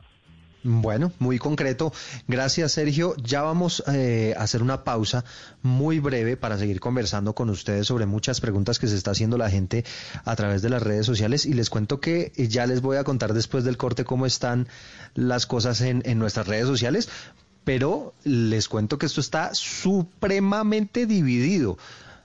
Bueno, 0.64 1.12
muy 1.20 1.38
concreto. 1.38 1.94
Gracias, 2.28 2.74
Sergio. 2.74 3.16
Ya 3.18 3.42
vamos 3.42 3.84
eh, 3.88 4.34
a 4.38 4.44
hacer 4.44 4.62
una 4.62 4.84
pausa 4.84 5.24
muy 5.62 6.00
breve 6.00 6.36
para 6.36 6.58
seguir 6.58 6.80
conversando 6.80 7.34
con 7.34 7.50
ustedes 7.50 7.88
sobre 7.88 8.06
muchas 8.06 8.42
preguntas 8.42 8.80
que 8.80 8.88
se 8.88 8.96
está 8.96 9.12
haciendo 9.12 9.38
la 9.38 9.50
gente 9.50 9.86
a 10.26 10.36
través 10.36 10.62
de 10.62 10.70
las 10.70 10.82
redes 10.82 11.06
sociales. 11.06 11.46
Y 11.46 11.54
les 11.54 11.70
cuento 11.70 12.00
que 12.00 12.32
eh, 12.36 12.48
ya 12.48 12.66
les 12.66 12.82
voy 12.82 12.98
a 12.98 13.04
contar 13.04 13.34
después 13.34 13.64
del 13.64 13.78
corte 13.78 14.04
cómo 14.04 14.26
están 14.26 14.68
las 15.14 15.46
cosas 15.46 15.82
en, 15.82 16.02
nuestras 16.18 16.48
redes 16.48 16.66
sociales. 16.66 17.08
Pero 17.64 18.14
les 18.24 18.68
cuento 18.68 18.98
que 18.98 19.06
esto 19.06 19.22
está 19.22 19.54
supremamente 19.54 21.06
dividido. 21.06 21.78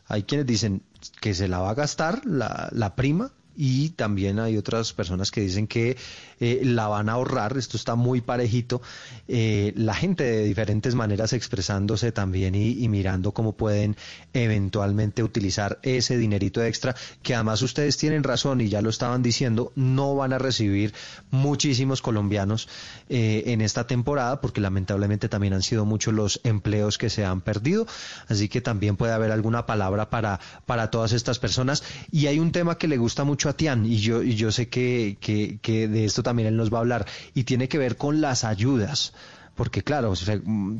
Hay 0.06 0.22
quienes 0.22 0.46
dicen 0.46 0.82
que 1.20 1.34
se 1.34 1.48
la 1.48 1.58
va 1.58 1.70
a 1.70 1.74
gastar 1.74 2.24
la, 2.24 2.68
la 2.72 2.94
prima 2.94 3.32
y 3.56 3.90
también 3.90 4.38
hay 4.38 4.56
otras 4.56 4.92
personas 4.92 5.30
que 5.30 5.40
dicen 5.40 5.66
que 5.66 5.96
eh, 6.40 6.62
la 6.64 6.88
van 6.88 7.08
a 7.08 7.12
ahorrar, 7.12 7.56
esto 7.56 7.76
está 7.76 7.94
muy 7.94 8.20
parejito, 8.20 8.82
eh, 9.28 9.72
la 9.76 9.94
gente 9.94 10.24
de 10.24 10.44
diferentes 10.44 10.94
maneras 10.94 11.32
expresándose 11.32 12.10
también 12.12 12.54
y, 12.54 12.88
mirando 12.88 13.32
cómo 13.32 13.52
pueden 13.52 13.96
eventualmente 14.32 15.22
utilizar 15.22 15.78
ese 15.82 16.18
dinerito 16.18 16.62
extra, 16.62 16.96
que 17.22 17.34
además 17.34 17.62
ustedes 17.62 17.96
tienen 17.96 18.24
razón 18.24 18.60
y 18.60 18.68
ya 18.68 18.82
lo 18.82 18.90
estaban 18.90 19.22
diciendo, 19.22 19.72
no 19.76 20.16
van 20.16 20.32
a 20.32 20.38
recibir 20.38 20.92
muchísimos 21.30 22.02
colombianos 22.02 22.68
eh, 23.08 23.44
en 23.46 23.60
esta 23.60 23.86
temporada, 23.86 24.40
porque 24.40 24.60
lamentablemente 24.60 25.28
también 25.28 25.52
han 25.54 25.62
sido 25.62 25.84
muchos 25.84 26.12
los 26.12 26.40
empleos 26.44 26.98
que 26.98 27.08
se 27.08 27.24
han 27.24 27.40
perdido, 27.40 27.86
así 28.28 28.48
que 28.48 28.60
también 28.60 28.96
puede 28.96 29.12
haber 29.12 29.30
alguna 29.30 29.64
palabra 29.64 30.10
para, 30.10 30.40
para 30.66 30.90
todas 30.90 31.12
estas 31.12 31.38
personas. 31.38 31.84
Y 32.10 32.26
hay 32.26 32.38
un 32.38 32.52
tema 32.52 32.78
que 32.78 32.88
le 32.88 32.96
gusta 32.96 33.24
mucho 33.24 33.41
a 33.48 33.56
Tian, 33.56 33.86
y 33.86 33.98
yo, 33.98 34.22
y 34.22 34.34
yo 34.34 34.50
sé 34.52 34.68
que, 34.68 35.16
que, 35.20 35.58
que 35.60 35.88
de 35.88 36.04
esto 36.04 36.22
también 36.22 36.48
él 36.48 36.56
nos 36.56 36.72
va 36.72 36.78
a 36.78 36.80
hablar, 36.80 37.06
y 37.34 37.44
tiene 37.44 37.68
que 37.68 37.78
ver 37.78 37.96
con 37.96 38.20
las 38.20 38.44
ayudas 38.44 39.12
porque 39.54 39.82
claro, 39.82 40.14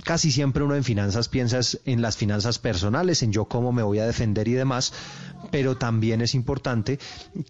casi 0.02 0.32
siempre 0.32 0.62
uno 0.62 0.74
en 0.74 0.84
finanzas 0.84 1.28
piensa 1.28 1.60
en 1.84 2.00
las 2.00 2.16
finanzas 2.16 2.58
personales, 2.58 3.22
en 3.22 3.32
yo 3.32 3.44
cómo 3.44 3.72
me 3.72 3.82
voy 3.82 3.98
a 3.98 4.06
defender 4.06 4.48
y 4.48 4.52
demás, 4.52 4.94
pero 5.50 5.76
también 5.76 6.22
es 6.22 6.34
importante 6.34 6.98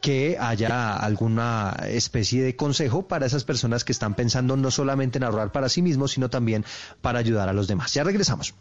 que 0.01 0.37
haya 0.41 0.97
alguna 0.97 1.77
especie 1.87 2.43
de 2.43 2.57
consejo 2.57 3.07
para 3.07 3.27
esas 3.27 3.45
personas 3.45 3.85
que 3.85 3.93
están 3.93 4.15
pensando 4.15 4.57
no 4.57 4.71
solamente 4.71 5.19
en 5.19 5.25
ahorrar 5.25 5.53
para 5.53 5.69
sí 5.69 5.81
mismos, 5.81 6.13
sino 6.13 6.29
también 6.29 6.65
para 7.01 7.21
ayudar 7.21 7.49
a 7.49 7.53
los 7.53 7.69
demás. 7.69 7.95
Ya 7.95 8.03
regresamos. 8.03 8.55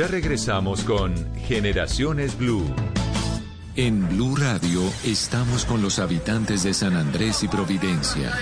Ya 0.00 0.06
regresamos 0.06 0.82
con 0.82 1.14
Generaciones 1.46 2.38
Blue. 2.38 2.64
En 3.76 4.08
Blue 4.08 4.34
Radio 4.34 4.80
estamos 5.04 5.66
con 5.66 5.82
los 5.82 5.98
habitantes 5.98 6.62
de 6.62 6.72
San 6.72 6.96
Andrés 6.96 7.42
y 7.42 7.48
Providencia. 7.48 8.32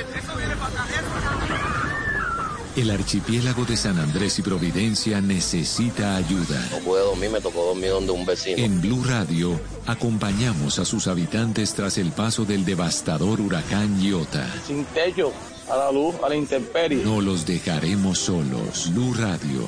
El 2.77 2.93
archipiélago 2.93 3.65
de 3.65 3.77
San 3.77 3.99
Andrés 3.99 4.39
y 4.39 4.43
Providencia 4.43 5.21
necesita 5.21 6.15
ayuda. 6.15 6.65
No 6.71 6.79
pude 6.79 7.01
dormir, 7.01 7.31
me 7.31 7.41
tocó 7.41 7.65
dormir 7.65 7.91
donde 7.91 8.13
un 8.13 8.25
vecino. 8.25 8.63
En 8.63 8.81
Blue 8.81 9.03
Radio 9.03 9.61
acompañamos 9.89 10.79
a 10.79 10.85
sus 10.85 11.09
habitantes 11.09 11.75
tras 11.75 11.99
el 11.99 12.13
paso 12.13 12.45
del 12.45 12.65
devastador 12.65 13.41
huracán 13.41 14.01
Iota. 14.01 14.47
Sin 14.65 14.85
techo, 14.85 15.33
a 15.69 15.77
la 15.77 15.91
luz, 15.91 16.15
a 16.25 16.29
la 16.29 16.37
intemperie. 16.37 17.03
No 17.03 17.21
los 17.21 17.45
dejaremos 17.47 18.17
solos. 18.17 18.93
Blue 18.95 19.13
Radio 19.15 19.67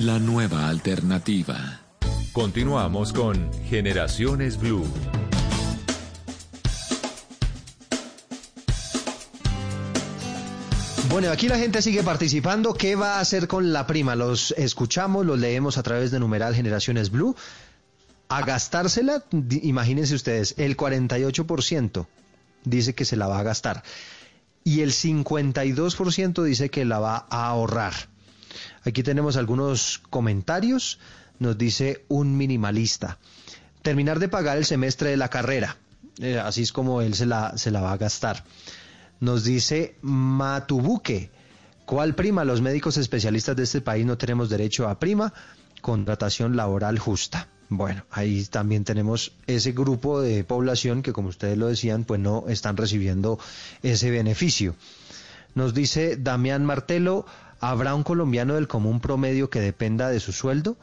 la 0.00 0.18
nueva 0.18 0.68
alternativa. 0.68 1.82
Continuamos 2.32 3.12
con 3.12 3.52
Generaciones 3.64 4.58
Blue. 4.58 4.86
Bueno, 11.10 11.30
aquí 11.30 11.48
la 11.48 11.58
gente 11.58 11.82
sigue 11.82 12.02
participando. 12.02 12.72
¿Qué 12.72 12.96
va 12.96 13.16
a 13.16 13.20
hacer 13.20 13.46
con 13.46 13.74
la 13.74 13.86
prima? 13.86 14.16
Los 14.16 14.52
escuchamos, 14.52 15.26
los 15.26 15.38
leemos 15.38 15.76
a 15.76 15.82
través 15.82 16.10
de 16.10 16.18
numeral 16.18 16.54
Generaciones 16.54 17.10
Blue. 17.10 17.36
A 18.28 18.42
gastársela, 18.42 19.24
imagínense 19.62 20.14
ustedes, 20.14 20.54
el 20.56 20.78
48% 20.78 22.06
dice 22.64 22.94
que 22.94 23.04
se 23.04 23.16
la 23.16 23.26
va 23.26 23.40
a 23.40 23.42
gastar 23.42 23.82
y 24.64 24.80
el 24.80 24.92
52% 24.92 26.42
dice 26.42 26.70
que 26.70 26.84
la 26.84 27.00
va 27.00 27.26
a 27.28 27.48
ahorrar. 27.48 28.09
Aquí 28.84 29.02
tenemos 29.02 29.36
algunos 29.36 30.00
comentarios. 30.10 30.98
Nos 31.38 31.56
dice 31.56 32.04
un 32.08 32.36
minimalista. 32.36 33.18
Terminar 33.82 34.18
de 34.18 34.28
pagar 34.28 34.58
el 34.58 34.64
semestre 34.64 35.10
de 35.10 35.16
la 35.16 35.28
carrera. 35.28 35.76
Eh, 36.18 36.38
así 36.38 36.62
es 36.62 36.72
como 36.72 37.00
él 37.00 37.14
se 37.14 37.26
la, 37.26 37.56
se 37.56 37.70
la 37.70 37.80
va 37.80 37.92
a 37.92 37.96
gastar. 37.96 38.44
Nos 39.20 39.44
dice 39.44 39.96
Matubuque. 40.02 41.30
¿Cuál 41.86 42.14
prima? 42.14 42.44
Los 42.44 42.60
médicos 42.60 42.96
especialistas 42.96 43.56
de 43.56 43.64
este 43.64 43.80
país 43.80 44.06
no 44.06 44.16
tenemos 44.16 44.48
derecho 44.48 44.88
a 44.88 44.98
prima. 44.98 45.32
Contratación 45.80 46.56
laboral 46.56 46.98
justa. 46.98 47.48
Bueno, 47.68 48.04
ahí 48.10 48.44
también 48.46 48.84
tenemos 48.84 49.32
ese 49.46 49.72
grupo 49.72 50.20
de 50.20 50.42
población 50.42 51.02
que, 51.02 51.12
como 51.12 51.28
ustedes 51.28 51.56
lo 51.56 51.68
decían, 51.68 52.04
pues 52.04 52.20
no 52.20 52.44
están 52.48 52.76
recibiendo 52.76 53.38
ese 53.82 54.10
beneficio. 54.10 54.74
Nos 55.54 55.72
dice 55.72 56.16
Damián 56.16 56.64
Martelo, 56.64 57.26
¿Habrá 57.60 57.94
un 57.94 58.02
colombiano 58.02 58.54
del 58.54 58.68
común 58.68 59.00
promedio 59.00 59.50
que 59.50 59.60
dependa 59.60 60.08
de 60.08 60.20
su 60.20 60.32
sueldo? 60.32 60.76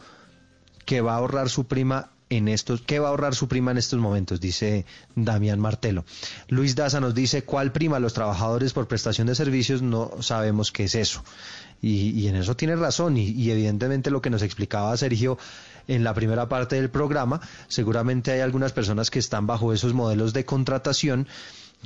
que 0.88 1.02
va 1.02 1.16
a 1.16 1.18
ahorrar 1.18 1.50
su 1.50 1.68
prima 1.68 2.12
en 2.30 2.48
estos, 2.48 2.82
¿qué 2.82 3.00
va 3.00 3.08
a 3.08 3.12
ahorrar 3.12 3.36
su 3.36 3.50
prima 3.50 3.72
en 3.72 3.78
estos 3.78 4.00
momentos? 4.00 4.40
Dice 4.40 4.86
Damián 5.16 5.60
Martelo. 5.60 6.06
Luis 6.48 6.76
Daza 6.76 7.02
nos 7.02 7.14
dice, 7.14 7.44
¿cuál 7.44 7.74
prima? 7.74 8.00
Los 8.00 8.14
trabajadores 8.14 8.72
por 8.72 8.88
prestación 8.88 9.28
de 9.28 9.36
servicios 9.36 9.82
no 9.82 10.12
sabemos 10.22 10.72
qué 10.72 10.86
es 10.86 10.96
eso. 10.96 11.24
Y, 11.82 12.26
en 12.28 12.38
eso 12.38 12.56
tiene 12.56 12.78
razón. 12.78 13.18
y, 13.18 13.52
evidentemente 13.52 14.12
lo 14.12 14.22
que 14.22 14.30
nos 14.30 14.42
explicaba 14.44 14.96
Sergio 14.96 15.38
en 15.90 16.06
la 16.06 16.14
primera 16.14 16.48
parte 16.48 16.78
del 16.78 16.90
programa, 16.90 17.42
seguramente 17.68 18.32
hay 18.32 18.40
algunas 18.40 18.72
personas 18.72 19.12
que 19.12 19.20
están 19.20 19.46
bajo 19.46 19.74
esos 19.74 19.94
modelos 19.94 20.32
de 20.32 20.46
contratación 20.46 21.28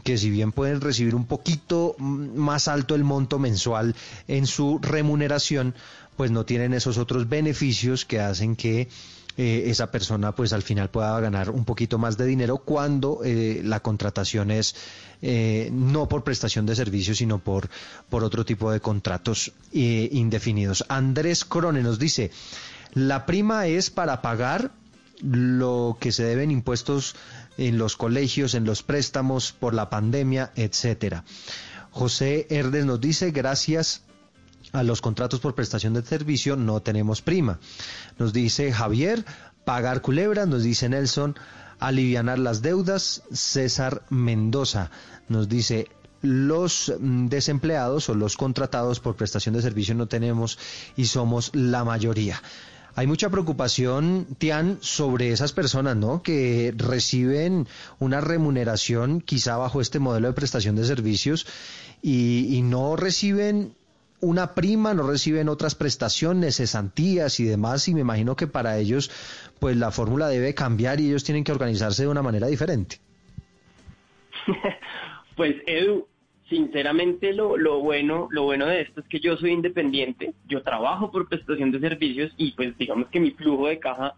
que 0.03 0.17
si 0.17 0.29
bien 0.29 0.51
pueden 0.51 0.81
recibir 0.81 1.15
un 1.15 1.25
poquito 1.25 1.95
más 1.99 2.67
alto 2.67 2.95
el 2.95 3.03
monto 3.03 3.39
mensual 3.39 3.95
en 4.27 4.47
su 4.47 4.79
remuneración, 4.81 5.75
pues 6.17 6.31
no 6.31 6.45
tienen 6.45 6.73
esos 6.73 6.97
otros 6.97 7.29
beneficios 7.29 8.05
que 8.05 8.19
hacen 8.19 8.55
que 8.55 8.89
eh, 9.37 9.63
esa 9.67 9.91
persona 9.91 10.33
pues 10.33 10.51
al 10.51 10.61
final 10.61 10.89
pueda 10.89 11.17
ganar 11.21 11.49
un 11.49 11.63
poquito 11.63 11.97
más 11.97 12.17
de 12.17 12.25
dinero 12.25 12.57
cuando 12.57 13.21
eh, 13.23 13.61
la 13.63 13.79
contratación 13.79 14.51
es 14.51 14.75
eh, 15.21 15.69
no 15.71 16.09
por 16.09 16.23
prestación 16.23 16.65
de 16.65 16.75
servicios 16.75 17.17
sino 17.17 17.39
por, 17.39 17.69
por 18.09 18.23
otro 18.23 18.43
tipo 18.43 18.71
de 18.71 18.81
contratos 18.81 19.53
indefinidos. 19.71 20.83
Andrés 20.89 21.45
Crone 21.45 21.81
nos 21.81 21.97
dice, 21.97 22.31
la 22.93 23.25
prima 23.25 23.67
es 23.67 23.89
para 23.89 24.21
pagar 24.21 24.71
lo 25.21 25.97
que 25.99 26.11
se 26.11 26.23
deben 26.23 26.51
impuestos 26.51 27.15
en 27.57 27.77
los 27.77 27.95
colegios, 27.95 28.53
en 28.53 28.65
los 28.65 28.83
préstamos 28.83 29.51
por 29.51 29.73
la 29.73 29.89
pandemia, 29.89 30.51
etcétera. 30.55 31.23
José 31.91 32.47
Herdes 32.49 32.85
nos 32.85 33.01
dice, 33.01 33.31
gracias 33.31 34.03
a 34.71 34.83
los 34.83 35.01
contratos 35.01 35.39
por 35.39 35.55
prestación 35.55 35.93
de 35.93 36.01
servicio 36.01 36.55
no 36.55 36.81
tenemos 36.81 37.21
prima. 37.21 37.59
Nos 38.17 38.33
dice 38.33 38.71
Javier, 38.71 39.25
pagar 39.65 40.01
culebra, 40.01 40.45
nos 40.45 40.63
dice 40.63 40.89
Nelson, 40.89 41.35
alivianar 41.79 42.39
las 42.39 42.61
deudas, 42.61 43.23
César 43.31 44.03
Mendoza. 44.09 44.91
Nos 45.27 45.49
dice, 45.49 45.89
los 46.21 46.93
desempleados 46.99 48.09
o 48.09 48.15
los 48.15 48.37
contratados 48.37 48.99
por 48.99 49.15
prestación 49.15 49.55
de 49.55 49.61
servicio 49.61 49.95
no 49.95 50.07
tenemos 50.07 50.57
y 50.95 51.05
somos 51.05 51.51
la 51.53 51.83
mayoría. 51.83 52.41
Hay 52.95 53.07
mucha 53.07 53.29
preocupación, 53.29 54.27
Tian, 54.37 54.77
sobre 54.81 55.31
esas 55.31 55.53
personas, 55.53 55.95
¿no? 55.95 56.21
Que 56.21 56.73
reciben 56.75 57.67
una 57.99 58.21
remuneración 58.21 59.21
quizá 59.21 59.57
bajo 59.57 59.81
este 59.81 59.99
modelo 59.99 60.27
de 60.27 60.33
prestación 60.33 60.75
de 60.75 60.83
servicios 60.83 61.47
y, 62.01 62.55
y 62.55 62.61
no 62.61 62.95
reciben 62.95 63.75
una 64.21 64.53
prima, 64.53 64.93
no 64.93 65.07
reciben 65.07 65.49
otras 65.49 65.75
prestaciones, 65.75 66.57
cesantías 66.57 67.39
y 67.39 67.45
demás, 67.45 67.87
y 67.87 67.93
me 67.93 68.01
imagino 68.01 68.35
que 68.35 68.47
para 68.47 68.77
ellos, 68.77 69.09
pues 69.59 69.75
la 69.75 69.91
fórmula 69.91 70.27
debe 70.27 70.53
cambiar 70.53 70.99
y 70.99 71.07
ellos 71.07 71.23
tienen 71.23 71.43
que 71.43 71.51
organizarse 71.51 72.03
de 72.03 72.09
una 72.09 72.21
manera 72.21 72.47
diferente. 72.47 72.99
pues 75.35 75.55
Edu, 75.65 76.07
sinceramente 76.51 77.33
lo, 77.33 77.55
lo 77.55 77.79
bueno 77.79 78.27
lo 78.29 78.43
bueno 78.43 78.65
de 78.67 78.81
esto 78.81 78.99
es 78.99 79.07
que 79.07 79.21
yo 79.21 79.37
soy 79.37 79.51
independiente, 79.51 80.33
yo 80.47 80.61
trabajo 80.61 81.09
por 81.09 81.29
prestación 81.29 81.71
de 81.71 81.79
servicios 81.79 82.33
y 82.35 82.51
pues 82.51 82.77
digamos 82.77 83.07
que 83.07 83.21
mi 83.21 83.31
flujo 83.31 83.67
de 83.67 83.79
caja 83.79 84.15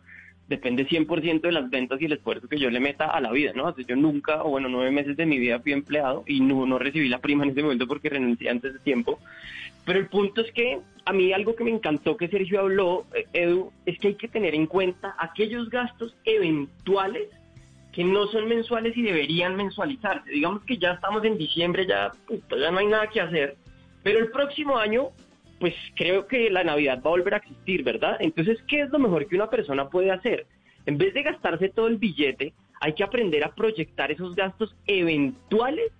depende 0.49 0.87
100% 0.87 1.41
de 1.41 1.51
las 1.51 1.69
ventas 1.69 2.01
y 2.01 2.05
el 2.05 2.13
esfuerzo 2.13 2.49
que 2.49 2.57
yo 2.57 2.71
le 2.71 2.79
meta 2.79 3.05
a 3.05 3.21
la 3.21 3.31
vida, 3.31 3.53
¿no? 3.55 3.73
yo 3.77 3.95
nunca, 3.95 4.43
o 4.43 4.49
bueno, 4.49 4.67
nueve 4.67 4.89
meses 4.89 5.15
de 5.15 5.27
mi 5.27 5.37
vida 5.37 5.59
fui 5.59 5.73
empleado 5.73 6.23
y 6.27 6.41
no, 6.41 6.65
no 6.65 6.79
recibí 6.79 7.07
la 7.07 7.21
prima 7.21 7.43
en 7.43 7.51
ese 7.51 7.61
momento 7.61 7.87
porque 7.87 8.09
renuncié 8.09 8.49
antes 8.49 8.73
de 8.73 8.79
tiempo. 8.79 9.19
Pero 9.85 9.99
el 9.99 10.07
punto 10.07 10.41
es 10.41 10.51
que 10.53 10.79
a 11.05 11.13
mí 11.13 11.33
algo 11.33 11.55
que 11.55 11.63
me 11.63 11.71
encantó 11.71 12.17
que 12.17 12.29
Sergio 12.29 12.61
habló, 12.61 13.05
eh, 13.13 13.25
Edu, 13.33 13.71
es 13.85 13.99
que 13.99 14.09
hay 14.09 14.15
que 14.15 14.27
tener 14.27 14.55
en 14.55 14.65
cuenta 14.65 15.15
aquellos 15.19 15.69
gastos 15.69 16.15
eventuales 16.25 17.29
que 17.93 18.03
no 18.03 18.27
son 18.27 18.47
mensuales 18.49 18.97
y 18.97 19.03
deberían 19.03 19.55
mensualizarse. 19.55 20.31
Digamos 20.31 20.63
que 20.63 20.77
ya 20.77 20.93
estamos 20.93 21.23
en 21.23 21.37
diciembre, 21.37 21.85
ya, 21.87 22.11
pues, 22.27 22.41
ya 22.49 22.71
no 22.71 22.79
hay 22.79 22.87
nada 22.87 23.07
que 23.07 23.21
hacer, 23.21 23.55
pero 24.01 24.19
el 24.19 24.31
próximo 24.31 24.77
año, 24.77 25.09
pues 25.59 25.75
creo 25.95 26.27
que 26.27 26.49
la 26.49 26.63
Navidad 26.63 26.97
va 26.97 27.09
a 27.09 27.17
volver 27.17 27.35
a 27.35 27.37
existir, 27.37 27.83
¿verdad? 27.83 28.17
Entonces, 28.19 28.59
¿qué 28.67 28.81
es 28.81 28.89
lo 28.89 28.99
mejor 28.99 29.27
que 29.27 29.35
una 29.35 29.49
persona 29.49 29.89
puede 29.89 30.11
hacer? 30.11 30.47
En 30.85 30.97
vez 30.97 31.13
de 31.13 31.23
gastarse 31.23 31.69
todo 31.69 31.87
el 31.87 31.97
billete, 31.97 32.53
hay 32.81 32.93
que 32.93 33.03
aprender 33.03 33.43
a 33.45 33.53
proyectar 33.55 34.11
esos 34.11 34.35
gastos 34.35 34.75
eventuales 34.87 35.91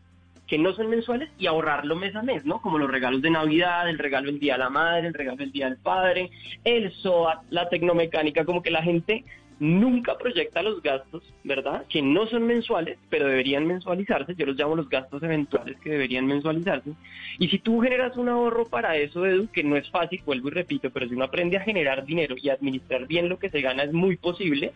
que 0.47 0.57
no 0.57 0.73
son 0.73 0.89
mensuales 0.89 1.29
y 1.37 1.47
ahorrarlo 1.47 1.95
mes 1.95 2.15
a 2.15 2.21
mes, 2.21 2.43
¿no? 2.43 2.61
Como 2.61 2.77
los 2.77 2.91
regalos 2.91 3.21
de 3.21 3.29
Navidad, 3.29 3.89
el 3.89 3.97
regalo 3.97 4.25
del 4.27 4.39
Día 4.39 4.53
de 4.53 4.59
la 4.59 4.69
Madre, 4.69 5.07
el 5.07 5.13
regalo 5.13 5.37
del 5.37 5.51
Día 5.53 5.69
del 5.69 5.77
Padre, 5.77 6.31
el 6.65 6.91
SOAT, 6.91 7.43
la 7.49 7.69
tecnomecánica, 7.69 8.43
como 8.43 8.61
que 8.61 8.71
la 8.71 8.83
gente 8.83 9.23
nunca 9.59 10.17
proyecta 10.17 10.61
los 10.61 10.81
gastos, 10.81 11.23
¿verdad? 11.43 11.85
Que 11.89 12.01
no 12.01 12.27
son 12.27 12.45
mensuales, 12.45 12.97
pero 13.09 13.27
deberían 13.27 13.65
mensualizarse. 13.65 14.35
Yo 14.35 14.45
los 14.45 14.57
llamo 14.57 14.75
los 14.75 14.89
gastos 14.89 15.21
eventuales 15.23 15.77
que 15.79 15.91
deberían 15.91 16.25
mensualizarse. 16.25 16.91
Y 17.39 17.47
si 17.49 17.59
tú 17.59 17.79
generas 17.79 18.17
un 18.17 18.29
ahorro 18.29 18.65
para 18.65 18.95
eso, 18.97 19.25
Edu, 19.25 19.47
que 19.51 19.63
no 19.63 19.75
es 19.75 19.89
fácil, 19.89 20.21
vuelvo 20.25 20.49
y 20.49 20.51
repito, 20.51 20.89
pero 20.89 21.07
si 21.07 21.15
uno 21.15 21.25
aprende 21.25 21.57
a 21.57 21.61
generar 21.61 22.05
dinero 22.05 22.35
y 22.41 22.49
administrar 22.49 23.07
bien 23.07 23.29
lo 23.29 23.39
que 23.39 23.49
se 23.49 23.61
gana, 23.61 23.83
es 23.83 23.93
muy 23.93 24.17
posible. 24.17 24.71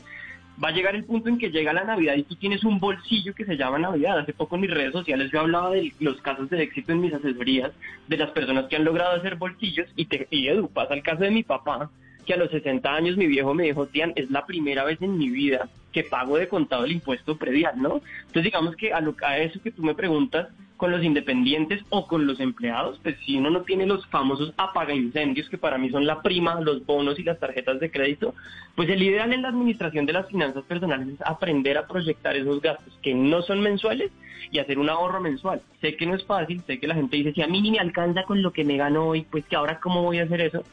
Va 0.63 0.69
a 0.69 0.71
llegar 0.71 0.95
el 0.95 1.03
punto 1.03 1.29
en 1.29 1.37
que 1.37 1.51
llega 1.51 1.71
la 1.71 1.83
Navidad 1.83 2.15
y 2.15 2.23
tú 2.23 2.35
tienes 2.35 2.63
un 2.63 2.79
bolsillo 2.79 3.35
que 3.35 3.45
se 3.45 3.57
llama 3.57 3.77
Navidad. 3.77 4.19
Hace 4.19 4.33
poco 4.33 4.55
en 4.55 4.61
mis 4.61 4.71
redes 4.71 4.91
sociales 4.91 5.29
yo 5.31 5.41
hablaba 5.41 5.69
de 5.69 5.93
los 5.99 6.19
casos 6.21 6.49
de 6.49 6.63
éxito 6.63 6.91
en 6.91 7.01
mis 7.01 7.13
asesorías, 7.13 7.71
de 8.07 8.17
las 8.17 8.31
personas 8.31 8.65
que 8.65 8.75
han 8.75 8.83
logrado 8.83 9.15
hacer 9.15 9.35
bolsillos 9.35 9.87
y, 9.95 10.05
te, 10.05 10.27
y 10.31 10.47
Edu, 10.47 10.69
pasa 10.69 10.95
el 10.95 11.03
caso 11.03 11.23
de 11.23 11.29
mi 11.29 11.43
papá, 11.43 11.91
que 12.27 12.33
a 12.33 12.37
los 12.37 12.51
60 12.51 12.93
años 12.93 13.17
mi 13.17 13.25
viejo 13.25 13.53
me 13.53 13.63
dijo, 13.63 13.87
Tian, 13.87 14.13
es 14.15 14.29
la 14.29 14.45
primera 14.45 14.83
vez 14.83 15.01
en 15.01 15.17
mi 15.17 15.29
vida 15.29 15.69
que 15.91 16.03
pago 16.03 16.37
de 16.37 16.47
contado 16.47 16.85
el 16.85 16.91
impuesto 16.91 17.37
predial, 17.37 17.81
¿no? 17.81 18.01
Entonces 18.19 18.43
digamos 18.43 18.75
que 18.75 18.93
a, 18.93 19.01
lo, 19.01 19.15
a 19.23 19.39
eso 19.39 19.59
que 19.61 19.71
tú 19.71 19.81
me 19.81 19.95
preguntas, 19.95 20.49
con 20.75 20.91
los 20.91 21.03
independientes 21.03 21.83
o 21.89 22.05
con 22.05 22.27
los 22.27 22.39
empleados, 22.39 22.99
pues 23.01 23.15
si 23.25 23.37
uno 23.37 23.49
no 23.49 23.61
tiene 23.63 23.87
los 23.87 24.05
famosos 24.07 24.53
apaga 24.57 24.93
incendios, 24.93 25.49
que 25.49 25.57
para 25.57 25.79
mí 25.79 25.89
son 25.89 26.05
la 26.05 26.21
prima, 26.21 26.61
los 26.61 26.85
bonos 26.85 27.17
y 27.17 27.23
las 27.23 27.39
tarjetas 27.39 27.79
de 27.79 27.89
crédito, 27.89 28.35
pues 28.75 28.87
el 28.89 29.01
ideal 29.01 29.33
en 29.33 29.41
la 29.41 29.49
administración 29.49 30.05
de 30.05 30.13
las 30.13 30.27
finanzas 30.27 30.63
personales 30.65 31.07
es 31.07 31.21
aprender 31.25 31.79
a 31.79 31.87
proyectar 31.87 32.35
esos 32.35 32.61
gastos 32.61 32.93
que 33.01 33.15
no 33.15 33.41
son 33.41 33.61
mensuales 33.61 34.11
y 34.51 34.59
hacer 34.59 34.77
un 34.77 34.89
ahorro 34.89 35.19
mensual. 35.19 35.61
Sé 35.81 35.95
que 35.95 36.05
no 36.05 36.13
es 36.13 36.23
fácil, 36.25 36.61
sé 36.67 36.79
que 36.79 36.87
la 36.87 36.95
gente 36.95 37.17
dice, 37.17 37.33
si 37.33 37.41
a 37.41 37.47
mí 37.47 37.59
ni 37.59 37.71
me 37.71 37.79
alcanza 37.79 38.23
con 38.23 38.43
lo 38.43 38.53
que 38.53 38.63
me 38.63 38.77
gano 38.77 39.07
hoy, 39.07 39.25
pues 39.29 39.45
que 39.45 39.55
ahora 39.55 39.79
cómo 39.79 40.03
voy 40.03 40.19
a 40.19 40.23
hacer 40.23 40.41
eso 40.41 40.63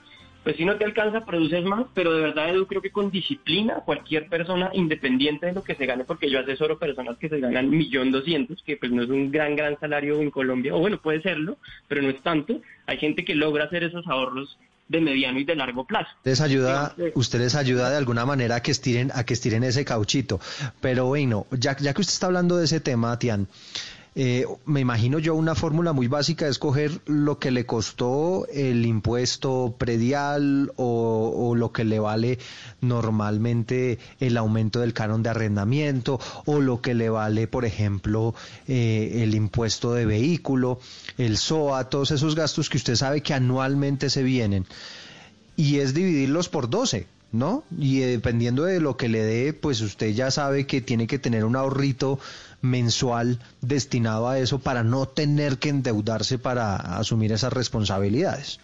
pues 0.44 0.56
si 0.56 0.64
no 0.64 0.76
te 0.76 0.84
alcanza, 0.84 1.24
produces 1.24 1.64
más, 1.64 1.86
pero 1.94 2.12
de 2.12 2.20
verdad, 2.20 2.50
Edu, 2.50 2.66
creo 2.66 2.82
que 2.82 2.90
con 2.90 3.10
disciplina, 3.10 3.76
cualquier 3.84 4.28
persona, 4.28 4.70
independiente 4.74 5.46
de 5.46 5.52
lo 5.54 5.64
que 5.64 5.74
se 5.74 5.86
gane, 5.86 6.04
porque 6.04 6.30
yo 6.30 6.38
asesoro 6.38 6.78
personas 6.78 7.16
que 7.18 7.30
se 7.30 7.40
ganan 7.40 7.70
millón 7.70 8.12
doscientos, 8.12 8.62
que 8.64 8.76
pues 8.76 8.92
no 8.92 9.02
es 9.02 9.08
un 9.08 9.32
gran, 9.32 9.56
gran 9.56 9.80
salario 9.80 10.20
en 10.20 10.30
Colombia, 10.30 10.74
o 10.74 10.78
bueno, 10.78 10.98
puede 11.00 11.22
serlo, 11.22 11.56
pero 11.88 12.02
no 12.02 12.10
es 12.10 12.22
tanto. 12.22 12.60
Hay 12.86 12.98
gente 12.98 13.24
que 13.24 13.34
logra 13.34 13.64
hacer 13.64 13.84
esos 13.84 14.06
ahorros 14.06 14.58
de 14.88 15.00
mediano 15.00 15.38
y 15.38 15.44
de 15.44 15.56
largo 15.56 15.86
plazo. 15.86 16.10
Les 16.24 16.40
ayuda, 16.40 16.94
ustedes 17.14 17.54
ayuda 17.54 17.90
de 17.90 17.96
alguna 17.96 18.26
manera 18.26 18.56
a 18.56 18.62
que 18.62 18.70
estiren, 18.70 19.10
a 19.14 19.24
que 19.24 19.34
estiren 19.34 19.64
ese 19.64 19.84
cauchito. 19.84 20.40
Pero 20.80 21.06
bueno, 21.06 21.46
ya, 21.52 21.76
ya 21.78 21.94
que 21.94 22.02
usted 22.02 22.12
está 22.12 22.26
hablando 22.26 22.56
de 22.58 22.66
ese 22.66 22.80
tema, 22.80 23.18
Tian, 23.18 23.48
eh, 24.16 24.46
me 24.64 24.78
imagino 24.78 25.18
yo 25.18 25.34
una 25.34 25.56
fórmula 25.56 25.92
muy 25.92 26.06
básica 26.06 26.46
es 26.46 26.60
coger 26.60 27.00
lo 27.06 27.40
que 27.40 27.50
le 27.50 27.66
costó 27.66 28.46
el 28.52 28.86
impuesto 28.86 29.74
predial 29.76 30.72
o, 30.76 31.54
lo 31.56 31.72
que 31.72 31.84
le 31.84 31.98
vale 31.98 32.38
normalmente 32.80 33.98
el 34.20 34.36
aumento 34.36 34.80
del 34.80 34.92
canon 34.92 35.22
de 35.22 35.30
arrendamiento 35.30 36.20
o 36.44 36.60
lo 36.60 36.80
que 36.80 36.94
le 36.94 37.08
vale, 37.08 37.48
por 37.48 37.64
ejemplo, 37.64 38.34
eh, 38.68 39.22
el 39.22 39.34
impuesto 39.34 39.92
de 39.94 40.06
vehículo, 40.06 40.78
el 41.18 41.36
SOA, 41.36 41.88
todos 41.90 42.12
esos 42.12 42.36
gastos 42.36 42.70
que 42.70 42.76
usted 42.76 42.94
sabe 42.94 43.20
que 43.20 43.34
anualmente 43.34 44.10
se 44.10 44.22
vienen. 44.22 44.66
Y 45.56 45.78
es 45.78 45.94
dividirlos 45.94 46.48
por 46.48 46.70
12. 46.70 47.06
¿No? 47.34 47.64
Y 47.76 48.02
eh, 48.02 48.06
dependiendo 48.06 48.62
de 48.62 48.80
lo 48.80 48.96
que 48.96 49.08
le 49.08 49.22
dé, 49.22 49.52
pues 49.52 49.80
usted 49.80 50.14
ya 50.14 50.30
sabe 50.30 50.66
que 50.66 50.80
tiene 50.80 51.06
que 51.06 51.18
tener 51.18 51.44
un 51.44 51.56
ahorrito 51.56 52.20
mensual 52.62 53.40
destinado 53.60 54.28
a 54.28 54.38
eso 54.38 54.60
para 54.60 54.84
no 54.84 55.06
tener 55.06 55.58
que 55.58 55.68
endeudarse 55.68 56.38
para 56.38 56.76
asumir 56.76 57.32
esas 57.32 57.52
responsabilidades. 57.52 58.60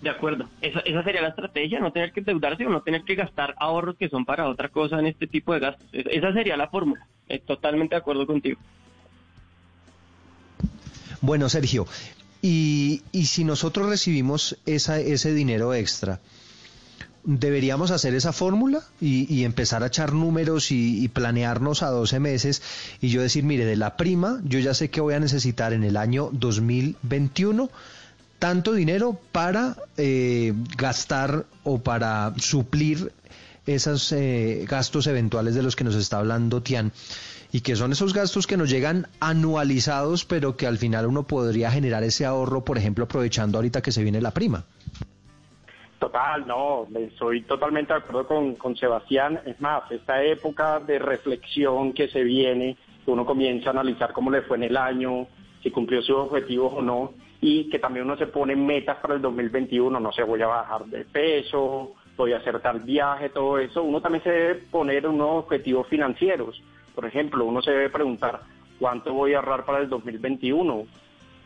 De 0.00 0.08
acuerdo, 0.08 0.48
esa, 0.60 0.80
esa 0.80 1.02
sería 1.02 1.20
la 1.20 1.28
estrategia, 1.30 1.80
no 1.80 1.90
tener 1.90 2.12
que 2.12 2.20
endeudarse 2.20 2.64
o 2.64 2.70
no 2.70 2.82
tener 2.82 3.02
que 3.02 3.16
gastar 3.16 3.54
ahorros 3.58 3.96
que 3.96 4.08
son 4.08 4.24
para 4.24 4.48
otra 4.48 4.68
cosa 4.68 5.00
en 5.00 5.06
este 5.06 5.26
tipo 5.26 5.52
de 5.52 5.60
gastos. 5.60 5.86
Esa 5.92 6.32
sería 6.32 6.56
la 6.56 6.68
fórmula, 6.68 7.06
eh, 7.28 7.40
totalmente 7.40 7.96
de 7.96 8.00
acuerdo 8.00 8.26
contigo. 8.26 8.60
Bueno, 11.20 11.48
Sergio, 11.48 11.86
y, 12.40 13.02
y 13.10 13.26
si 13.26 13.42
nosotros 13.42 13.88
recibimos 13.88 14.58
esa, 14.64 15.00
ese 15.00 15.34
dinero 15.34 15.74
extra, 15.74 16.20
deberíamos 17.26 17.90
hacer 17.90 18.14
esa 18.14 18.32
fórmula 18.32 18.82
y, 19.00 19.44
empezar 19.44 19.82
a 19.82 19.88
echar 19.88 20.12
números 20.12 20.70
y, 20.70 21.08
planearnos 21.08 21.82
a 21.82 21.90
12 21.90 22.20
meses 22.20 22.62
y 23.00 23.08
yo 23.08 23.20
decir, 23.20 23.44
mire, 23.44 23.64
de 23.64 23.76
la 23.76 23.96
prima, 23.96 24.40
yo 24.44 24.58
ya 24.60 24.72
sé 24.72 24.90
que 24.90 25.00
voy 25.00 25.14
a 25.14 25.20
necesitar 25.20 25.72
en 25.72 25.84
el 25.84 25.96
año 25.96 26.30
2021 26.32 27.68
tanto 28.38 28.74
dinero 28.74 29.18
para 29.32 29.76
eh, 29.96 30.52
gastar 30.76 31.46
o 31.64 31.78
para 31.78 32.34
suplir 32.38 33.12
esos 33.66 34.12
eh, 34.12 34.64
gastos 34.68 35.06
eventuales 35.06 35.54
de 35.54 35.62
los 35.62 35.74
que 35.74 35.84
nos 35.84 35.96
está 35.96 36.18
hablando 36.18 36.62
Tian 36.62 36.92
y 37.50 37.62
que 37.62 37.74
son 37.74 37.92
esos 37.92 38.12
gastos 38.12 38.46
que 38.46 38.56
nos 38.56 38.70
llegan 38.70 39.08
anualizados 39.18 40.24
pero 40.24 40.56
que 40.56 40.66
al 40.66 40.78
final 40.78 41.06
uno 41.06 41.26
podría 41.26 41.70
generar 41.70 42.04
ese 42.04 42.24
ahorro, 42.24 42.64
por 42.64 42.78
ejemplo, 42.78 43.04
aprovechando 43.04 43.58
ahorita 43.58 43.82
que 43.82 43.90
se 43.90 44.02
viene 44.02 44.20
la 44.20 44.32
prima. 44.32 44.64
Total, 46.06 46.46
no, 46.46 46.86
estoy 47.00 47.42
totalmente 47.42 47.92
de 47.92 47.98
acuerdo 47.98 48.28
con, 48.28 48.54
con 48.54 48.76
Sebastián. 48.76 49.40
Es 49.44 49.60
más, 49.60 49.90
esta 49.90 50.22
época 50.22 50.78
de 50.78 51.00
reflexión 51.00 51.92
que 51.92 52.06
se 52.06 52.22
viene, 52.22 52.76
uno 53.06 53.26
comienza 53.26 53.70
a 53.70 53.72
analizar 53.72 54.12
cómo 54.12 54.30
le 54.30 54.42
fue 54.42 54.56
en 54.56 54.62
el 54.62 54.76
año, 54.76 55.26
si 55.64 55.72
cumplió 55.72 56.00
sus 56.02 56.14
objetivos 56.14 56.74
o 56.76 56.80
no, 56.80 57.14
y 57.40 57.68
que 57.70 57.80
también 57.80 58.06
uno 58.06 58.16
se 58.16 58.28
pone 58.28 58.54
metas 58.54 58.98
para 58.98 59.14
el 59.14 59.20
2021, 59.20 59.98
no 59.98 60.12
sé, 60.12 60.22
voy 60.22 60.40
a 60.42 60.46
bajar 60.46 60.84
de 60.84 61.04
peso, 61.06 61.94
voy 62.16 62.34
a 62.34 62.36
hacer 62.36 62.60
tal 62.60 62.78
viaje, 62.78 63.30
todo 63.30 63.58
eso. 63.58 63.82
Uno 63.82 64.00
también 64.00 64.22
se 64.22 64.30
debe 64.30 64.54
poner 64.70 65.08
unos 65.08 65.42
objetivos 65.42 65.88
financieros. 65.88 66.62
Por 66.94 67.04
ejemplo, 67.04 67.44
uno 67.44 67.62
se 67.62 67.72
debe 67.72 67.90
preguntar 67.90 68.42
cuánto 68.78 69.12
voy 69.12 69.34
a 69.34 69.38
ahorrar 69.38 69.64
para 69.64 69.78
el 69.80 69.88
2021, 69.88 70.86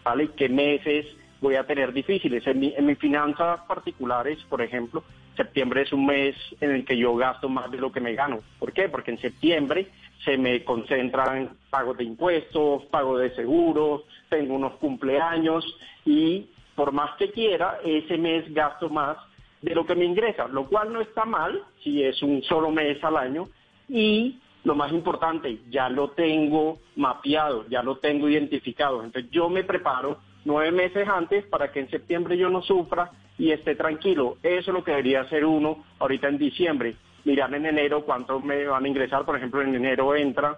¿vale? 0.04 0.28
¿Qué 0.36 0.50
meses 0.50 1.06
voy 1.40 1.56
a 1.56 1.66
tener 1.66 1.92
difíciles. 1.92 2.46
En, 2.46 2.60
mi, 2.60 2.74
en 2.76 2.86
mis 2.86 2.98
finanzas 2.98 3.60
particulares, 3.66 4.38
por 4.48 4.62
ejemplo, 4.62 5.02
septiembre 5.36 5.82
es 5.82 5.92
un 5.92 6.06
mes 6.06 6.36
en 6.60 6.70
el 6.70 6.84
que 6.84 6.96
yo 6.96 7.14
gasto 7.16 7.48
más 7.48 7.70
de 7.70 7.78
lo 7.78 7.90
que 7.90 8.00
me 8.00 8.14
gano. 8.14 8.40
¿Por 8.58 8.72
qué? 8.72 8.88
Porque 8.88 9.10
en 9.10 9.20
septiembre 9.20 9.88
se 10.24 10.36
me 10.36 10.64
concentran 10.64 11.56
pagos 11.70 11.96
de 11.96 12.04
impuestos, 12.04 12.84
pago 12.86 13.16
de 13.16 13.34
seguros, 13.34 14.02
tengo 14.28 14.54
unos 14.54 14.74
cumpleaños 14.74 15.64
y 16.04 16.46
por 16.74 16.92
más 16.92 17.16
que 17.16 17.30
quiera, 17.30 17.78
ese 17.84 18.16
mes 18.16 18.52
gasto 18.52 18.88
más 18.88 19.16
de 19.60 19.74
lo 19.74 19.84
que 19.84 19.94
me 19.94 20.04
ingresa, 20.04 20.48
lo 20.48 20.66
cual 20.66 20.92
no 20.92 21.00
está 21.00 21.24
mal 21.24 21.62
si 21.82 22.02
es 22.02 22.22
un 22.22 22.42
solo 22.42 22.70
mes 22.70 23.02
al 23.04 23.16
año 23.16 23.48
y 23.88 24.38
lo 24.64 24.74
más 24.74 24.92
importante, 24.92 25.60
ya 25.70 25.88
lo 25.88 26.10
tengo 26.10 26.78
mapeado, 26.96 27.66
ya 27.68 27.82
lo 27.82 27.96
tengo 27.96 28.28
identificado. 28.28 29.02
Entonces 29.02 29.30
yo 29.30 29.48
me 29.48 29.64
preparo 29.64 30.18
nueve 30.44 30.72
meses 30.72 31.08
antes 31.08 31.44
para 31.46 31.70
que 31.72 31.80
en 31.80 31.90
septiembre 31.90 32.36
yo 32.36 32.48
no 32.48 32.62
sufra 32.62 33.10
y 33.38 33.52
esté 33.52 33.74
tranquilo. 33.74 34.36
Eso 34.42 34.70
es 34.70 34.74
lo 34.74 34.84
que 34.84 34.92
debería 34.92 35.22
hacer 35.22 35.44
uno 35.44 35.84
ahorita 35.98 36.28
en 36.28 36.38
diciembre. 36.38 36.94
Mirar 37.24 37.54
en 37.54 37.66
enero 37.66 38.04
cuánto 38.04 38.40
me 38.40 38.66
van 38.66 38.84
a 38.84 38.88
ingresar. 38.88 39.24
Por 39.24 39.36
ejemplo, 39.36 39.62
en 39.62 39.74
enero 39.74 40.14
entran 40.14 40.54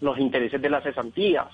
los 0.00 0.18
intereses 0.18 0.60
de 0.60 0.70
las 0.70 0.82
cesantías. 0.82 1.48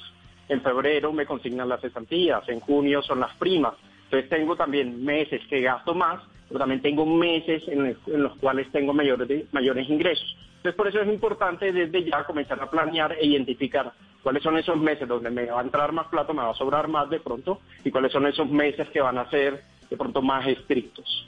En 0.48 0.60
febrero 0.62 1.12
me 1.12 1.26
consignan 1.26 1.68
las 1.68 1.80
cesantías. 1.80 2.48
En 2.48 2.60
junio 2.60 3.02
son 3.02 3.20
las 3.20 3.34
primas. 3.36 3.74
Entonces 4.04 4.28
tengo 4.28 4.56
también 4.56 5.04
meses 5.04 5.40
que 5.48 5.62
gasto 5.62 5.94
más, 5.94 6.20
pero 6.46 6.60
también 6.60 6.82
tengo 6.82 7.06
meses 7.06 7.66
en, 7.66 7.96
los 8.06 8.36
cuales 8.36 8.70
tengo 8.70 8.92
mayores, 8.92 9.46
mayores 9.52 9.88
ingresos. 9.88 10.36
Entonces 10.56 10.76
por 10.76 10.86
eso 10.86 11.00
es 11.00 11.08
importante 11.08 11.72
desde 11.72 12.04
ya 12.04 12.22
comenzar 12.24 12.60
a 12.60 12.70
planear 12.70 13.16
e 13.18 13.26
identificar 13.26 13.92
cuáles 14.22 14.42
son 14.42 14.56
esos 14.56 14.76
meses 14.78 15.08
donde 15.08 15.30
me 15.30 15.46
va 15.46 15.60
a 15.60 15.64
entrar 15.64 15.92
más 15.92 16.08
plata, 16.08 16.32
me 16.32 16.42
va 16.42 16.50
a 16.50 16.54
sobrar 16.54 16.88
más 16.88 17.10
de 17.10 17.20
pronto, 17.20 17.60
y 17.84 17.90
cuáles 17.90 18.12
son 18.12 18.26
esos 18.26 18.48
meses 18.50 18.88
que 18.90 19.00
van 19.00 19.18
a 19.18 19.28
ser 19.30 19.64
de 19.90 19.96
pronto 19.96 20.22
más 20.22 20.46
estrictos. 20.46 21.26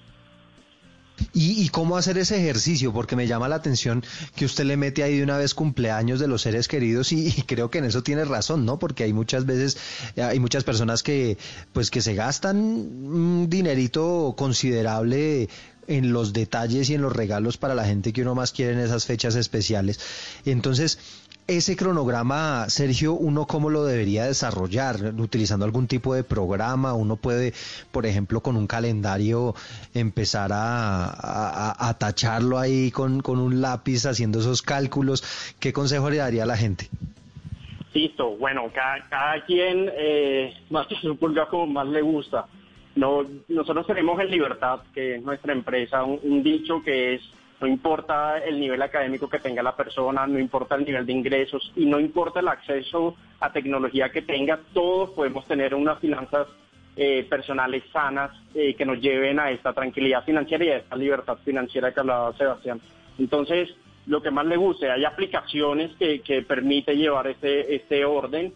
¿Y, 1.32 1.68
cómo 1.70 1.96
hacer 1.96 2.18
ese 2.18 2.36
ejercicio? 2.36 2.92
Porque 2.92 3.16
me 3.16 3.26
llama 3.26 3.48
la 3.48 3.56
atención 3.56 4.04
que 4.36 4.44
usted 4.44 4.64
le 4.64 4.76
mete 4.76 5.02
ahí 5.02 5.18
de 5.18 5.24
una 5.24 5.36
vez 5.36 5.54
cumpleaños 5.54 6.20
de 6.20 6.28
los 6.28 6.42
seres 6.42 6.68
queridos 6.68 7.12
y, 7.12 7.30
creo 7.46 7.70
que 7.70 7.78
en 7.78 7.84
eso 7.84 8.02
tiene 8.02 8.24
razón, 8.24 8.64
¿no? 8.64 8.78
Porque 8.78 9.04
hay 9.04 9.12
muchas 9.12 9.46
veces, 9.46 9.76
hay 10.16 10.38
muchas 10.38 10.64
personas 10.64 11.02
que, 11.02 11.38
pues, 11.72 11.90
que 11.90 12.02
se 12.02 12.14
gastan 12.14 12.56
un 12.56 13.48
dinerito 13.48 14.34
considerable 14.36 15.48
en 15.86 16.12
los 16.12 16.32
detalles 16.32 16.88
y 16.90 16.94
en 16.94 17.02
los 17.02 17.12
regalos 17.12 17.56
para 17.56 17.74
la 17.74 17.84
gente 17.84 18.12
que 18.12 18.22
uno 18.22 18.34
más 18.34 18.52
quiere 18.52 18.72
en 18.72 18.78
esas 18.78 19.04
fechas 19.04 19.34
especiales. 19.34 20.00
Entonces, 20.44 20.98
ese 21.46 21.76
cronograma, 21.76 22.68
Sergio, 22.68 23.12
uno 23.12 23.46
cómo 23.46 23.68
lo 23.68 23.84
debería 23.84 24.24
desarrollar, 24.24 24.96
utilizando 25.18 25.66
algún 25.66 25.86
tipo 25.86 26.14
de 26.14 26.24
programa, 26.24 26.94
uno 26.94 27.16
puede, 27.16 27.52
por 27.92 28.06
ejemplo, 28.06 28.40
con 28.40 28.56
un 28.56 28.66
calendario 28.66 29.54
empezar 29.92 30.50
a, 30.52 31.96
tacharlo 31.98 32.58
ahí 32.58 32.90
con, 32.90 33.22
un 33.26 33.60
lápiz 33.60 34.06
haciendo 34.06 34.40
esos 34.40 34.62
cálculos. 34.62 35.22
¿Qué 35.60 35.72
consejo 35.72 36.08
le 36.08 36.16
daría 36.16 36.44
a 36.44 36.46
la 36.46 36.56
gente? 36.56 36.88
Listo, 37.92 38.36
bueno, 38.36 38.70
cada, 38.74 39.44
quien 39.44 39.90
eh, 39.96 40.54
más 40.70 40.86
que 40.86 40.96
su 40.96 41.16
pulga 41.16 41.46
como 41.48 41.66
más 41.66 41.86
le 41.88 42.00
gusta. 42.00 42.46
No, 42.96 43.22
nosotros 43.48 43.86
tenemos 43.86 44.18
en 44.20 44.30
Libertad, 44.30 44.80
que 44.94 45.16
es 45.16 45.22
nuestra 45.22 45.52
empresa, 45.52 46.04
un 46.04 46.42
dicho 46.42 46.82
que 46.82 47.14
es 47.14 47.22
no 47.60 47.66
importa 47.66 48.38
el 48.38 48.58
nivel 48.60 48.82
académico 48.82 49.28
que 49.28 49.38
tenga 49.38 49.62
la 49.62 49.76
persona, 49.76 50.26
no 50.26 50.38
importa 50.38 50.74
el 50.74 50.84
nivel 50.84 51.06
de 51.06 51.12
ingresos 51.12 51.72
y 51.76 51.86
no 51.86 52.00
importa 52.00 52.40
el 52.40 52.48
acceso 52.48 53.16
a 53.40 53.52
tecnología 53.52 54.10
que 54.10 54.22
tenga, 54.22 54.58
todos 54.72 55.10
podemos 55.10 55.46
tener 55.46 55.74
unas 55.74 55.98
finanzas 55.98 56.48
eh, 56.96 57.26
personales 57.28 57.82
sanas 57.92 58.30
eh, 58.54 58.74
que 58.74 58.84
nos 58.84 59.00
lleven 59.00 59.38
a 59.38 59.50
esta 59.50 59.72
tranquilidad 59.72 60.24
financiera 60.24 60.64
y 60.64 60.68
a 60.68 60.76
esta 60.78 60.96
libertad 60.96 61.38
financiera 61.44 61.92
que 61.92 62.00
hablaba 62.00 62.36
Sebastián. 62.36 62.80
Entonces, 63.18 63.70
lo 64.06 64.20
que 64.20 64.30
más 64.30 64.46
le 64.46 64.56
guste, 64.56 64.90
hay 64.90 65.04
aplicaciones 65.04 65.92
que, 65.96 66.20
que 66.20 66.42
permiten 66.42 66.98
llevar 66.98 67.26
este, 67.28 67.74
este 67.74 68.04
orden. 68.04 68.52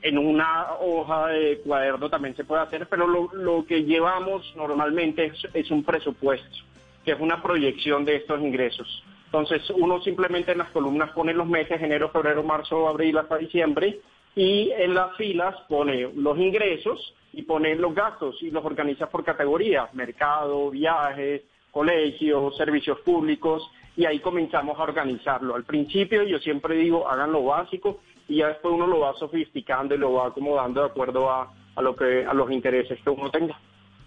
En 0.00 0.18
una 0.18 0.72
hoja 0.80 1.28
de 1.28 1.60
cuaderno 1.64 2.08
también 2.10 2.34
se 2.34 2.44
puede 2.44 2.62
hacer, 2.62 2.86
pero 2.88 3.06
lo 3.06 3.64
que 3.66 3.84
llevamos 3.84 4.52
normalmente 4.56 5.32
es 5.54 5.70
un 5.70 5.84
presupuesto 5.84 6.71
que 7.04 7.12
es 7.12 7.20
una 7.20 7.42
proyección 7.42 8.04
de 8.04 8.16
estos 8.16 8.40
ingresos. 8.40 9.02
Entonces, 9.26 9.68
uno 9.70 10.00
simplemente 10.02 10.52
en 10.52 10.58
las 10.58 10.70
columnas 10.70 11.10
pone 11.12 11.32
los 11.32 11.46
meses, 11.46 11.80
enero, 11.80 12.10
febrero, 12.10 12.42
marzo, 12.42 12.88
abril 12.88 13.16
hasta 13.16 13.38
diciembre, 13.38 14.00
y 14.34 14.70
en 14.72 14.94
las 14.94 15.16
filas 15.16 15.54
pone 15.68 16.10
los 16.14 16.38
ingresos 16.38 17.14
y 17.32 17.42
pone 17.42 17.74
los 17.76 17.94
gastos 17.94 18.42
y 18.42 18.50
los 18.50 18.64
organiza 18.64 19.08
por 19.08 19.24
categorías, 19.24 19.92
mercado, 19.94 20.70
viajes, 20.70 21.42
colegios, 21.70 22.56
servicios 22.56 23.00
públicos, 23.00 23.70
y 23.96 24.04
ahí 24.06 24.20
comenzamos 24.20 24.78
a 24.78 24.82
organizarlo. 24.82 25.54
Al 25.54 25.64
principio 25.64 26.22
yo 26.24 26.38
siempre 26.38 26.76
digo, 26.76 27.08
hagan 27.08 27.32
lo 27.32 27.44
básico 27.44 28.00
y 28.28 28.36
ya 28.36 28.48
después 28.48 28.74
uno 28.74 28.86
lo 28.86 29.00
va 29.00 29.14
sofisticando 29.14 29.94
y 29.94 29.98
lo 29.98 30.14
va 30.14 30.28
acomodando 30.28 30.80
de 30.80 30.86
acuerdo 30.86 31.30
a, 31.30 31.52
a 31.74 31.82
lo 31.82 31.94
que, 31.94 32.24
a 32.24 32.32
los 32.32 32.50
intereses 32.50 32.98
que 33.02 33.10
uno 33.10 33.30
tenga. 33.30 33.58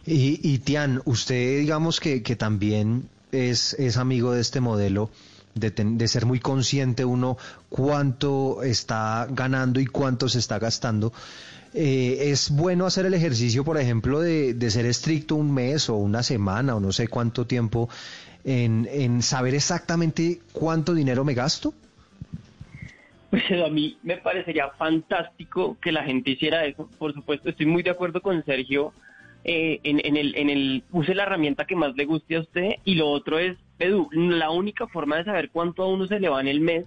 Y, 0.06 0.40
y 0.44 0.60
Tian, 0.60 1.02
usted 1.06 1.60
digamos 1.60 2.00
que, 2.00 2.20
también 2.36 3.10
es, 3.32 3.98
amigo 3.98 4.32
de 4.32 4.42
este 4.42 4.62
modelo. 4.62 5.10
De, 5.56 5.72
de, 5.72 6.08
ser 6.10 6.26
muy 6.26 6.42
consciente 6.42 7.06
uno 7.06 7.38
cuánto 7.70 8.62
está 8.62 9.26
ganando 9.30 9.80
y 9.80 9.86
cuánto 9.86 10.28
se 10.28 10.40
está 10.40 10.60
gastando. 10.60 11.14
Eh, 11.74 12.32
es 12.32 12.50
bueno 12.50 12.86
hacer 12.86 13.06
el 13.06 13.14
ejercicio, 13.14 13.64
por 13.64 13.78
ejemplo, 13.78 14.20
de, 14.20 14.54
de, 14.54 14.70
ser 14.70 14.86
estricto 14.86 15.36
un 15.36 15.54
mes 15.54 15.90
o 15.90 15.96
una 15.96 16.24
semana 16.24 16.76
o 16.76 16.82
no 16.82 16.92
sé 16.92 17.08
cuánto 17.08 17.48
tiempo 17.48 17.88
en, 18.44 18.86
en 18.92 19.22
saber 19.22 19.56
exactamente 19.56 20.42
cuánto 20.52 20.94
dinero 20.94 21.24
me 21.24 21.34
gasto. 21.34 21.74
Pues 23.30 23.44
a 23.52 23.70
mí 23.70 23.98
me 24.04 24.18
parecería 24.18 24.70
fantástico 24.72 25.78
que 25.82 25.92
la 25.92 26.04
gente 26.04 26.32
hiciera 26.32 26.66
eso. 26.66 26.90
Por 26.98 27.14
supuesto, 27.14 27.50
estoy 27.50 27.66
muy 27.66 27.82
de 27.82 27.90
acuerdo 27.90 28.22
con 28.22 28.44
Sergio 28.46 28.94
eh, 29.48 29.80
en, 29.84 30.18
el, 30.18 30.36
en 30.36 30.50
el, 30.50 30.84
use 30.92 31.14
la 31.14 31.22
herramienta 31.22 31.66
que 31.66 31.76
más 31.76 31.96
le 31.96 32.06
guste 32.06 32.36
a 32.36 32.40
usted 32.40 32.78
y 32.84 32.96
lo 32.96 33.08
otro 33.10 33.38
es, 33.38 33.56
Edu, 33.78 34.10
la 34.12 34.50
única 34.50 34.88
forma 34.88 35.18
de 35.18 35.26
saber 35.26 35.52
cuánto 35.52 35.84
a 35.84 35.88
uno 35.88 36.08
se 36.08 36.20
le 36.20 36.30
va 36.30 36.42
en 36.42 36.48
el 36.48 36.62
mes 36.62 36.86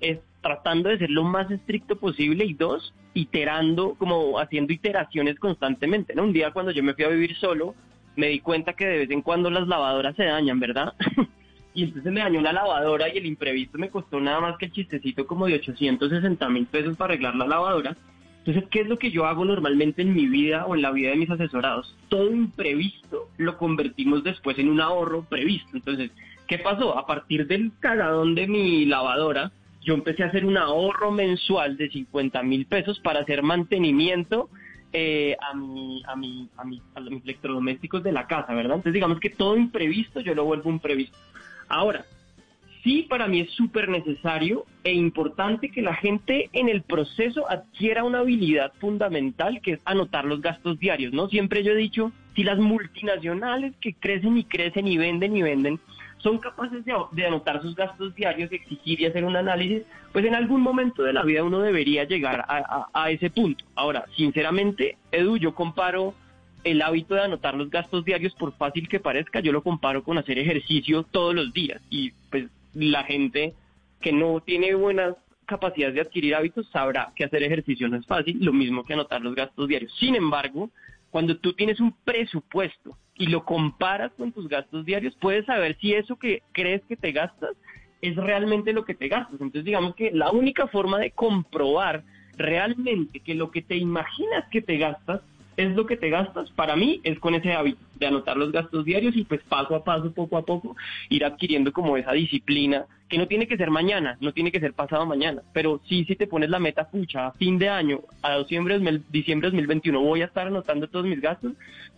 es 0.00 0.18
tratando 0.40 0.88
de 0.88 0.96
ser 0.96 1.10
lo 1.10 1.24
más 1.24 1.50
estricto 1.50 1.96
posible 1.96 2.46
y 2.46 2.54
dos, 2.54 2.94
iterando, 3.12 3.96
como 3.98 4.38
haciendo 4.38 4.72
iteraciones 4.72 5.38
constantemente, 5.38 6.14
¿no? 6.14 6.22
Un 6.22 6.32
día 6.32 6.52
cuando 6.52 6.72
yo 6.72 6.82
me 6.82 6.94
fui 6.94 7.04
a 7.04 7.08
vivir 7.08 7.36
solo, 7.36 7.74
me 8.16 8.28
di 8.28 8.40
cuenta 8.40 8.72
que 8.72 8.86
de 8.86 8.96
vez 8.96 9.10
en 9.10 9.20
cuando 9.20 9.50
las 9.50 9.68
lavadoras 9.68 10.16
se 10.16 10.24
dañan, 10.24 10.58
¿verdad? 10.58 10.94
y 11.74 11.84
entonces 11.84 12.10
me 12.10 12.20
dañó 12.20 12.40
la 12.40 12.54
lavadora 12.54 13.12
y 13.12 13.18
el 13.18 13.26
imprevisto 13.26 13.76
me 13.76 13.90
costó 13.90 14.20
nada 14.20 14.40
más 14.40 14.56
que 14.56 14.64
el 14.64 14.72
chistecito 14.72 15.26
como 15.26 15.48
de 15.48 15.56
860 15.56 16.48
mil 16.48 16.64
pesos 16.64 16.96
para 16.96 17.12
arreglar 17.12 17.36
la 17.36 17.46
lavadora 17.46 17.94
entonces, 18.40 18.64
¿qué 18.70 18.80
es 18.80 18.88
lo 18.88 18.98
que 18.98 19.10
yo 19.10 19.26
hago 19.26 19.44
normalmente 19.44 20.00
en 20.00 20.14
mi 20.14 20.26
vida 20.26 20.64
o 20.64 20.74
en 20.74 20.80
la 20.80 20.90
vida 20.92 21.10
de 21.10 21.16
mis 21.16 21.30
asesorados? 21.30 21.94
Todo 22.08 22.30
imprevisto 22.30 23.28
lo 23.36 23.58
convertimos 23.58 24.24
después 24.24 24.58
en 24.58 24.70
un 24.70 24.80
ahorro 24.80 25.26
previsto. 25.28 25.68
Entonces, 25.74 26.10
¿qué 26.48 26.58
pasó? 26.58 26.98
A 26.98 27.06
partir 27.06 27.46
del 27.46 27.70
cagadón 27.80 28.34
de 28.34 28.46
mi 28.46 28.86
lavadora, 28.86 29.52
yo 29.82 29.92
empecé 29.92 30.22
a 30.22 30.28
hacer 30.28 30.46
un 30.46 30.56
ahorro 30.56 31.10
mensual 31.10 31.76
de 31.76 31.90
50 31.90 32.42
mil 32.42 32.64
pesos 32.64 32.98
para 33.00 33.20
hacer 33.20 33.42
mantenimiento 33.42 34.48
eh, 34.94 35.36
a, 35.38 35.54
mi, 35.54 36.02
a, 36.06 36.16
mi, 36.16 36.48
a, 36.56 36.64
mi, 36.64 36.80
a 36.94 37.00
mis 37.00 37.22
electrodomésticos 37.22 38.02
de 38.02 38.12
la 38.12 38.26
casa, 38.26 38.54
¿verdad? 38.54 38.76
Entonces, 38.76 38.94
digamos 38.94 39.20
que 39.20 39.30
todo 39.30 39.54
imprevisto 39.54 40.20
yo 40.20 40.34
lo 40.34 40.46
vuelvo 40.46 40.70
un 40.70 40.80
previsto. 40.80 41.18
Ahora, 41.68 42.06
sí 42.82 43.06
para 43.08 43.26
mí 43.26 43.40
es 43.40 43.50
súper 43.50 43.88
necesario 43.88 44.64
e 44.84 44.92
importante 44.92 45.70
que 45.70 45.82
la 45.82 45.94
gente 45.94 46.48
en 46.52 46.68
el 46.68 46.82
proceso 46.82 47.48
adquiera 47.50 48.04
una 48.04 48.20
habilidad 48.20 48.72
fundamental 48.80 49.60
que 49.60 49.72
es 49.72 49.80
anotar 49.84 50.24
los 50.24 50.40
gastos 50.40 50.78
diarios, 50.78 51.12
¿no? 51.12 51.28
Siempre 51.28 51.62
yo 51.62 51.72
he 51.72 51.76
dicho, 51.76 52.12
si 52.34 52.44
las 52.44 52.58
multinacionales 52.58 53.74
que 53.80 53.94
crecen 53.94 54.38
y 54.38 54.44
crecen 54.44 54.86
y 54.86 54.96
venden 54.96 55.36
y 55.36 55.42
venden 55.42 55.80
son 56.18 56.38
capaces 56.38 56.84
de, 56.84 57.26
anotar 57.26 57.62
sus 57.62 57.74
gastos 57.74 58.14
diarios, 58.14 58.52
exigir 58.52 59.00
y 59.00 59.06
hacer 59.06 59.24
un 59.24 59.36
análisis, 59.36 59.82
pues 60.12 60.24
en 60.26 60.34
algún 60.34 60.60
momento 60.60 61.02
de 61.02 61.14
la 61.14 61.22
vida 61.22 61.42
uno 61.42 61.60
debería 61.60 62.04
llegar 62.04 62.44
a, 62.46 62.88
a 62.92 63.10
ese 63.10 63.30
punto. 63.30 63.64
Ahora, 63.74 64.04
sinceramente, 64.16 64.98
Edu, 65.12 65.38
yo 65.38 65.54
comparo 65.54 66.14
el 66.64 66.82
hábito 66.82 67.14
de 67.14 67.22
anotar 67.22 67.54
los 67.54 67.70
gastos 67.70 68.04
diarios, 68.04 68.34
por 68.34 68.52
fácil 68.56 68.88
que 68.88 69.00
parezca, 69.00 69.40
yo 69.40 69.52
lo 69.52 69.62
comparo 69.62 70.02
con 70.02 70.18
hacer 70.18 70.38
ejercicio 70.38 71.04
todos 71.04 71.34
los 71.34 71.52
días. 71.52 71.80
Y 71.88 72.12
la 72.74 73.04
gente 73.04 73.54
que 74.00 74.12
no 74.12 74.40
tiene 74.40 74.74
buenas 74.74 75.16
capacidades 75.46 75.94
de 75.96 76.00
adquirir 76.02 76.34
hábitos 76.34 76.68
sabrá 76.70 77.12
que 77.16 77.24
hacer 77.24 77.42
ejercicio 77.42 77.88
no 77.88 77.96
es 77.96 78.06
fácil, 78.06 78.38
lo 78.40 78.52
mismo 78.52 78.84
que 78.84 78.94
anotar 78.94 79.20
los 79.20 79.34
gastos 79.34 79.68
diarios. 79.68 79.92
Sin 79.98 80.14
embargo, 80.14 80.70
cuando 81.10 81.36
tú 81.36 81.52
tienes 81.54 81.80
un 81.80 81.92
presupuesto 82.04 82.96
y 83.16 83.26
lo 83.26 83.44
comparas 83.44 84.12
con 84.16 84.32
tus 84.32 84.48
gastos 84.48 84.86
diarios, 84.86 85.16
puedes 85.20 85.44
saber 85.46 85.76
si 85.80 85.92
eso 85.92 86.16
que 86.16 86.42
crees 86.52 86.82
que 86.84 86.96
te 86.96 87.12
gastas 87.12 87.56
es 88.00 88.16
realmente 88.16 88.72
lo 88.72 88.84
que 88.84 88.94
te 88.94 89.08
gastas. 89.08 89.34
Entonces, 89.40 89.64
digamos 89.64 89.94
que 89.94 90.10
la 90.12 90.30
única 90.30 90.68
forma 90.68 90.98
de 90.98 91.10
comprobar 91.10 92.04
realmente 92.36 93.20
que 93.20 93.34
lo 93.34 93.50
que 93.50 93.60
te 93.60 93.76
imaginas 93.76 94.48
que 94.50 94.62
te 94.62 94.78
gastas 94.78 95.20
es 95.62 95.76
lo 95.76 95.86
que 95.86 95.96
te 95.96 96.10
gastas, 96.10 96.50
para 96.50 96.76
mí 96.76 97.00
es 97.04 97.18
con 97.18 97.34
ese 97.34 97.52
hábito 97.52 97.80
de 97.96 98.06
anotar 98.06 98.36
los 98.36 98.52
gastos 98.52 98.84
diarios 98.84 99.16
y 99.16 99.24
pues 99.24 99.42
paso 99.42 99.74
a 99.74 99.84
paso, 99.84 100.12
poco 100.12 100.36
a 100.36 100.44
poco, 100.44 100.76
ir 101.08 101.24
adquiriendo 101.24 101.72
como 101.72 101.96
esa 101.96 102.12
disciplina, 102.12 102.86
que 103.08 103.18
no 103.18 103.26
tiene 103.26 103.46
que 103.46 103.56
ser 103.56 103.70
mañana, 103.70 104.16
no 104.20 104.32
tiene 104.32 104.52
que 104.52 104.60
ser 104.60 104.72
pasado 104.72 105.04
mañana, 105.06 105.42
pero 105.52 105.80
sí 105.86 106.04
si 106.04 106.16
te 106.16 106.26
pones 106.26 106.50
la 106.50 106.58
meta 106.58 106.88
pucha 106.88 107.26
a 107.26 107.32
fin 107.32 107.58
de 107.58 107.68
año, 107.68 108.00
a 108.22 108.38
diciembre, 108.38 108.80
diciembre 109.10 109.50
de 109.50 109.56
2021 109.56 110.00
voy 110.00 110.22
a 110.22 110.26
estar 110.26 110.46
anotando 110.46 110.88
todos 110.88 111.06
mis 111.06 111.20
gastos, 111.20 111.52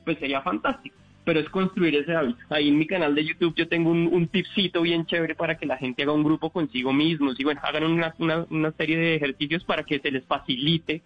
pues 0.04 0.18
sería 0.18 0.42
fantástico 0.42 0.96
pero 1.24 1.38
es 1.38 1.48
construir 1.50 1.94
ese 1.94 2.16
hábito. 2.16 2.40
Ahí 2.50 2.68
en 2.68 2.78
mi 2.78 2.86
canal 2.86 3.14
de 3.14 3.24
YouTube 3.24 3.54
yo 3.54 3.68
tengo 3.68 3.90
un, 3.90 4.08
un 4.08 4.26
tipcito 4.26 4.82
bien 4.82 5.06
chévere 5.06 5.34
para 5.34 5.56
que 5.56 5.66
la 5.66 5.76
gente 5.76 6.02
haga 6.02 6.12
un 6.12 6.24
grupo 6.24 6.50
consigo 6.50 6.92
mismos 6.92 7.38
y 7.38 7.44
bueno, 7.44 7.60
hagan 7.62 7.84
una, 7.84 8.14
una 8.50 8.72
serie 8.72 8.96
de 8.96 9.14
ejercicios 9.14 9.62
para 9.64 9.84
que 9.84 10.00
se 10.00 10.10
les 10.10 10.24
facilite 10.24 11.02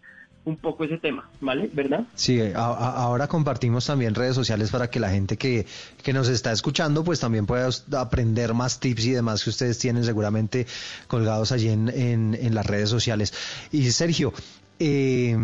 un 0.46 0.56
poco 0.56 0.84
ese 0.84 0.96
tema, 0.96 1.28
¿vale? 1.40 1.68
¿Verdad? 1.72 2.04
Sí, 2.14 2.40
ahora 2.54 3.26
compartimos 3.26 3.84
también 3.84 4.14
redes 4.14 4.36
sociales 4.36 4.70
para 4.70 4.88
que 4.88 5.00
la 5.00 5.10
gente 5.10 5.36
que, 5.36 5.66
que 6.02 6.12
nos 6.12 6.28
está 6.28 6.52
escuchando 6.52 7.02
pues 7.02 7.18
también 7.18 7.46
pueda 7.46 7.68
aprender 7.98 8.54
más 8.54 8.78
tips 8.78 9.06
y 9.06 9.10
demás 9.10 9.42
que 9.42 9.50
ustedes 9.50 9.78
tienen 9.78 10.04
seguramente 10.04 10.66
colgados 11.08 11.50
allí 11.50 11.68
en, 11.68 11.88
en, 11.88 12.38
en 12.40 12.54
las 12.54 12.64
redes 12.64 12.88
sociales. 12.88 13.34
Y 13.72 13.90
Sergio, 13.90 14.32
eh, 14.78 15.36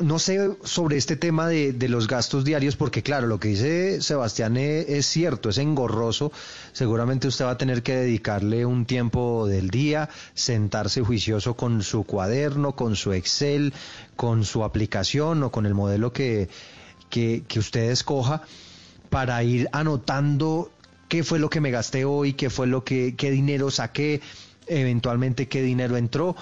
no 0.00 0.18
sé 0.18 0.50
sobre 0.62 0.96
este 0.96 1.16
tema 1.16 1.48
de, 1.48 1.88
los 1.88 2.06
gastos 2.06 2.44
diarios, 2.44 2.76
porque 2.76 3.02
claro, 3.02 3.26
lo 3.26 3.40
que 3.40 3.48
dice 3.48 4.00
Sebastián 4.00 4.56
es, 4.56 5.06
cierto, 5.06 5.48
es 5.48 5.58
engorroso. 5.58 6.32
Seguramente 6.72 7.28
usted 7.28 7.44
va 7.44 7.52
a 7.52 7.58
tener 7.58 7.82
que 7.82 7.96
dedicarle 7.96 8.64
un 8.64 8.86
tiempo 8.86 9.46
del 9.46 9.70
día, 9.70 10.08
sentarse 10.34 11.02
juicioso 11.02 11.54
con 11.54 11.82
su 11.82 12.04
cuaderno, 12.04 12.76
con 12.76 12.96
su 12.96 13.12
Excel, 13.12 13.72
con 14.16 14.44
su 14.44 14.64
aplicación 14.64 15.42
o 15.42 15.50
con 15.50 15.66
el 15.66 15.74
modelo 15.74 16.12
que, 16.12 16.48
que, 17.10 17.42
que 17.48 17.58
usted 17.58 17.90
escoja 17.90 18.42
para 19.10 19.42
ir 19.42 19.68
anotando 19.72 20.70
qué 21.08 21.24
fue 21.24 21.38
lo 21.38 21.50
que 21.50 21.60
me 21.60 21.70
gasté 21.70 22.04
hoy, 22.04 22.34
qué 22.34 22.50
fue 22.50 22.66
lo 22.66 22.84
que, 22.84 23.16
qué 23.16 23.30
dinero 23.30 23.70
saqué, 23.70 24.20
eventualmente 24.66 25.48
qué 25.48 25.62
dinero 25.62 25.96
entró 25.96 26.36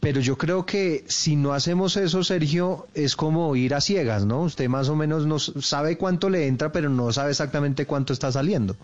pero 0.00 0.20
yo 0.20 0.36
creo 0.36 0.64
que 0.64 1.04
si 1.06 1.36
no 1.36 1.52
hacemos 1.52 1.96
eso, 1.96 2.24
Sergio, 2.24 2.86
es 2.94 3.16
como 3.16 3.54
ir 3.54 3.74
a 3.74 3.80
ciegas, 3.80 4.24
¿no? 4.24 4.42
Usted 4.42 4.68
más 4.68 4.88
o 4.88 4.96
menos 4.96 5.26
no 5.26 5.38
sabe 5.38 5.98
cuánto 5.98 6.30
le 6.30 6.46
entra, 6.46 6.72
pero 6.72 6.88
no 6.88 7.12
sabe 7.12 7.30
exactamente 7.30 7.86
cuánto 7.86 8.14
está 8.14 8.32
saliendo. 8.32 8.74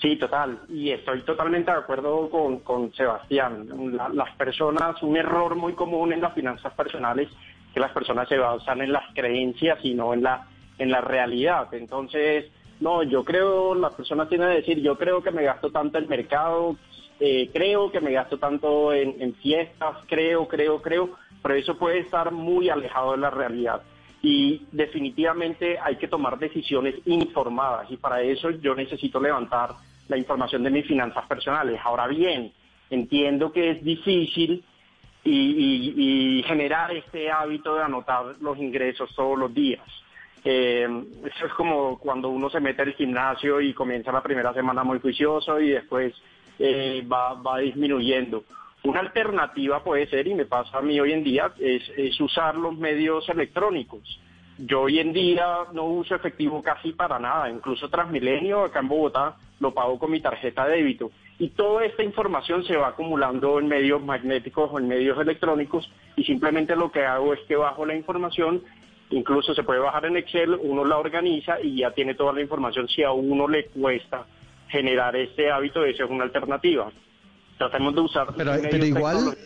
Sí, 0.00 0.16
total. 0.16 0.58
Y 0.68 0.90
estoy 0.90 1.22
totalmente 1.22 1.70
de 1.70 1.78
acuerdo 1.78 2.28
con, 2.30 2.92
Sebastián. 2.94 3.68
las 4.14 4.34
personas, 4.36 5.02
un 5.02 5.16
error 5.16 5.54
muy 5.56 5.74
común 5.74 6.12
en 6.12 6.20
las 6.20 6.34
finanzas 6.34 6.72
personales, 6.74 7.28
que 7.74 7.80
las 7.80 7.92
personas 7.92 8.28
se 8.28 8.36
basan 8.36 8.82
en 8.82 8.92
las 8.92 9.04
creencias 9.14 9.78
y 9.82 9.94
no 9.94 10.12
en 10.14 10.22
la, 10.22 10.46
en 10.78 10.90
la 10.90 11.00
realidad. 11.00 11.72
Entonces, 11.72 12.46
no, 12.80 13.04
yo 13.04 13.24
creo, 13.24 13.74
las 13.74 13.94
personas 13.94 14.28
tienen 14.28 14.48
que 14.48 14.56
decir, 14.56 14.80
yo 14.80 14.98
creo 14.98 15.22
que 15.22 15.30
me 15.30 15.44
gasto 15.44 15.70
tanto 15.70 15.98
en 15.98 16.08
mercado, 16.08 16.76
eh, 17.20 17.50
creo 17.52 17.90
que 17.90 18.00
me 18.00 18.12
gasto 18.12 18.38
tanto 18.38 18.92
en, 18.92 19.34
fiestas, 19.34 19.96
creo, 20.08 20.48
creo, 20.48 20.82
creo, 20.82 21.10
pero 21.42 21.54
eso 21.54 21.78
puede 21.78 21.98
estar 21.98 22.32
muy 22.32 22.68
alejado 22.68 23.12
de 23.12 23.18
la 23.18 23.30
realidad. 23.30 23.82
Y 24.22 24.66
definitivamente 24.70 25.78
hay 25.78 25.96
que 25.96 26.08
tomar 26.08 26.38
decisiones 26.38 26.94
informadas 27.06 27.90
y 27.90 27.96
para 27.96 28.22
eso 28.22 28.50
yo 28.50 28.74
necesito 28.74 29.20
levantar 29.20 29.70
la 30.08 30.16
información 30.16 30.62
de 30.62 30.70
mis 30.70 30.86
finanzas 30.86 31.26
personales. 31.26 31.80
Ahora 31.82 32.06
bien, 32.06 32.52
entiendo 32.90 33.52
que 33.52 33.70
es 33.70 33.84
difícil 33.84 34.64
y, 35.24 36.42
generar 36.46 36.90
este 36.94 37.30
hábito 37.30 37.76
de 37.76 37.82
anotar 37.82 38.36
los 38.40 38.58
ingresos 38.58 39.14
todos 39.14 39.38
los 39.38 39.54
días. 39.54 39.82
Eh, 40.44 40.88
eso 41.24 41.46
es 41.46 41.52
como 41.52 41.98
cuando 41.98 42.28
uno 42.28 42.50
se 42.50 42.58
mete 42.58 42.82
al 42.82 42.94
gimnasio 42.94 43.60
y 43.60 43.72
comienza 43.72 44.10
la 44.10 44.22
primera 44.22 44.52
semana 44.52 44.82
muy 44.82 44.98
juicioso 44.98 45.60
y 45.60 45.70
después 45.70 46.12
eh, 46.64 47.04
va, 47.10 47.34
va 47.34 47.58
disminuyendo. 47.58 48.44
Una 48.84 49.00
alternativa 49.00 49.82
puede 49.82 50.06
ser, 50.06 50.28
y 50.28 50.34
me 50.34 50.44
pasa 50.44 50.78
a 50.78 50.80
mí 50.80 50.98
hoy 51.00 51.12
en 51.12 51.24
día, 51.24 51.52
es, 51.58 52.20
usar 52.20 52.54
los 52.56 52.76
medios 52.76 53.28
electrónicos. 53.28 54.20
Yo 54.58 54.82
hoy 54.82 55.00
en 55.00 55.12
día 55.12 55.44
no 55.72 55.86
uso 55.86 56.14
efectivo 56.14 56.62
casi 56.62 56.92
para 56.92 57.18
nada, 57.18 57.50
incluso 57.50 57.88
Transmilenio 57.88 58.64
acá 58.64 58.78
en 58.78 58.88
Bogotá 58.88 59.36
lo 59.58 59.74
pago 59.74 59.98
con 59.98 60.12
mi 60.12 60.20
tarjeta 60.20 60.66
de 60.66 60.76
débito. 60.76 61.10
Y 61.38 61.48
toda 61.48 61.84
esta 61.84 62.04
información 62.04 62.64
se 62.64 62.76
va 62.76 62.88
acumulando 62.88 63.58
en 63.58 63.66
medios 63.66 64.00
magnéticos 64.02 64.70
o 64.72 64.78
en 64.78 64.86
medios 64.86 65.18
electrónicos 65.18 65.90
y 66.16 66.22
simplemente 66.22 66.76
lo 66.76 66.92
que 66.92 67.04
hago 67.04 67.34
es 67.34 67.40
que 67.48 67.56
bajo 67.56 67.84
la 67.86 67.96
información, 67.96 68.62
incluso 69.10 69.52
se 69.54 69.64
puede 69.64 69.80
bajar 69.80 70.06
en 70.06 70.16
Excel, 70.16 70.54
uno 70.60 70.84
la 70.84 70.98
organiza 70.98 71.60
y 71.60 71.78
ya 71.78 71.90
tiene 71.92 72.14
toda 72.14 72.32
la 72.32 72.40
información 72.40 72.88
si 72.88 73.02
a 73.02 73.10
uno 73.10 73.48
le 73.48 73.66
cuesta 73.66 74.26
generar 74.72 75.14
ese 75.14 75.50
hábito, 75.50 75.84
eso 75.84 76.04
es 76.04 76.10
una 76.10 76.24
alternativa. 76.24 76.90
Tratemos 77.58 77.94
de 77.94 78.00
usar... 78.00 78.34
Pero, 78.34 78.84
igual... 78.84 79.36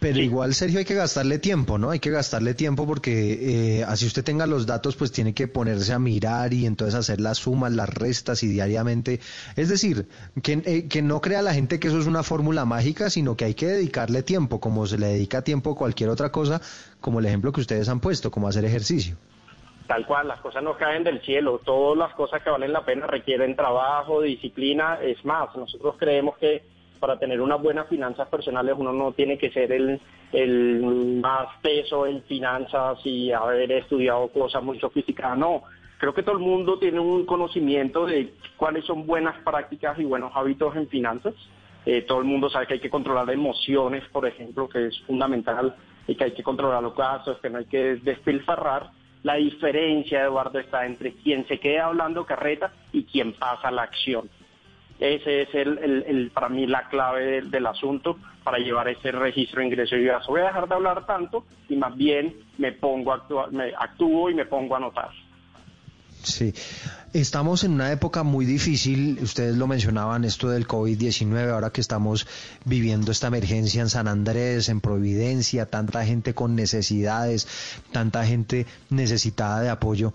Pero 0.00 0.18
igual, 0.18 0.52
Sergio, 0.52 0.80
hay 0.80 0.84
que 0.84 0.94
gastarle 0.94 1.38
tiempo, 1.38 1.78
¿no? 1.78 1.90
Hay 1.90 2.00
que 2.00 2.10
gastarle 2.10 2.54
tiempo 2.54 2.86
porque 2.86 3.78
eh, 3.78 3.84
así 3.84 4.04
usted 4.04 4.24
tenga 4.24 4.46
los 4.46 4.66
datos, 4.66 4.96
pues 4.96 5.12
tiene 5.12 5.32
que 5.32 5.46
ponerse 5.46 5.92
a 5.92 5.98
mirar 5.98 6.52
y 6.52 6.66
entonces 6.66 6.96
hacer 6.96 7.20
las 7.20 7.38
sumas, 7.38 7.72
las 7.72 7.88
restas 7.88 8.42
y 8.42 8.48
diariamente. 8.48 9.20
Es 9.54 9.68
decir, 9.68 10.08
que, 10.42 10.62
eh, 10.64 10.88
que 10.88 11.02
no 11.02 11.20
crea 11.20 11.40
la 11.40 11.54
gente 11.54 11.78
que 11.78 11.88
eso 11.88 12.00
es 12.00 12.06
una 12.06 12.24
fórmula 12.24 12.64
mágica, 12.64 13.10
sino 13.10 13.36
que 13.36 13.44
hay 13.44 13.54
que 13.54 13.68
dedicarle 13.68 14.22
tiempo, 14.22 14.60
como 14.60 14.86
se 14.86 14.98
le 14.98 15.06
dedica 15.06 15.42
tiempo 15.42 15.72
a 15.72 15.76
cualquier 15.76 16.10
otra 16.10 16.32
cosa, 16.32 16.60
como 17.00 17.20
el 17.20 17.26
ejemplo 17.26 17.52
que 17.52 17.60
ustedes 17.60 17.88
han 17.88 18.00
puesto, 18.00 18.30
como 18.30 18.48
hacer 18.48 18.64
ejercicio 18.64 19.16
tal 19.86 20.06
cual, 20.06 20.28
las 20.28 20.40
cosas 20.40 20.62
no 20.62 20.76
caen 20.76 21.04
del 21.04 21.20
cielo, 21.22 21.60
todas 21.64 21.98
las 21.98 22.14
cosas 22.14 22.42
que 22.42 22.50
valen 22.50 22.72
la 22.72 22.84
pena 22.84 23.06
requieren 23.06 23.56
trabajo, 23.56 24.20
disciplina, 24.20 24.98
es 25.02 25.24
más, 25.24 25.54
nosotros 25.56 25.96
creemos 25.98 26.36
que 26.38 26.62
para 27.00 27.18
tener 27.18 27.40
unas 27.40 27.60
buenas 27.60 27.88
finanzas 27.88 28.28
personales 28.28 28.76
uno 28.78 28.92
no 28.92 29.12
tiene 29.12 29.36
que 29.36 29.50
ser 29.50 29.72
el, 29.72 30.00
el 30.32 31.20
más 31.20 31.48
peso 31.60 32.06
en 32.06 32.22
finanzas 32.22 32.98
y 33.04 33.32
haber 33.32 33.72
estudiado 33.72 34.28
cosas 34.28 34.62
muy 34.62 34.78
sofisticadas, 34.78 35.36
no, 35.36 35.62
creo 35.98 36.14
que 36.14 36.22
todo 36.22 36.36
el 36.36 36.42
mundo 36.42 36.78
tiene 36.78 37.00
un 37.00 37.26
conocimiento 37.26 38.06
de 38.06 38.34
cuáles 38.56 38.84
son 38.84 39.06
buenas 39.06 39.36
prácticas 39.44 39.98
y 39.98 40.04
buenos 40.04 40.32
hábitos 40.34 40.74
en 40.76 40.88
finanzas. 40.88 41.34
Eh, 41.84 42.02
todo 42.02 42.18
el 42.18 42.24
mundo 42.24 42.48
sabe 42.48 42.66
que 42.66 42.74
hay 42.74 42.80
que 42.80 42.90
controlar 42.90 43.28
emociones, 43.30 44.04
por 44.12 44.26
ejemplo, 44.26 44.68
que 44.68 44.86
es 44.86 45.00
fundamental, 45.02 45.74
y 46.06 46.14
que 46.14 46.24
hay 46.24 46.32
que 46.32 46.42
controlar 46.42 46.82
los 46.82 46.96
gastos, 46.96 47.38
que 47.38 47.50
no 47.50 47.58
hay 47.58 47.66
que 47.66 47.96
despilfarrar. 47.96 48.90
La 49.22 49.34
diferencia, 49.34 50.22
Eduardo, 50.22 50.58
está 50.58 50.84
entre 50.84 51.12
quien 51.12 51.46
se 51.46 51.58
queda 51.58 51.86
hablando 51.86 52.26
carreta 52.26 52.72
y 52.92 53.04
quien 53.04 53.32
pasa 53.34 53.70
la 53.70 53.82
acción. 53.82 54.28
Ese 54.98 55.42
es 55.42 55.54
el, 55.54 56.30
para 56.32 56.48
mí 56.48 56.66
la 56.66 56.88
clave 56.88 57.42
del, 57.42 57.66
asunto 57.66 58.18
para 58.44 58.58
llevar 58.58 58.88
ese 58.88 59.10
registro 59.10 59.60
de 59.60 59.66
ingreso 59.66 59.96
y 59.96 60.04
gasto. 60.04 60.30
Voy 60.30 60.42
a 60.42 60.46
dejar 60.46 60.68
de 60.68 60.74
hablar 60.74 61.06
tanto 61.06 61.44
y 61.68 61.76
más 61.76 61.96
bien 61.96 62.36
me 62.58 62.72
pongo 62.72 63.12
a 63.12 63.48
me 63.50 63.72
actúo 63.76 64.30
y 64.30 64.34
me 64.34 64.46
pongo 64.46 64.74
a 64.74 64.78
anotar. 64.78 65.10
Sí, 66.22 66.54
estamos 67.12 67.64
en 67.64 67.72
una 67.72 67.90
época 67.90 68.22
muy 68.22 68.44
difícil, 68.44 69.18
ustedes 69.20 69.56
lo 69.56 69.66
mencionaban, 69.66 70.24
esto 70.24 70.50
del 70.50 70.68
COVID-19, 70.68 71.50
ahora 71.50 71.70
que 71.70 71.80
estamos 71.80 72.28
viviendo 72.64 73.10
esta 73.10 73.26
emergencia 73.26 73.82
en 73.82 73.88
San 73.88 74.06
Andrés, 74.06 74.68
en 74.68 74.80
Providencia, 74.80 75.66
tanta 75.66 76.04
gente 76.04 76.32
con 76.32 76.54
necesidades, 76.54 77.48
tanta 77.90 78.24
gente 78.24 78.66
necesitada 78.88 79.60
de 79.60 79.70
apoyo. 79.70 80.12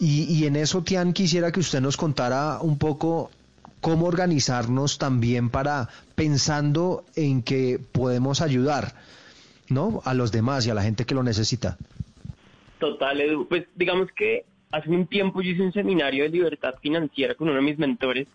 Y, 0.00 0.24
y 0.24 0.46
en 0.46 0.56
eso, 0.56 0.82
Tian, 0.82 1.12
quisiera 1.12 1.52
que 1.52 1.60
usted 1.60 1.80
nos 1.80 1.96
contara 1.96 2.58
un 2.60 2.76
poco 2.78 3.30
cómo 3.80 4.06
organizarnos 4.06 4.98
también 4.98 5.48
para 5.48 5.88
pensando 6.16 7.04
en 7.14 7.42
que 7.42 7.78
podemos 7.92 8.40
ayudar, 8.40 8.94
¿no? 9.68 10.02
A 10.04 10.14
los 10.14 10.32
demás 10.32 10.66
y 10.66 10.70
a 10.70 10.74
la 10.74 10.82
gente 10.82 11.04
que 11.04 11.14
lo 11.14 11.22
necesita. 11.22 11.76
Total, 12.78 13.20
Edu. 13.20 13.46
Pues 13.46 13.66
digamos 13.76 14.08
que 14.16 14.44
hace 14.70 14.90
un 14.90 15.06
tiempo 15.06 15.42
yo 15.42 15.52
hice 15.52 15.62
un 15.62 15.72
seminario 15.72 16.24
de 16.24 16.30
libertad 16.30 16.74
financiera 16.80 17.34
con 17.34 17.48
uno 17.48 17.56
de 17.56 17.64
mis 17.64 17.78
mentores 17.78 18.28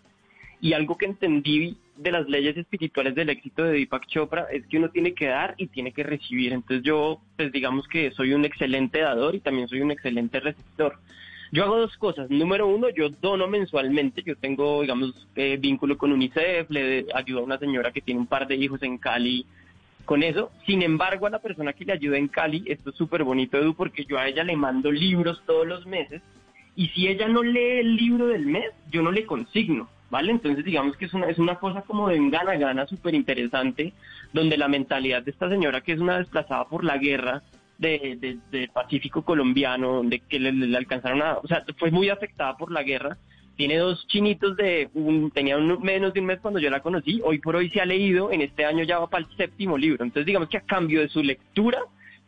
y 0.60 0.72
algo 0.72 0.96
que 0.96 1.06
entendí 1.06 1.76
de 1.96 2.12
las 2.12 2.28
leyes 2.28 2.56
espirituales 2.56 3.14
del 3.14 3.30
éxito 3.30 3.64
de 3.64 3.72
Deepak 3.72 4.06
Chopra 4.06 4.46
es 4.50 4.66
que 4.66 4.78
uno 4.78 4.90
tiene 4.90 5.14
que 5.14 5.26
dar 5.26 5.54
y 5.56 5.66
tiene 5.66 5.92
que 5.92 6.02
recibir. 6.02 6.52
Entonces 6.52 6.84
yo, 6.84 7.20
pues 7.36 7.52
digamos 7.52 7.86
que 7.88 8.10
soy 8.12 8.32
un 8.32 8.44
excelente 8.44 9.00
dador 9.00 9.34
y 9.34 9.40
también 9.40 9.68
soy 9.68 9.80
un 9.80 9.90
excelente 9.90 10.40
receptor. 10.40 10.98
Yo 11.52 11.64
hago 11.64 11.78
dos 11.78 11.96
cosas. 11.96 12.28
Número 12.30 12.66
uno, 12.66 12.88
yo 12.90 13.08
dono 13.08 13.48
mensualmente. 13.48 14.22
Yo 14.22 14.36
tengo, 14.36 14.82
digamos, 14.82 15.28
eh, 15.36 15.56
vínculo 15.58 15.96
con 15.96 16.12
UNICEF, 16.12 16.70
le 16.70 17.06
ayudo 17.14 17.40
a 17.40 17.44
una 17.44 17.58
señora 17.58 17.92
que 17.92 18.00
tiene 18.00 18.20
un 18.20 18.26
par 18.26 18.46
de 18.46 18.56
hijos 18.56 18.82
en 18.82 18.98
Cali 18.98 19.46
con 20.06 20.22
eso. 20.22 20.50
Sin 20.64 20.82
embargo, 20.82 21.26
a 21.26 21.30
la 21.30 21.40
persona 21.40 21.74
que 21.74 21.84
le 21.84 21.92
ayuda 21.92 22.16
en 22.16 22.28
Cali, 22.28 22.64
esto 22.66 22.90
es 22.90 22.96
súper 22.96 23.24
bonito, 23.24 23.58
Edu, 23.58 23.74
porque 23.74 24.06
yo 24.06 24.18
a 24.18 24.26
ella 24.26 24.42
le 24.42 24.56
mando 24.56 24.90
libros 24.90 25.42
todos 25.44 25.66
los 25.66 25.84
meses 25.84 26.22
y 26.74 26.88
si 26.88 27.08
ella 27.08 27.28
no 27.28 27.42
lee 27.42 27.80
el 27.80 27.96
libro 27.96 28.28
del 28.28 28.46
mes, 28.46 28.70
yo 28.90 29.02
no 29.02 29.10
le 29.10 29.26
consigno, 29.26 29.88
¿vale? 30.10 30.30
Entonces 30.30 30.64
digamos 30.64 30.96
que 30.96 31.06
es 31.06 31.14
una, 31.14 31.26
es 31.26 31.38
una 31.38 31.56
cosa 31.56 31.82
como 31.82 32.08
de 32.08 32.18
un 32.18 32.30
gana-gana 32.30 32.86
súper 32.86 33.14
interesante, 33.14 33.92
donde 34.32 34.56
la 34.56 34.68
mentalidad 34.68 35.22
de 35.22 35.30
esta 35.30 35.48
señora, 35.48 35.80
que 35.80 35.92
es 35.92 36.00
una 36.00 36.18
desplazada 36.18 36.66
por 36.66 36.84
la 36.84 36.98
guerra, 36.98 37.42
de, 37.78 38.38
del 38.50 38.68
Pacífico 38.70 39.22
colombiano, 39.22 39.92
donde 39.92 40.20
que 40.20 40.38
le, 40.38 40.76
alcanzaron 40.76 41.22
a, 41.22 41.38
o 41.38 41.46
sea, 41.46 41.64
fue 41.78 41.90
muy 41.90 42.08
afectada 42.08 42.56
por 42.56 42.72
la 42.72 42.82
guerra, 42.82 43.18
tiene 43.56 43.78
dos 43.78 44.06
chinitos 44.06 44.56
de 44.56 44.90
un, 44.94 45.30
tenía 45.30 45.56
menos 45.58 46.12
de 46.12 46.20
un 46.20 46.26
mes 46.26 46.40
cuando 46.40 46.60
yo 46.60 46.70
la 46.70 46.80
conocí, 46.80 47.20
hoy 47.24 47.38
por 47.38 47.56
hoy 47.56 47.70
se 47.70 47.80
ha 47.80 47.86
leído, 47.86 48.30
en 48.30 48.42
este 48.42 48.64
año 48.64 48.84
ya 48.84 48.98
va 48.98 49.08
para 49.08 49.24
el 49.24 49.36
séptimo 49.36 49.78
libro, 49.78 50.04
entonces 50.04 50.26
digamos 50.26 50.48
que 50.48 50.58
a 50.58 50.62
cambio 50.62 51.00
de 51.00 51.08
su 51.08 51.22
lectura, 51.22 51.80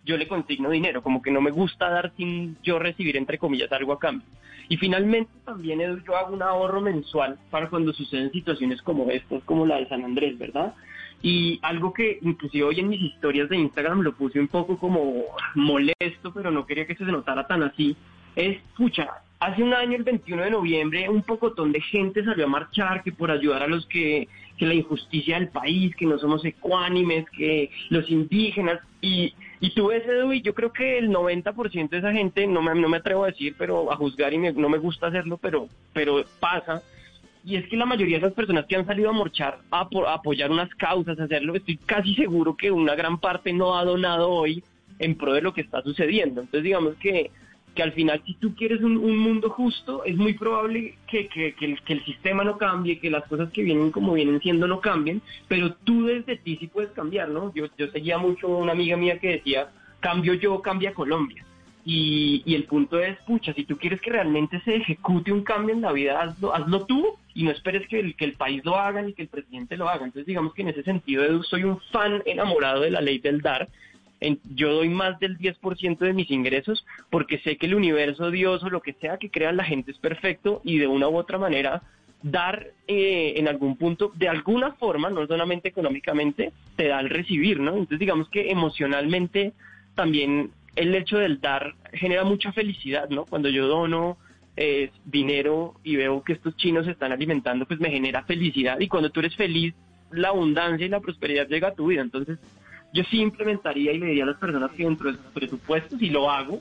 yo 0.05 0.17
le 0.17 0.27
consigno 0.27 0.71
dinero, 0.71 1.03
como 1.03 1.21
que 1.21 1.31
no 1.31 1.43
me 1.43 1.51
gusta 1.51 1.91
dar 1.91 2.13
sin 2.17 2.57
yo 2.63 2.79
recibir, 2.79 3.17
entre 3.17 3.37
comillas, 3.37 3.71
algo 3.73 3.93
a 3.93 3.99
cambio. 3.99 4.27
Y 4.71 4.79
finalmente 4.79 5.31
también 5.45 5.81
yo 6.07 6.17
hago 6.17 6.33
un 6.33 6.43
ahorro 6.43 6.81
mensual 6.81 7.39
para 7.51 7.69
cuando 7.69 7.93
suceden 7.93 8.33
situaciones 8.33 8.81
como 8.83 9.11
estas, 9.11 9.43
como 9.45 9.67
la 9.67 9.77
de 9.77 9.89
San 9.89 10.05
Andrés, 10.05 10.39
¿verdad? 10.39 10.75
Y 11.21 11.59
algo 11.63 11.93
que 11.93 12.19
inclusive 12.23 12.65
hoy 12.65 12.81
en 12.81 12.89
mis 12.89 13.03
historias 13.03 13.49
de 13.49 13.57
Instagram 13.57 14.01
lo 14.01 14.15
puse 14.15 14.39
un 14.41 14.49
poco 14.49 14.79
como 14.79 15.25
molesto, 15.55 16.33
pero 16.33 16.51
no 16.51 16.65
quería 16.65 16.87
que 16.87 16.95
se 16.95 17.05
notara 17.05 17.47
tan 17.47 17.63
así, 17.63 17.97
es, 18.37 18.59
pucha, 18.77 19.09
hace 19.41 19.63
un 19.63 19.75
año, 19.75 19.97
el 19.97 20.05
21 20.05 20.45
de 20.45 20.51
noviembre, 20.51 21.09
un 21.09 21.23
pocotón 21.23 21.73
de 21.73 21.81
gente 21.81 22.25
salió 22.25 22.45
a 22.45 22.49
marchar 22.49 23.03
que 23.03 23.13
por 23.13 23.31
ayudar 23.31 23.63
a 23.63 23.69
los 23.69 23.87
que, 23.87 24.29
que 24.57 24.67
la 24.67 24.75
injusticia 24.75 25.39
del 25.39 25.49
país, 25.49 25.95
que 25.97 26.07
no 26.07 26.19
somos 26.19 26.45
ecuánimes, 26.45 27.27
que 27.31 27.71
los 27.91 28.11
indígenas, 28.11 28.81
y, 29.01 29.35
y 29.61 29.75
tú 29.75 29.89
ves, 29.89 30.07
Edu, 30.07 30.33
y 30.33 30.43
yo 30.43 30.55
creo 30.55 30.73
que 30.73 30.99
el 30.99 31.11
90% 31.11 31.89
de 31.89 31.99
esa 31.99 32.13
gente, 32.13 32.47
no 32.47 32.63
me, 32.63 32.75
no 32.75 32.89
me 32.89 32.97
atrevo 32.99 33.25
a 33.25 33.29
decir, 33.29 33.55
pero 33.57 33.93
a 33.93 33.97
juzgar 33.97 34.33
y 34.33 34.39
no 34.39 34.69
me 34.69 34.79
gusta 34.79 35.07
hacerlo, 35.07 35.39
pero, 35.39 35.69
pero 35.93 36.25
pasa, 36.41 36.83
y 37.45 37.57
es 37.57 37.67
que 37.69 37.77
la 37.77 37.87
mayoría 37.87 38.19
de 38.19 38.27
esas 38.27 38.35
personas 38.35 38.67
que 38.67 38.77
han 38.77 38.87
salido 38.87 39.11
a 39.11 39.13
marchar, 39.15 39.61
a, 39.71 39.81
a, 39.81 40.15
apoyar 40.15 40.51
unas 40.51 40.69
causas, 40.75 41.19
a 41.19 41.25
hacerlo, 41.25 41.55
estoy 41.55 41.77
casi 41.79 42.15
seguro 42.15 42.57
que 42.57 42.71
una 42.71 42.95
gran 42.95 43.19
parte 43.19 43.53
no 43.53 43.79
ha 43.79 43.85
donado 43.85 44.29
hoy 44.29 44.63
en 44.99 45.17
pro 45.17 45.33
de 45.33 45.43
lo 45.43 45.55
que 45.55 45.61
está 45.61 45.81
sucediendo. 45.83 46.41
Entonces, 46.43 46.65
digamos 46.65 46.97
que, 46.97 47.31
que 47.79 47.85
al 47.85 47.93
final, 47.93 48.21
si 48.27 48.35
tú 48.35 48.57
quieres 48.57 48.83
un, 48.83 48.97
un 48.97 49.17
mundo 49.17 49.51
justo, 49.51 50.03
es 50.03 50.17
muy 50.17 50.35
probable 50.35 50.99
que, 51.07 51.55
el, 51.61 52.05
sistema 52.05 52.43
no 52.43 52.59
cambie, 52.59 52.99
que 52.99 53.09
las 53.09 53.25
cosas 53.27 53.53
que 53.53 53.63
vienen 53.63 53.93
como 53.93 54.15
vienen 54.15 54.41
siendo 54.41 54.67
no 54.67 54.81
cambien, 54.81 55.23
pero 55.47 55.75
tú 55.85 56.07
desde 56.07 56.35
ti 56.39 56.57
sí 56.57 56.67
puedes 56.67 56.91
cambiar, 56.91 57.29
¿no? 57.29 57.55
Yo, 57.55 57.67
yo 57.79 57.87
seguía 57.93 58.19
mucho 58.19 58.49
una 58.49 58.73
amiga 58.73 58.97
mía 58.97 59.21
que 59.21 59.29
decía, 59.29 59.69
cambio 60.01 60.35
yo, 60.35 60.61
cambia 60.61 60.93
Colombia. 60.93 61.45
Y, 61.85 62.43
y, 62.45 62.57
el 62.57 62.65
punto 62.65 62.99
es, 62.99 63.17
pucha, 63.19 63.55
si 63.55 63.63
tú 63.63 63.79
quieres 63.79 64.01
que 64.01 64.11
realmente 64.11 64.61
se 64.63 64.75
ejecute 64.75 65.31
un 65.31 65.45
cambio 65.45 65.73
en 65.73 65.81
la 65.81 65.93
vida, 65.93 66.21
hazlo, 66.21 66.53
hazlo 66.53 66.85
tú 66.85 67.17
y 67.33 67.45
no 67.45 67.53
esperes 67.53 67.87
que 67.87 68.01
el, 68.01 68.17
que 68.17 68.25
el 68.25 68.33
país 68.33 68.65
lo 68.65 68.77
haga 68.77 69.03
ni 69.03 69.13
que 69.13 69.23
el 69.23 69.29
presidente 69.29 69.77
lo 69.77 69.89
haga. 69.89 70.05
Entonces, 70.05 70.27
digamos 70.27 70.53
que 70.53 70.63
en 70.63 70.71
ese 70.71 70.83
sentido, 70.83 71.45
soy 71.45 71.63
un 71.63 71.79
fan 71.93 72.25
enamorado 72.27 72.81
de 72.81 72.91
la 72.91 73.01
ley 73.01 73.21
del 73.21 73.41
dar. 73.41 73.69
En, 74.21 74.41
yo 74.55 74.73
doy 74.73 74.89
más 74.89 75.19
del 75.21 75.39
10% 75.39 75.99
de 75.99 76.13
mis 76.13 76.31
ingresos 76.31 76.85
porque 77.11 77.39
sé 77.39 77.57
que 77.57 77.67
el 77.67 77.75
universo, 77.75 78.31
Dios 78.31 78.63
o 78.63 78.71
lo 78.71 78.81
que 78.81 78.95
sea 78.95 79.19
que 79.19 79.31
crea 79.31 79.53
la 79.53 79.65
gente 79.65 79.93
es 79.93 79.99
perfecto 79.99 80.61
y 80.65 80.79
de 80.79 80.87
una 80.87 81.09
u 81.09 81.17
otra 81.17 81.39
manera 81.39 81.83
dar 82.23 82.73
eh, 82.87 83.35
en 83.37 83.49
algún 83.49 83.77
punto, 83.77 84.13
de 84.15 84.29
alguna 84.29 84.73
forma, 84.73 85.09
no 85.11 85.27
solamente 85.27 85.69
económicamente, 85.69 86.53
te 86.77 86.89
da 86.89 87.01
el 87.01 87.11
recibir, 87.11 87.61
¿no? 87.61 87.73
Entonces, 87.73 88.01
digamos 88.01 88.29
que 88.29 88.51
emocionalmente 88.51 89.53
también 89.95 90.51
el 90.75 90.95
hecho 90.95 91.19
del 91.19 91.41
dar 91.41 91.75
genera 91.93 92.25
mucha 92.25 92.53
felicidad, 92.53 93.09
¿no? 93.09 93.25
Cuando 93.25 93.49
yo 93.49 93.67
dono 93.67 94.19
eh, 94.57 94.91
dinero 95.05 95.75
y 95.85 95.97
veo 95.97 96.23
que 96.23 96.33
estos 96.33 96.57
chinos 96.57 96.87
se 96.87 96.93
están 96.93 97.13
alimentando, 97.13 97.67
pues 97.67 97.81
me 97.81 97.91
genera 97.91 98.25
felicidad. 98.25 98.81
Y 98.81 98.89
cuando 98.89 99.11
tú 99.11 99.21
eres 99.21 99.37
feliz, 99.37 99.75
la 100.11 100.29
abundancia 100.29 100.87
y 100.87 100.89
la 100.89 101.01
prosperidad 101.01 101.49
llega 101.49 101.69
a 101.69 101.75
tu 101.75 101.87
vida. 101.87 102.03
Entonces, 102.03 102.39
yo 102.93 103.03
sí 103.11 103.21
implementaría 103.21 103.93
y 103.93 103.99
le 103.99 104.07
diría 104.07 104.25
a 104.25 104.29
las 104.29 104.37
personas 104.39 104.71
que 104.73 104.85
dentro 104.85 105.11
de 105.11 105.17
sus 105.19 105.27
presupuestos, 105.33 106.01
y 106.01 106.11
lo 106.11 106.31
hago, 106.31 106.61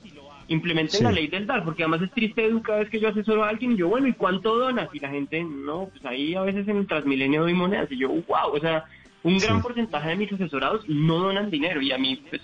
implementen 0.49 0.99
Sí. 0.99 1.03
la 1.03 1.11
ley 1.11 1.27
del 1.27 1.45
dar, 1.47 1.63
porque 1.63 1.83
además 1.83 2.01
es 2.01 2.11
triste 2.11 2.45
Edu, 2.45 2.61
cada 2.61 2.79
vez 2.79 2.89
que 2.89 2.99
yo 2.99 3.09
asesoro 3.09 3.43
a 3.43 3.49
alguien, 3.49 3.73
y 3.73 3.77
yo, 3.77 3.87
bueno, 3.89 4.07
¿y 4.07 4.13
cuánto 4.13 4.57
donas? 4.57 4.89
Y 4.93 4.99
la 4.99 5.09
gente, 5.09 5.43
no, 5.43 5.89
pues 5.91 6.05
ahí 6.05 6.35
a 6.35 6.41
veces 6.41 6.67
en 6.67 6.77
el 6.77 6.87
Transmilenio 6.87 7.41
doy 7.41 7.53
monedas, 7.53 7.91
y 7.91 7.97
yo, 7.97 8.09
wow, 8.09 8.53
o 8.53 8.59
sea, 8.59 8.85
un 9.23 9.39
gran 9.39 9.57
Sí. 9.57 9.63
porcentaje 9.63 10.09
de 10.09 10.15
mis 10.15 10.31
asesorados 10.31 10.87
no 10.87 11.19
donan 11.19 11.49
dinero, 11.49 11.81
y 11.81 11.91
a 11.91 11.97
mí, 11.97 12.21
pues, 12.29 12.41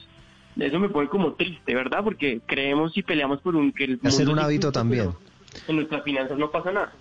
eso 0.57 0.79
me 0.79 0.89
pone 0.89 1.07
como 1.07 1.34
triste, 1.34 1.73
¿verdad? 1.73 2.03
Porque 2.03 2.41
creemos 2.45 2.95
y 2.97 3.03
peleamos 3.03 3.41
por 3.41 3.55
un... 3.55 3.71
que 3.71 3.86
el 3.86 3.99
Hacer 4.03 4.29
un 4.29 4.38
es 4.38 4.45
hábito 4.45 4.71
también. 4.71 5.09
En 5.67 5.77
nuestras 5.77 6.03
finanzas 6.03 6.38
no 6.38 6.51
pasa 6.51 6.71
nada. 6.71 6.93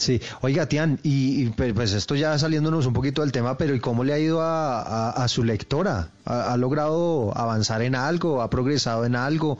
Sí, 0.00 0.18
oiga, 0.40 0.64
Tian, 0.66 0.98
y, 1.02 1.50
pe- 1.50 1.74
pues 1.74 1.92
esto 1.92 2.14
ya 2.14 2.38
saliéndonos 2.38 2.86
un 2.86 2.94
poquito 2.94 3.20
del 3.20 3.32
tema, 3.32 3.58
pero 3.58 3.74
¿y 3.74 3.80
cómo 3.80 4.02
le 4.02 4.14
ha 4.14 4.18
ido 4.18 4.40
a, 4.40 5.28
su 5.28 5.44
lectora? 5.44 6.08
¿Ha, 6.24 6.56
logrado 6.56 7.36
avanzar 7.36 7.82
en 7.82 7.94
algo? 7.94 8.40
¿Ha 8.40 8.48
progresado 8.48 9.04
en 9.04 9.14
algo? 9.14 9.58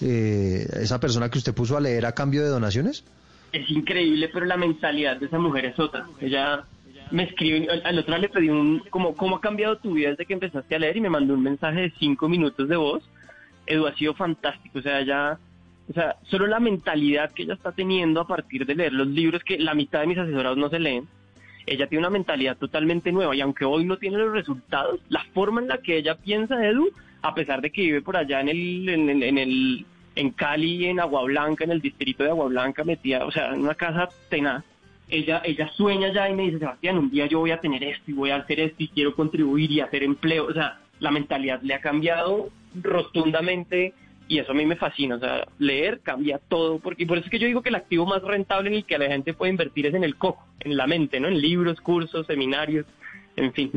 Eh, 0.00 0.66
¿Esa 0.80 0.98
persona 0.98 1.28
que 1.28 1.36
usted 1.36 1.52
puso 1.52 1.76
a 1.76 1.80
leer 1.80 2.06
a 2.06 2.12
cambio 2.12 2.42
de 2.42 2.48
donaciones? 2.48 3.04
es 3.52 3.70
increíble, 3.70 4.30
pero 4.32 4.46
la 4.46 4.56
mentalidad 4.56 5.18
de 5.18 5.26
esa 5.26 5.38
mujer 5.38 5.66
es 5.66 5.78
otra. 5.78 6.06
Ella 6.22 6.64
me 7.10 7.24
escribe, 7.24 7.68
al, 7.70 7.82
al 7.84 7.98
otro 7.98 8.16
le 8.16 8.30
pedí 8.30 8.48
un, 8.48 8.80
como, 8.90 9.14
¿cómo 9.14 9.36
ha 9.36 9.40
cambiado 9.42 9.76
tu 9.76 9.92
vida 9.92 10.10
desde 10.10 10.24
que 10.24 10.32
empezaste 10.32 10.74
a 10.74 10.78
leer? 10.78 10.96
Y 10.96 11.00
me 11.02 11.10
mandó 11.10 11.34
un 11.34 11.42
mensaje 11.42 11.82
de 11.82 11.92
cinco 11.98 12.30
minutos 12.30 12.66
de 12.66 12.76
voz. 12.76 13.02
Edu, 13.66 13.86
ha 13.86 13.94
sido 13.94 14.14
fantástico, 14.14 14.78
o 14.78 14.82
sea, 14.82 15.02
ya, 15.04 15.38
o 15.88 15.92
sea, 15.92 16.16
solo 16.24 16.46
la 16.46 16.60
mentalidad 16.60 17.30
que 17.32 17.44
ella 17.44 17.54
está 17.54 17.72
teniendo 17.72 18.20
a 18.20 18.26
partir 18.26 18.66
de 18.66 18.74
leer 18.74 18.92
los 18.92 19.06
libros 19.06 19.42
que 19.44 19.58
la 19.58 19.74
mitad 19.74 20.00
de 20.00 20.06
mis 20.08 20.18
asesorados 20.18 20.58
no 20.58 20.68
se 20.68 20.78
leen, 20.80 21.06
ella 21.66 21.86
tiene 21.88 22.00
una 22.00 22.10
mentalidad 22.10 22.56
totalmente 22.56 23.10
nueva 23.12 23.34
y 23.34 23.40
aunque 23.40 23.64
hoy 23.64 23.84
no 23.84 23.96
tiene 23.96 24.18
los 24.18 24.32
resultados, 24.32 25.00
la 25.08 25.24
forma 25.34 25.60
en 25.60 25.68
la 25.68 25.78
que 25.78 25.96
ella 25.96 26.16
piensa, 26.16 26.64
Edu, 26.66 26.88
a 27.22 27.34
pesar 27.34 27.60
de 27.60 27.70
que 27.70 27.82
vive 27.82 28.02
por 28.02 28.16
allá 28.16 28.40
en 28.40 28.48
el, 28.48 28.88
en, 28.88 29.22
en- 29.22 29.38
el, 29.38 29.86
en 30.14 30.30
Cali, 30.30 30.86
en 30.86 31.00
Agua 31.00 31.24
Blanca, 31.24 31.64
en 31.64 31.72
el 31.72 31.80
distrito 31.80 32.22
de 32.24 32.30
Agua 32.30 32.46
Blanca, 32.46 32.84
metida, 32.84 33.24
o 33.26 33.30
sea, 33.30 33.52
en 33.52 33.60
una 33.62 33.74
casa 33.74 34.08
tenaz, 34.30 34.64
ella, 35.08 35.40
ella 35.44 35.68
sueña 35.76 36.12
ya 36.12 36.28
y 36.28 36.34
me 36.34 36.44
dice, 36.44 36.58
Sebastián, 36.58 36.98
un 36.98 37.10
día 37.10 37.26
yo 37.26 37.38
voy 37.40 37.50
a 37.52 37.60
tener 37.60 37.82
esto 37.84 38.10
y 38.10 38.14
voy 38.14 38.30
a 38.30 38.36
hacer 38.36 38.58
esto 38.60 38.76
y 38.82 38.88
quiero 38.88 39.14
contribuir 39.14 39.70
y 39.70 39.80
hacer 39.80 40.02
empleo. 40.02 40.46
O 40.46 40.52
sea, 40.52 40.80
la 41.00 41.10
mentalidad 41.10 41.60
le 41.62 41.74
ha 41.74 41.80
cambiado 41.80 42.48
rotundamente 42.82 43.92
y 44.28 44.38
eso 44.38 44.52
a 44.52 44.54
mí 44.54 44.66
me 44.66 44.76
fascina. 44.76 45.16
O 45.16 45.18
sea, 45.18 45.46
leer 45.58 46.00
cambia 46.00 46.38
todo. 46.48 46.78
Porque, 46.78 47.04
y 47.04 47.06
por 47.06 47.18
eso 47.18 47.26
es 47.26 47.30
que 47.30 47.38
yo 47.38 47.46
digo 47.46 47.62
que 47.62 47.68
el 47.68 47.74
activo 47.74 48.06
más 48.06 48.22
rentable 48.22 48.68
en 48.68 48.76
el 48.76 48.84
que 48.84 48.98
la 48.98 49.06
gente 49.06 49.34
puede 49.34 49.50
invertir 49.50 49.86
es 49.86 49.94
en 49.94 50.04
el 50.04 50.16
coco, 50.16 50.46
en 50.60 50.76
la 50.76 50.86
mente, 50.86 51.20
¿no? 51.20 51.28
En 51.28 51.40
libros, 51.40 51.80
cursos, 51.80 52.26
seminarios, 52.26 52.86
en 53.36 53.52
fin. 53.52 53.72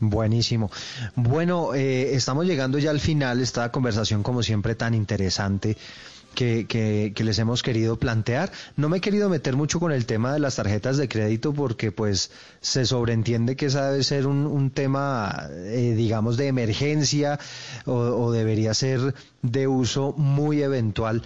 Buenísimo. 0.00 0.70
Bueno, 1.16 1.74
eh, 1.74 2.14
estamos 2.14 2.46
llegando 2.46 2.78
ya 2.78 2.90
al 2.90 3.00
final, 3.00 3.40
esta 3.40 3.72
conversación 3.72 4.22
como 4.22 4.42
siempre 4.42 4.76
tan 4.76 4.94
interesante 4.94 5.76
que, 6.38 7.12
les 7.24 7.38
hemos 7.38 7.62
querido 7.62 7.98
plantear. 7.98 8.52
No 8.76 8.88
me 8.88 8.98
he 8.98 9.00
querido 9.00 9.28
meter 9.28 9.56
mucho 9.56 9.80
con 9.80 9.90
el 9.90 10.06
tema 10.06 10.32
de 10.32 10.38
las 10.38 10.56
tarjetas 10.56 10.96
de 10.96 11.08
crédito 11.08 11.52
porque 11.52 11.90
pues 11.90 12.30
se 12.60 12.86
sobreentiende 12.86 13.56
que 13.56 13.66
esa 13.66 13.90
debe 13.90 14.04
ser 14.04 14.26
un, 14.26 14.46
un 14.46 14.70
tema, 14.70 15.48
eh, 15.50 15.94
digamos, 15.96 16.36
de 16.36 16.46
emergencia 16.46 17.40
o, 17.86 17.94
o 17.94 18.30
debería 18.30 18.72
ser 18.74 19.14
de 19.42 19.66
uso 19.66 20.14
muy 20.16 20.62
eventual. 20.62 21.22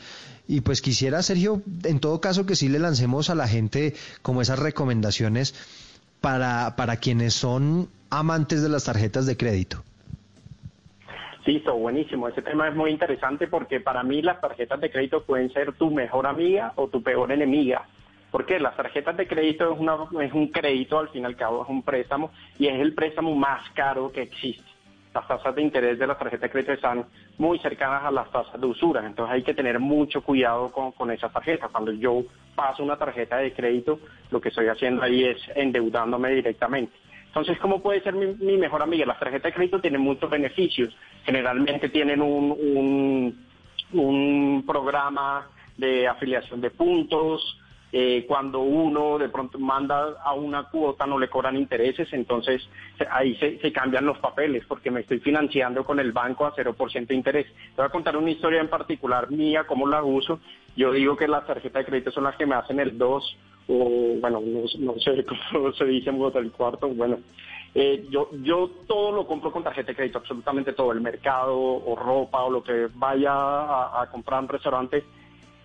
Y 0.48 0.62
pues 0.62 0.80
quisiera, 0.80 1.22
Sergio, 1.22 1.62
en 1.84 2.00
todo 2.00 2.20
caso 2.20 2.46
que 2.46 2.56
sí 2.56 2.68
le 2.68 2.78
lancemos 2.78 3.28
a 3.30 3.34
la 3.34 3.46
gente 3.48 3.94
como 4.22 4.42
esas 4.42 4.58
recomendaciones 4.58 5.54
para, 6.20 6.74
para 6.76 6.96
quienes 6.96 7.34
son 7.34 7.90
amantes 8.08 8.62
de 8.62 8.68
las 8.68 8.84
tarjetas 8.84 9.26
de 9.26 9.36
crédito. 9.36 9.84
Sí, 11.44 11.56
eso, 11.56 11.74
buenísimo. 11.74 12.28
Ese 12.28 12.40
tema 12.40 12.68
es 12.68 12.74
muy 12.74 12.90
interesante 12.90 13.48
porque 13.48 13.80
para 13.80 14.04
mí 14.04 14.22
las 14.22 14.40
tarjetas 14.40 14.80
de 14.80 14.90
crédito 14.90 15.24
pueden 15.24 15.52
ser 15.52 15.72
tu 15.72 15.90
mejor 15.90 16.26
amiga 16.26 16.72
o 16.76 16.88
tu 16.88 17.02
peor 17.02 17.32
enemiga. 17.32 17.82
Porque 18.30 18.60
las 18.60 18.76
tarjetas 18.76 19.16
de 19.16 19.26
crédito 19.26 19.76
es 20.20 20.32
un 20.32 20.46
crédito, 20.48 20.98
al 20.98 21.08
fin 21.08 21.22
y 21.22 21.26
al 21.26 21.36
cabo 21.36 21.64
es 21.64 21.68
un 21.68 21.82
préstamo 21.82 22.30
y 22.58 22.68
es 22.68 22.80
el 22.80 22.94
préstamo 22.94 23.34
más 23.34 23.68
caro 23.70 24.10
que 24.12 24.22
existe. 24.22 24.64
Las 25.12 25.28
tasas 25.28 25.54
de 25.54 25.60
interés 25.60 25.98
de 25.98 26.06
las 26.06 26.18
tarjetas 26.18 26.42
de 26.42 26.50
crédito 26.50 26.72
están 26.72 27.04
muy 27.36 27.58
cercanas 27.58 28.04
a 28.04 28.10
las 28.10 28.30
tasas 28.30 28.58
de 28.58 28.66
usura, 28.66 29.04
entonces 29.04 29.34
hay 29.34 29.42
que 29.42 29.52
tener 29.52 29.78
mucho 29.78 30.22
cuidado 30.22 30.72
con, 30.72 30.92
con 30.92 31.10
esas 31.10 31.30
tarjetas. 31.30 31.70
Cuando 31.70 31.92
yo 31.92 32.22
paso 32.54 32.82
una 32.82 32.96
tarjeta 32.96 33.36
de 33.36 33.52
crédito, 33.52 33.98
lo 34.30 34.40
que 34.40 34.48
estoy 34.48 34.68
haciendo 34.68 35.02
ahí 35.02 35.24
es 35.24 35.36
endeudándome 35.54 36.30
directamente. 36.30 37.01
Entonces, 37.32 37.58
¿cómo 37.60 37.80
puede 37.80 38.02
ser 38.02 38.12
mi, 38.14 38.58
mejor 38.58 38.82
amiga? 38.82 39.06
Las 39.06 39.18
tarjetas 39.18 39.44
de 39.44 39.54
crédito 39.54 39.80
tienen 39.80 40.02
muchos 40.02 40.28
beneficios. 40.28 40.94
Generalmente 41.24 41.88
tienen 41.88 42.20
un, 42.20 43.46
un, 43.94 44.64
programa 44.66 45.48
de 45.78 46.06
afiliación 46.06 46.60
de 46.60 46.68
puntos. 46.68 47.58
Eh, 47.90 48.26
cuando 48.28 48.60
uno 48.60 49.16
de 49.16 49.30
pronto 49.30 49.58
manda 49.58 50.14
a 50.22 50.34
una 50.34 50.64
cuota 50.64 51.06
no 51.06 51.18
le 51.18 51.28
cobran 51.28 51.56
intereses, 51.56 52.10
entonces 52.12 52.66
ahí 53.10 53.34
se, 53.36 53.58
se 53.60 53.72
cambian 53.72 54.06
los 54.06 54.18
papeles 54.18 54.64
porque 54.66 54.90
me 54.90 55.00
estoy 55.00 55.20
financiando 55.20 55.84
con 55.84 56.00
el 56.00 56.12
banco 56.12 56.44
a 56.44 56.54
0% 56.54 57.06
de 57.06 57.14
interés. 57.14 57.46
Te 57.46 57.76
voy 57.76 57.86
a 57.86 57.90
contar 57.90 58.16
una 58.18 58.30
historia 58.30 58.60
en 58.60 58.68
particular 58.68 59.30
mía, 59.30 59.64
cómo 59.66 59.86
la 59.86 60.02
uso. 60.02 60.38
Yo 60.76 60.92
digo 60.92 61.16
que 61.16 61.28
las 61.28 61.46
tarjetas 61.46 61.84
de 61.84 61.86
crédito 61.86 62.10
son 62.10 62.24
las 62.24 62.36
que 62.36 62.46
me 62.46 62.54
hacen 62.54 62.80
el 62.80 62.96
2 62.96 63.36
o 63.68 64.16
bueno, 64.20 64.40
no, 64.78 64.94
sé 64.98 65.24
cómo 65.52 65.72
se 65.72 65.84
dice 65.84 66.10
en 66.10 66.18
Bogotá 66.18 66.38
el 66.38 66.50
cuarto, 66.50 66.88
bueno, 66.88 67.18
eh, 67.74 68.06
yo, 68.10 68.28
yo 68.42 68.70
todo 68.86 69.12
lo 69.12 69.26
compro 69.26 69.50
con 69.50 69.62
tarjeta 69.62 69.88
de 69.88 69.96
crédito, 69.96 70.18
absolutamente 70.18 70.72
todo, 70.72 70.92
el 70.92 71.00
mercado 71.00 71.56
o 71.58 71.96
ropa 71.96 72.42
o 72.42 72.50
lo 72.50 72.62
que 72.62 72.88
vaya 72.94 73.32
a, 73.32 74.08
comprar 74.10 74.40
en 74.40 74.44
un 74.44 74.48
restaurante, 74.50 75.04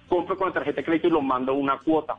compro 0.07 0.37
con 0.37 0.47
la 0.47 0.53
tarjeta 0.53 0.77
de 0.77 0.85
crédito 0.85 1.07
y 1.07 1.11
lo 1.11 1.21
mando 1.21 1.53
una 1.53 1.77
cuota. 1.79 2.15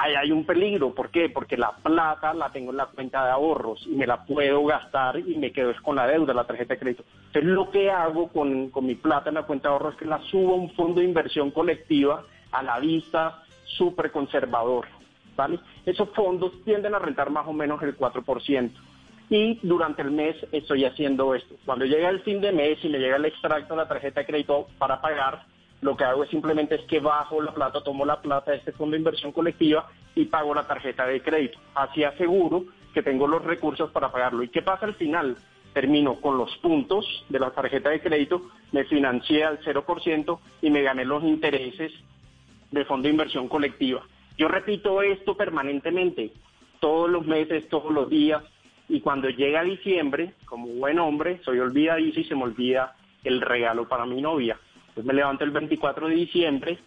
Ahí 0.00 0.14
hay 0.14 0.30
un 0.30 0.46
peligro, 0.46 0.94
¿por 0.94 1.10
qué? 1.10 1.28
Porque 1.28 1.56
la 1.56 1.72
plata 1.72 2.32
la 2.32 2.50
tengo 2.52 2.70
en 2.70 2.76
la 2.76 2.86
cuenta 2.86 3.24
de 3.24 3.32
ahorros 3.32 3.84
y 3.84 3.96
me 3.96 4.06
la 4.06 4.24
puedo 4.24 4.64
gastar 4.64 5.18
y 5.18 5.36
me 5.36 5.50
quedo 5.50 5.72
con 5.82 5.96
la 5.96 6.06
deuda, 6.06 6.32
la 6.32 6.44
tarjeta 6.44 6.74
de 6.74 6.80
crédito. 6.80 7.02
Entonces 7.26 7.50
lo 7.50 7.68
que 7.70 7.90
hago 7.90 8.28
con, 8.28 8.70
con 8.70 8.86
mi 8.86 8.94
plata 8.94 9.30
en 9.30 9.34
la 9.34 9.42
cuenta 9.42 9.68
de 9.68 9.72
ahorros 9.72 9.94
es 9.94 9.98
que 9.98 10.04
la 10.04 10.20
subo 10.30 10.52
a 10.52 10.56
un 10.56 10.70
fondo 10.70 11.00
de 11.00 11.06
inversión 11.06 11.50
colectiva 11.50 12.22
a 12.52 12.62
la 12.62 12.78
vista 12.78 13.42
súper 13.64 14.12
conservador, 14.12 14.86
¿vale? 15.36 15.58
Esos 15.84 16.08
fondos 16.10 16.52
tienden 16.64 16.94
a 16.94 17.00
rentar 17.00 17.30
más 17.30 17.46
o 17.46 17.52
menos 17.52 17.82
el 17.82 17.96
4%. 17.96 18.70
y 19.30 19.58
durante 19.62 20.00
el 20.00 20.10
mes 20.10 20.36
estoy 20.52 20.86
haciendo 20.86 21.34
esto. 21.34 21.56
Cuando 21.66 21.84
llega 21.84 22.08
el 22.08 22.20
fin 22.20 22.40
de 22.40 22.50
mes 22.50 22.78
y 22.82 22.88
me 22.88 22.98
llega 22.98 23.16
el 23.16 23.26
extracto 23.26 23.74
de 23.74 23.82
la 23.82 23.88
tarjeta 23.88 24.20
de 24.20 24.26
crédito 24.26 24.68
para 24.78 25.02
pagar, 25.02 25.42
lo 25.80 25.96
que 25.96 26.04
hago 26.04 26.24
es 26.24 26.30
simplemente 26.30 26.74
es 26.74 26.82
que 26.82 27.00
bajo 27.00 27.40
la 27.40 27.54
plata, 27.54 27.82
tomo 27.82 28.04
la 28.04 28.20
plata 28.20 28.50
de 28.50 28.58
este 28.58 28.72
fondo 28.72 28.92
de 28.92 28.98
inversión 28.98 29.32
colectiva 29.32 29.88
y 30.14 30.24
pago 30.24 30.54
la 30.54 30.66
tarjeta 30.66 31.06
de 31.06 31.22
crédito. 31.22 31.58
Así 31.74 32.02
aseguro 32.02 32.64
que 32.92 33.02
tengo 33.02 33.28
los 33.28 33.44
recursos 33.44 33.90
para 33.90 34.10
pagarlo. 34.10 34.42
¿Y 34.42 34.48
qué 34.48 34.62
pasa 34.62 34.86
al 34.86 34.94
final? 34.94 35.36
Termino 35.72 36.20
con 36.20 36.36
los 36.36 36.56
puntos 36.58 37.24
de 37.28 37.38
la 37.38 37.50
tarjeta 37.50 37.90
de 37.90 38.00
crédito, 38.00 38.50
me 38.72 38.84
financié 38.84 39.44
al 39.44 39.60
0% 39.60 40.38
y 40.62 40.70
me 40.70 40.82
gané 40.82 41.04
los 41.04 41.22
intereses 41.22 41.92
del 42.70 42.86
fondo 42.86 43.06
de 43.06 43.12
inversión 43.12 43.48
colectiva. 43.48 44.02
Yo 44.36 44.48
repito 44.48 45.02
esto 45.02 45.36
permanentemente, 45.36 46.32
todos 46.80 47.08
los 47.08 47.26
meses, 47.26 47.68
todos 47.68 47.92
los 47.92 48.08
días, 48.08 48.42
y 48.88 49.00
cuando 49.00 49.28
llega 49.28 49.62
diciembre, 49.62 50.34
como 50.46 50.68
buen 50.68 50.98
hombre, 50.98 51.40
soy 51.44 51.58
olvidadizo 51.58 52.20
y 52.20 52.24
se 52.24 52.34
me 52.34 52.44
olvida 52.44 52.96
el 53.24 53.40
regalo 53.40 53.86
para 53.86 54.06
mi 54.06 54.22
novia. 54.22 54.58
Me 55.04 55.14
levanto 55.14 55.44
el 55.44 55.50
24 55.50 56.08
de 56.08 56.14
diciembre, 56.14 56.78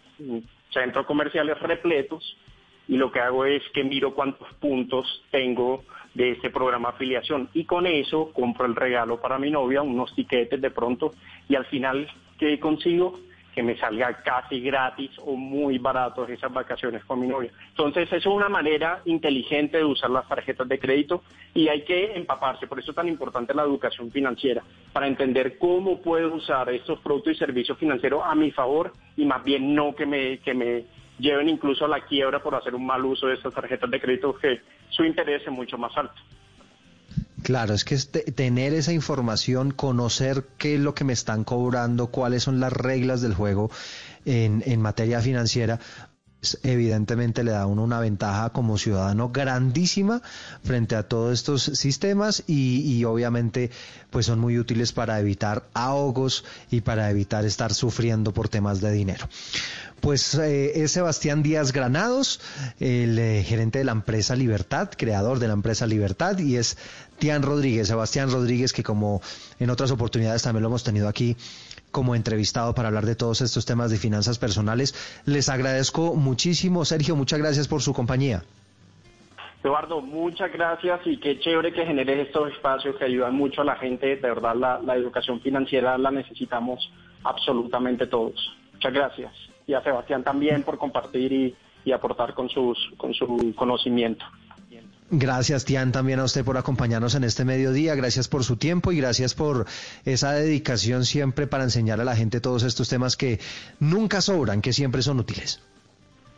centros 0.70 1.06
comerciales 1.06 1.58
repletos, 1.60 2.36
y 2.88 2.96
lo 2.96 3.10
que 3.10 3.20
hago 3.20 3.44
es 3.44 3.62
que 3.72 3.84
miro 3.84 4.14
cuántos 4.14 4.52
puntos 4.54 5.24
tengo 5.30 5.84
de 6.14 6.32
ese 6.32 6.50
programa 6.50 6.90
afiliación 6.90 7.48
y 7.54 7.64
con 7.64 7.86
eso 7.86 8.32
compro 8.32 8.66
el 8.66 8.76
regalo 8.76 9.20
para 9.20 9.38
mi 9.38 9.50
novia, 9.50 9.82
unos 9.82 10.14
tiquetes 10.14 10.60
de 10.60 10.70
pronto 10.70 11.12
y 11.48 11.54
al 11.54 11.64
final 11.66 12.08
¿qué 12.38 12.58
consigo? 12.58 13.18
Que 13.54 13.62
me 13.62 13.76
salga 13.76 14.22
casi 14.22 14.60
gratis 14.60 15.10
o 15.18 15.36
muy 15.36 15.78
barato 15.78 16.26
esas 16.26 16.52
vacaciones 16.52 17.04
con 17.04 17.20
mi 17.20 17.26
novia. 17.26 17.50
Entonces, 17.68 18.04
eso 18.04 18.16
es 18.16 18.26
una 18.26 18.48
manera 18.48 19.02
inteligente 19.04 19.78
de 19.78 19.84
usar 19.84 20.10
las 20.10 20.26
tarjetas 20.26 20.68
de 20.68 20.78
crédito 20.78 21.22
y 21.54 21.68
hay 21.68 21.82
que 21.82 22.14
empaparse. 22.14 22.66
Por 22.66 22.78
eso 22.78 22.92
es 22.92 22.96
tan 22.96 23.08
importante 23.08 23.54
la 23.54 23.62
educación 23.62 24.10
financiera, 24.10 24.62
para 24.92 25.06
entender 25.06 25.58
cómo 25.58 26.00
puedo 26.00 26.34
usar 26.34 26.70
estos 26.70 26.98
productos 27.00 27.34
y 27.34 27.36
servicios 27.36 27.78
financieros 27.78 28.22
a 28.24 28.34
mi 28.34 28.50
favor 28.50 28.92
y 29.16 29.24
más 29.24 29.44
bien 29.44 29.74
no 29.74 29.94
que 29.94 30.06
me, 30.06 30.38
que 30.38 30.54
me 30.54 30.84
lleven 31.18 31.48
incluso 31.48 31.84
a 31.84 31.88
la 31.88 32.00
quiebra 32.00 32.42
por 32.42 32.54
hacer 32.54 32.74
un 32.74 32.86
mal 32.86 33.04
uso 33.04 33.26
de 33.26 33.34
estas 33.34 33.54
tarjetas 33.54 33.90
de 33.90 34.00
crédito 34.00 34.34
que 34.34 34.60
su 34.88 35.04
interés 35.04 35.42
es 35.42 35.52
mucho 35.52 35.76
más 35.76 35.96
alto. 35.96 36.14
Claro, 37.42 37.74
es 37.74 37.84
que 37.84 37.96
tener 37.96 38.72
esa 38.72 38.92
información, 38.92 39.72
conocer 39.72 40.44
qué 40.58 40.74
es 40.76 40.80
lo 40.80 40.94
que 40.94 41.04
me 41.04 41.12
están 41.12 41.44
cobrando, 41.44 42.06
cuáles 42.06 42.44
son 42.44 42.60
las 42.60 42.72
reglas 42.72 43.20
del 43.20 43.34
juego 43.34 43.70
en, 44.24 44.62
en 44.64 44.80
materia 44.80 45.20
financiera, 45.20 45.80
evidentemente 46.62 47.44
le 47.44 47.52
da 47.52 47.62
a 47.62 47.66
uno 47.66 47.82
una 47.82 48.00
ventaja 48.00 48.50
como 48.50 48.78
ciudadano 48.78 49.30
grandísima 49.30 50.22
frente 50.64 50.96
a 50.96 51.04
todos 51.04 51.32
estos 51.32 51.62
sistemas 51.62 52.42
y, 52.46 52.80
y, 52.80 53.04
obviamente 53.04 53.70
pues 54.10 54.26
son 54.26 54.40
muy 54.40 54.58
útiles 54.58 54.92
para 54.92 55.20
evitar 55.20 55.64
ahogos 55.72 56.44
y 56.70 56.80
para 56.80 57.10
evitar 57.10 57.44
estar 57.44 57.72
sufriendo 57.72 58.32
por 58.32 58.48
temas 58.48 58.80
de 58.80 58.92
dinero. 58.92 59.28
Pues 60.02 60.34
eh, 60.34 60.82
es 60.82 60.90
Sebastián 60.90 61.44
Díaz 61.44 61.72
Granados, 61.72 62.40
el 62.80 63.16
eh, 63.20 63.44
gerente 63.44 63.78
de 63.78 63.84
la 63.84 63.92
empresa 63.92 64.34
Libertad, 64.34 64.90
creador 64.96 65.38
de 65.38 65.46
la 65.46 65.52
empresa 65.52 65.86
Libertad, 65.86 66.36
y 66.38 66.56
es 66.56 66.76
Tian 67.20 67.42
Rodríguez, 67.42 67.86
Sebastián 67.86 68.28
Rodríguez, 68.28 68.72
que 68.72 68.82
como 68.82 69.22
en 69.60 69.70
otras 69.70 69.92
oportunidades 69.92 70.42
también 70.42 70.62
lo 70.62 70.70
hemos 70.70 70.82
tenido 70.82 71.06
aquí 71.06 71.36
como 71.92 72.16
entrevistado 72.16 72.74
para 72.74 72.88
hablar 72.88 73.06
de 73.06 73.14
todos 73.14 73.40
estos 73.40 73.64
temas 73.64 73.90
de 73.90 73.98
finanzas 73.98 74.38
personales. 74.38 75.22
Les 75.24 75.48
agradezco 75.48 76.16
muchísimo, 76.16 76.84
Sergio, 76.84 77.14
muchas 77.14 77.38
gracias 77.38 77.68
por 77.68 77.82
su 77.82 77.92
compañía. 77.92 78.42
Eduardo, 79.62 80.00
muchas 80.00 80.52
gracias 80.52 81.00
y 81.04 81.18
qué 81.18 81.38
chévere 81.38 81.72
que 81.72 81.86
generes 81.86 82.26
estos 82.26 82.50
espacios 82.50 82.96
que 82.96 83.04
ayudan 83.04 83.36
mucho 83.36 83.60
a 83.62 83.64
la 83.64 83.76
gente. 83.76 84.16
De 84.16 84.28
verdad, 84.28 84.56
la, 84.56 84.96
educación 84.96 85.40
financiera 85.40 85.96
la 85.98 86.10
necesitamos 86.10 86.90
absolutamente 87.22 88.08
todos. 88.08 88.34
Muchas 88.72 88.92
gracias 88.92 89.32
y 89.66 89.74
a 89.74 89.82
Sebastián 89.82 90.24
también 90.24 90.64
por 90.64 90.78
compartir 90.78 91.54
y, 91.84 91.92
aportar 91.92 92.34
con, 92.34 92.48
sus, 92.48 92.78
con 92.96 93.14
su 93.14 93.54
conocimiento. 93.54 94.24
Gracias, 95.14 95.66
Tian, 95.66 95.92
también 95.92 96.20
a 96.20 96.24
usted 96.24 96.42
por 96.42 96.56
acompañarnos 96.56 97.14
en 97.14 97.24
este 97.24 97.44
mediodía. 97.44 97.94
Gracias 97.94 98.28
por 98.28 98.44
su 98.44 98.56
tiempo 98.56 98.92
y 98.92 98.96
gracias 98.96 99.34
por 99.34 99.66
esa 100.06 100.32
dedicación 100.32 101.04
siempre 101.04 101.46
para 101.46 101.64
enseñar 101.64 102.00
a 102.00 102.04
la 102.04 102.16
gente 102.16 102.40
todos 102.40 102.62
estos 102.62 102.88
temas 102.88 103.14
que 103.14 103.38
nunca 103.78 104.22
sobran, 104.22 104.62
que 104.62 104.72
siempre 104.72 105.02
son 105.02 105.20
útiles. 105.20 105.62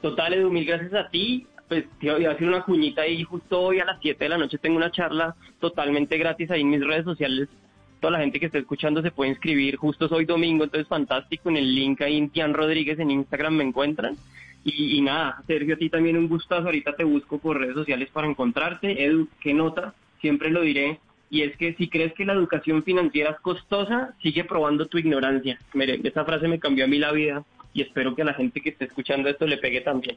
Total, 0.03 0.35
Edu, 0.35 0.51
mil 0.51 0.65
gracias 0.65 0.93
a 0.93 1.09
ti. 1.09 1.47
Pues 1.69 1.85
te 2.01 2.07
iba 2.07 2.31
a 2.31 2.33
hacer 2.33 2.49
una 2.49 2.65
cuñita 2.65 3.07
y 3.07 3.23
justo 3.23 3.61
hoy 3.61 3.79
a 3.79 3.85
las 3.85 3.99
7 4.03 4.25
de 4.25 4.29
la 4.29 4.39
noche 4.39 4.59
tengo 4.59 4.77
una 4.77 4.91
charla 4.91 5.37
totalmente 5.61 6.19
gratis 6.19 6.51
ahí 6.51 6.63
en 6.63 6.71
mis 6.71 6.85
redes 6.85 7.05
sociales 7.05 7.49
toda 8.01 8.19
la 8.19 8.19
gente 8.19 8.39
que 8.39 8.47
está 8.47 8.59
escuchando 8.59 9.01
se 9.01 9.11
puede 9.13 9.31
inscribir. 9.31 9.77
Justo 9.77 10.09
hoy 10.11 10.27
domingo, 10.27 10.65
entonces 10.65 10.87
fantástico. 10.87 11.49
En 11.49 11.57
el 11.57 11.75
link 11.75 12.03
ahí 12.03 12.19
en 12.19 12.29
Tian 12.29 12.53
Rodríguez 12.53 12.99
en 12.99 13.11
Instagram 13.11 13.55
me 13.55 13.65
encuentran. 13.65 14.17
Y, 14.65 15.01
nada, 15.03 15.43
Sergio, 15.47 15.75
a 15.75 15.79
ti 15.79 15.91
también 15.91 16.17
un 16.17 16.29
gustazo. 16.29 16.67
Ahorita 16.67 16.97
te 16.97 17.05
busco 17.05 17.39
por 17.39 17.59
redes 17.59 17.75
sociales 17.75 18.09
para 18.13 18.29
encontrarte. 18.29 19.05
Edu, 19.05 19.29
qué 19.41 19.53
nota, 19.53 19.95
siempre 20.21 20.51
lo 20.51 20.63
diré. 20.63 21.01
Y 21.29 21.43
es 21.43 21.57
que 21.57 21.75
si 21.75 21.89
crees 21.89 22.15
que 22.15 22.25
la 22.25 22.33
educación 22.33 22.83
financiera 22.83 23.33
es 23.33 23.41
costosa, 23.41 24.15
sigue 24.23 24.45
probando 24.45 24.87
tu 24.87 24.99
ignorancia. 24.99 25.59
Mire, 25.75 26.01
esa 26.03 26.25
frase 26.25 26.49
me 26.49 26.59
cambió 26.59 26.85
a 26.85 26.89
mí 26.89 26.99
la 26.99 27.13
vida 27.13 27.45
y 27.75 27.83
espero 27.83 28.15
que 28.15 28.23
a 28.23 28.25
la 28.25 28.35
gente 28.35 28.61
que 28.61 28.71
esté 28.71 28.87
escuchando 28.87 29.29
esto 29.29 29.47
le 29.47 29.59
pegue 29.59 29.81
también. 29.81 30.17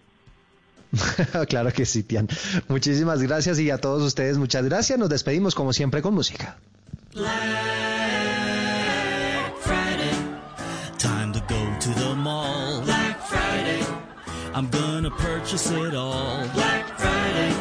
claro 1.49 1.71
que 1.71 1.85
sí, 1.85 2.03
Tian. 2.03 2.27
Muchísimas 2.67 3.21
gracias 3.21 3.59
y 3.59 3.69
a 3.69 3.77
todos 3.77 4.03
ustedes 4.03 4.37
muchas 4.37 4.63
gracias. 4.63 4.97
Nos 4.97 5.09
despedimos 5.09 5.55
como 5.55 5.73
siempre 5.73 6.01
con 6.01 6.13
música. 6.13 6.57
I'm 14.57 14.71
gonna 14.71 15.11
purchase 15.11 15.69
it 15.69 15.93
all. 15.93 16.43
Black 16.55 16.87
Friday, 16.97 17.53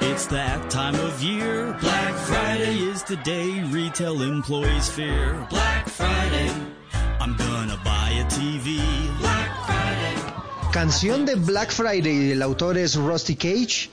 it's 0.00 0.26
that 0.28 0.70
time 0.70 0.94
of 0.94 1.22
year. 1.22 1.76
Black 1.78 2.14
Friday 2.14 2.78
is 2.78 3.02
the 3.02 3.16
day 3.16 3.62
retail 3.64 4.22
employees 4.22 4.88
fear. 4.88 5.46
Black 5.50 5.86
Friday, 5.86 6.50
I'm 7.20 7.36
gonna 7.36 7.78
buy 7.84 8.12
a 8.18 8.24
TV. 8.30 8.80
Black 9.20 9.50
Friday. 9.66 10.72
Canción 10.72 11.26
de 11.26 11.34
Black 11.34 11.70
Friday, 11.70 12.32
el 12.32 12.40
autor 12.40 12.78
es 12.78 12.96
Rusty 12.96 13.36
Cage. 13.36 13.90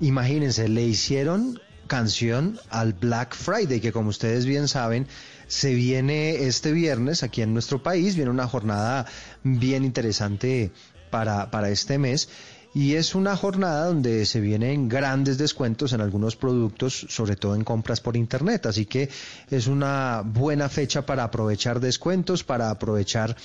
Imagínense, 0.00 0.68
le 0.68 0.82
hicieron 0.82 1.58
canción 1.86 2.60
al 2.68 2.92
Black 2.92 3.34
Friday, 3.34 3.80
que 3.80 3.92
como 3.92 4.10
ustedes 4.10 4.44
bien 4.44 4.68
saben, 4.68 5.06
se 5.46 5.72
viene 5.72 6.46
este 6.46 6.72
viernes 6.72 7.22
aquí 7.22 7.40
en 7.40 7.54
nuestro 7.54 7.82
país, 7.82 8.14
viene 8.14 8.30
una 8.30 8.46
jornada 8.46 9.06
bien 9.42 9.84
interesante 9.84 10.70
para, 11.12 11.52
para 11.52 11.70
este 11.70 11.98
mes. 11.98 12.28
Y 12.74 12.94
es 12.94 13.14
una 13.14 13.36
jornada 13.36 13.86
donde 13.86 14.24
se 14.24 14.40
vienen 14.40 14.88
grandes 14.88 15.36
descuentos 15.36 15.92
en 15.92 16.00
algunos 16.00 16.36
productos, 16.36 17.06
sobre 17.10 17.36
todo 17.36 17.54
en 17.54 17.64
compras 17.64 18.00
por 18.00 18.16
Internet. 18.16 18.64
Así 18.64 18.86
que 18.86 19.10
es 19.50 19.66
una 19.66 20.22
buena 20.24 20.70
fecha 20.70 21.04
para 21.04 21.24
aprovechar 21.24 21.80
descuentos, 21.80 22.44
para 22.44 22.70
aprovechar 22.70 23.36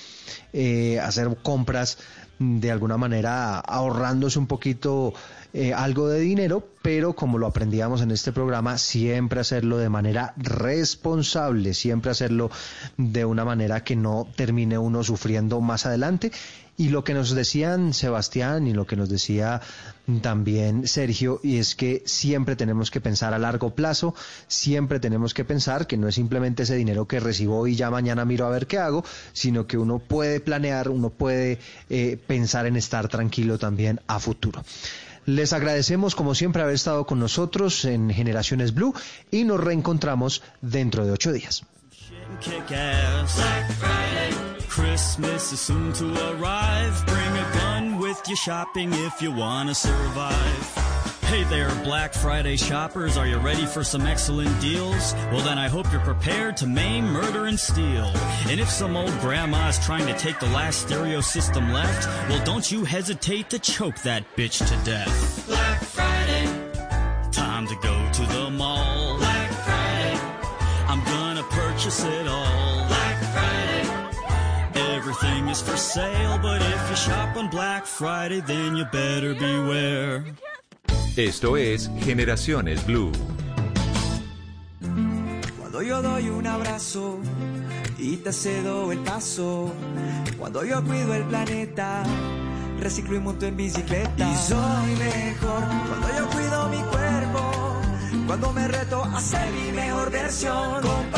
eh, 0.54 1.00
hacer 1.02 1.36
compras 1.44 1.98
de 2.40 2.72
alguna 2.72 2.98
manera 2.98 3.60
ahorrándose 3.60 4.40
un 4.40 4.48
poquito 4.48 5.14
eh, 5.54 5.74
algo 5.74 6.08
de 6.08 6.20
dinero, 6.20 6.68
pero 6.82 7.14
como 7.14 7.38
lo 7.38 7.48
aprendíamos 7.48 8.02
en 8.02 8.12
este 8.12 8.32
programa, 8.32 8.78
siempre 8.78 9.40
hacerlo 9.40 9.78
de 9.78 9.90
manera 9.90 10.34
responsable, 10.38 11.74
siempre 11.74 12.12
hacerlo 12.12 12.52
de 12.96 13.26
una 13.26 13.44
manera 13.44 13.84
que 13.84 13.96
no 13.96 14.28
termine 14.36 14.78
uno 14.78 15.04
sufriendo 15.04 15.60
más 15.60 15.86
adelante. 15.86 16.32
Y 16.80 16.90
lo 16.90 17.04
que 17.04 17.16
nos 17.16 17.32
decían 17.32 17.92
Sebastián 17.96 18.68
y 18.68 18.74
lo 18.74 18.86
que 18.86 18.96
nos 18.96 19.10
decía 19.10 19.62
también 20.22 20.88
Sergio, 20.88 21.40
y 21.42 21.58
es 21.58 21.74
que 21.74 22.04
siempre 22.06 22.56
tenemos 22.56 22.92
que 22.92 23.02
pensar 23.02 23.34
a 23.34 23.40
largo 23.40 23.74
plazo, 23.74 24.14
siempre 24.48 25.00
tenemos 25.00 25.34
que 25.34 25.44
pensar 25.44 25.88
que 25.88 25.98
no 25.98 26.08
es 26.08 26.14
simplemente 26.14 26.64
ese 26.64 26.76
dinero 26.76 27.08
que 27.08 27.20
recibo 27.20 27.66
y 27.66 27.76
ya 27.76 27.90
mañana 27.90 28.26
miro 28.26 28.46
a 28.46 28.52
ver 28.52 28.68
qué 28.68 28.78
hago, 28.78 29.04
sino 29.34 29.66
que 29.66 29.80
uno 29.80 29.98
puede 29.98 30.40
planear, 30.40 30.90
uno 30.90 31.10
puede 31.10 31.58
eh, 31.90 32.16
pensar 32.28 32.68
en 32.68 32.76
estar 32.76 33.08
tranquilo 33.08 33.58
también 33.58 34.00
a 34.06 34.20
futuro. 34.20 34.64
Les 35.26 35.54
agradecemos 35.54 36.14
como 36.14 36.36
siempre 36.36 36.62
haber 36.62 36.76
estado 36.76 37.08
con 37.08 37.20
nosotros 37.20 37.86
en 37.86 38.12
Generaciones 38.12 38.76
Blue 38.76 38.94
y 39.32 39.46
nos 39.46 39.60
reencontramos 39.60 40.44
dentro 40.62 41.08
de 41.08 41.12
ocho 41.12 41.34
días. 41.34 41.64
Christmas 44.78 45.52
is 45.52 45.60
soon 45.60 45.92
to 45.94 46.06
arrive. 46.36 47.04
Bring 47.08 47.32
a 47.36 47.52
gun 47.56 47.98
with 47.98 48.22
you 48.30 48.36
shopping 48.36 48.94
if 48.94 49.24
you 49.24 49.32
want 49.32 49.70
to 49.70 49.74
survive. 49.74 50.76
Hey 51.24 51.44
there, 51.46 51.74
Black 51.84 52.14
Friday 52.14 52.58
shoppers. 52.58 53.18
Are 53.18 53.26
you 53.26 53.38
ready 53.40 53.66
for 53.66 53.84
some 53.84 54.06
excellent 54.06 54.62
deals? 54.62 55.16
Well, 55.32 55.44
then 55.44 55.58
I 55.58 55.68
hope 55.68 55.92
you're 55.92 56.02
prepared 56.02 56.58
to 56.58 56.68
maim, 56.68 57.06
murder, 57.06 57.48
and 57.48 57.60
steal. 57.60 58.12
And 58.48 58.60
if 58.60 58.70
some 58.70 58.96
old 58.96 59.20
grandma's 59.20 59.84
trying 59.84 60.06
to 60.06 60.18
take 60.20 60.40
the 60.40 60.50
last 60.50 60.82
stereo 60.82 61.22
system 61.22 61.74
left, 61.74 62.06
well, 62.30 62.46
don't 62.46 62.72
you 62.72 62.86
hesitate 62.86 63.50
to 63.50 63.58
choke 63.58 63.98
that 64.04 64.24
bitch 64.36 64.60
to 64.60 64.86
death. 64.86 65.48
Black 65.48 65.82
Friday. 65.82 66.46
Time 67.32 67.66
to 67.66 67.76
go 67.78 68.12
to 68.14 68.22
the 68.32 68.52
mall. 68.52 69.18
Black 69.18 69.52
Friday. 69.52 70.20
I'm 70.88 71.04
gonna 71.04 71.44
purchase 71.50 72.04
it 72.04 72.28
all. 72.28 72.57
Everything 75.08 75.48
is 75.48 75.62
for 75.62 75.78
sale, 75.78 76.38
but 76.42 76.62
if 76.62 76.90
you 76.90 76.96
shop 76.98 77.38
on 77.38 77.50
Black 77.50 77.86
Friday, 77.86 78.42
then 78.42 78.76
you 78.76 78.84
better 78.92 79.34
beware. 79.36 80.26
Esto 81.16 81.56
es 81.56 81.90
Generaciones 82.00 82.86
Blue. 82.86 83.14
Cuando 85.58 85.82
yo 85.82 86.02
doy 86.02 86.28
un 86.28 86.46
abrazo 86.46 87.22
y 87.98 88.18
te 88.18 88.34
cedo 88.34 88.92
el 88.92 89.00
paso, 89.00 89.72
cuando 90.38 90.66
yo 90.66 90.84
cuido 90.84 91.14
el 91.14 91.24
planeta, 91.24 92.04
reciclo 92.82 93.16
y 93.16 93.20
monto 93.22 93.46
en 93.46 93.56
bicicleta. 93.56 94.30
Y 94.30 94.36
soy 94.36 94.96
mejor 94.98 95.64
cuando 95.88 96.08
yo 96.18 96.30
cuido 96.32 96.68
mi 96.68 96.82
cuerpo, 96.92 97.78
cuando 98.28 98.52
me 98.52 98.68
reto 98.68 99.06
a 99.06 99.22
ser 99.22 99.50
mi 99.54 99.72
mejor 99.72 100.12
versión. 100.12 100.82
Con 100.82 101.10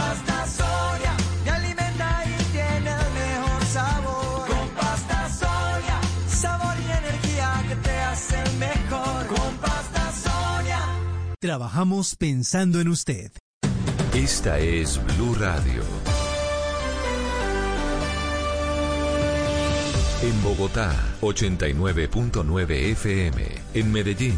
Trabajamos 11.50 12.16
pensando 12.16 12.80
en 12.80 12.90
usted. 12.90 13.32
Esta 14.14 14.60
es 14.60 15.02
Blue 15.04 15.34
Radio. 15.34 15.82
En 20.22 20.44
Bogotá, 20.44 20.94
89.9 21.22 22.70
FM. 22.92 23.44
En 23.74 23.92
Medellín, 23.92 24.38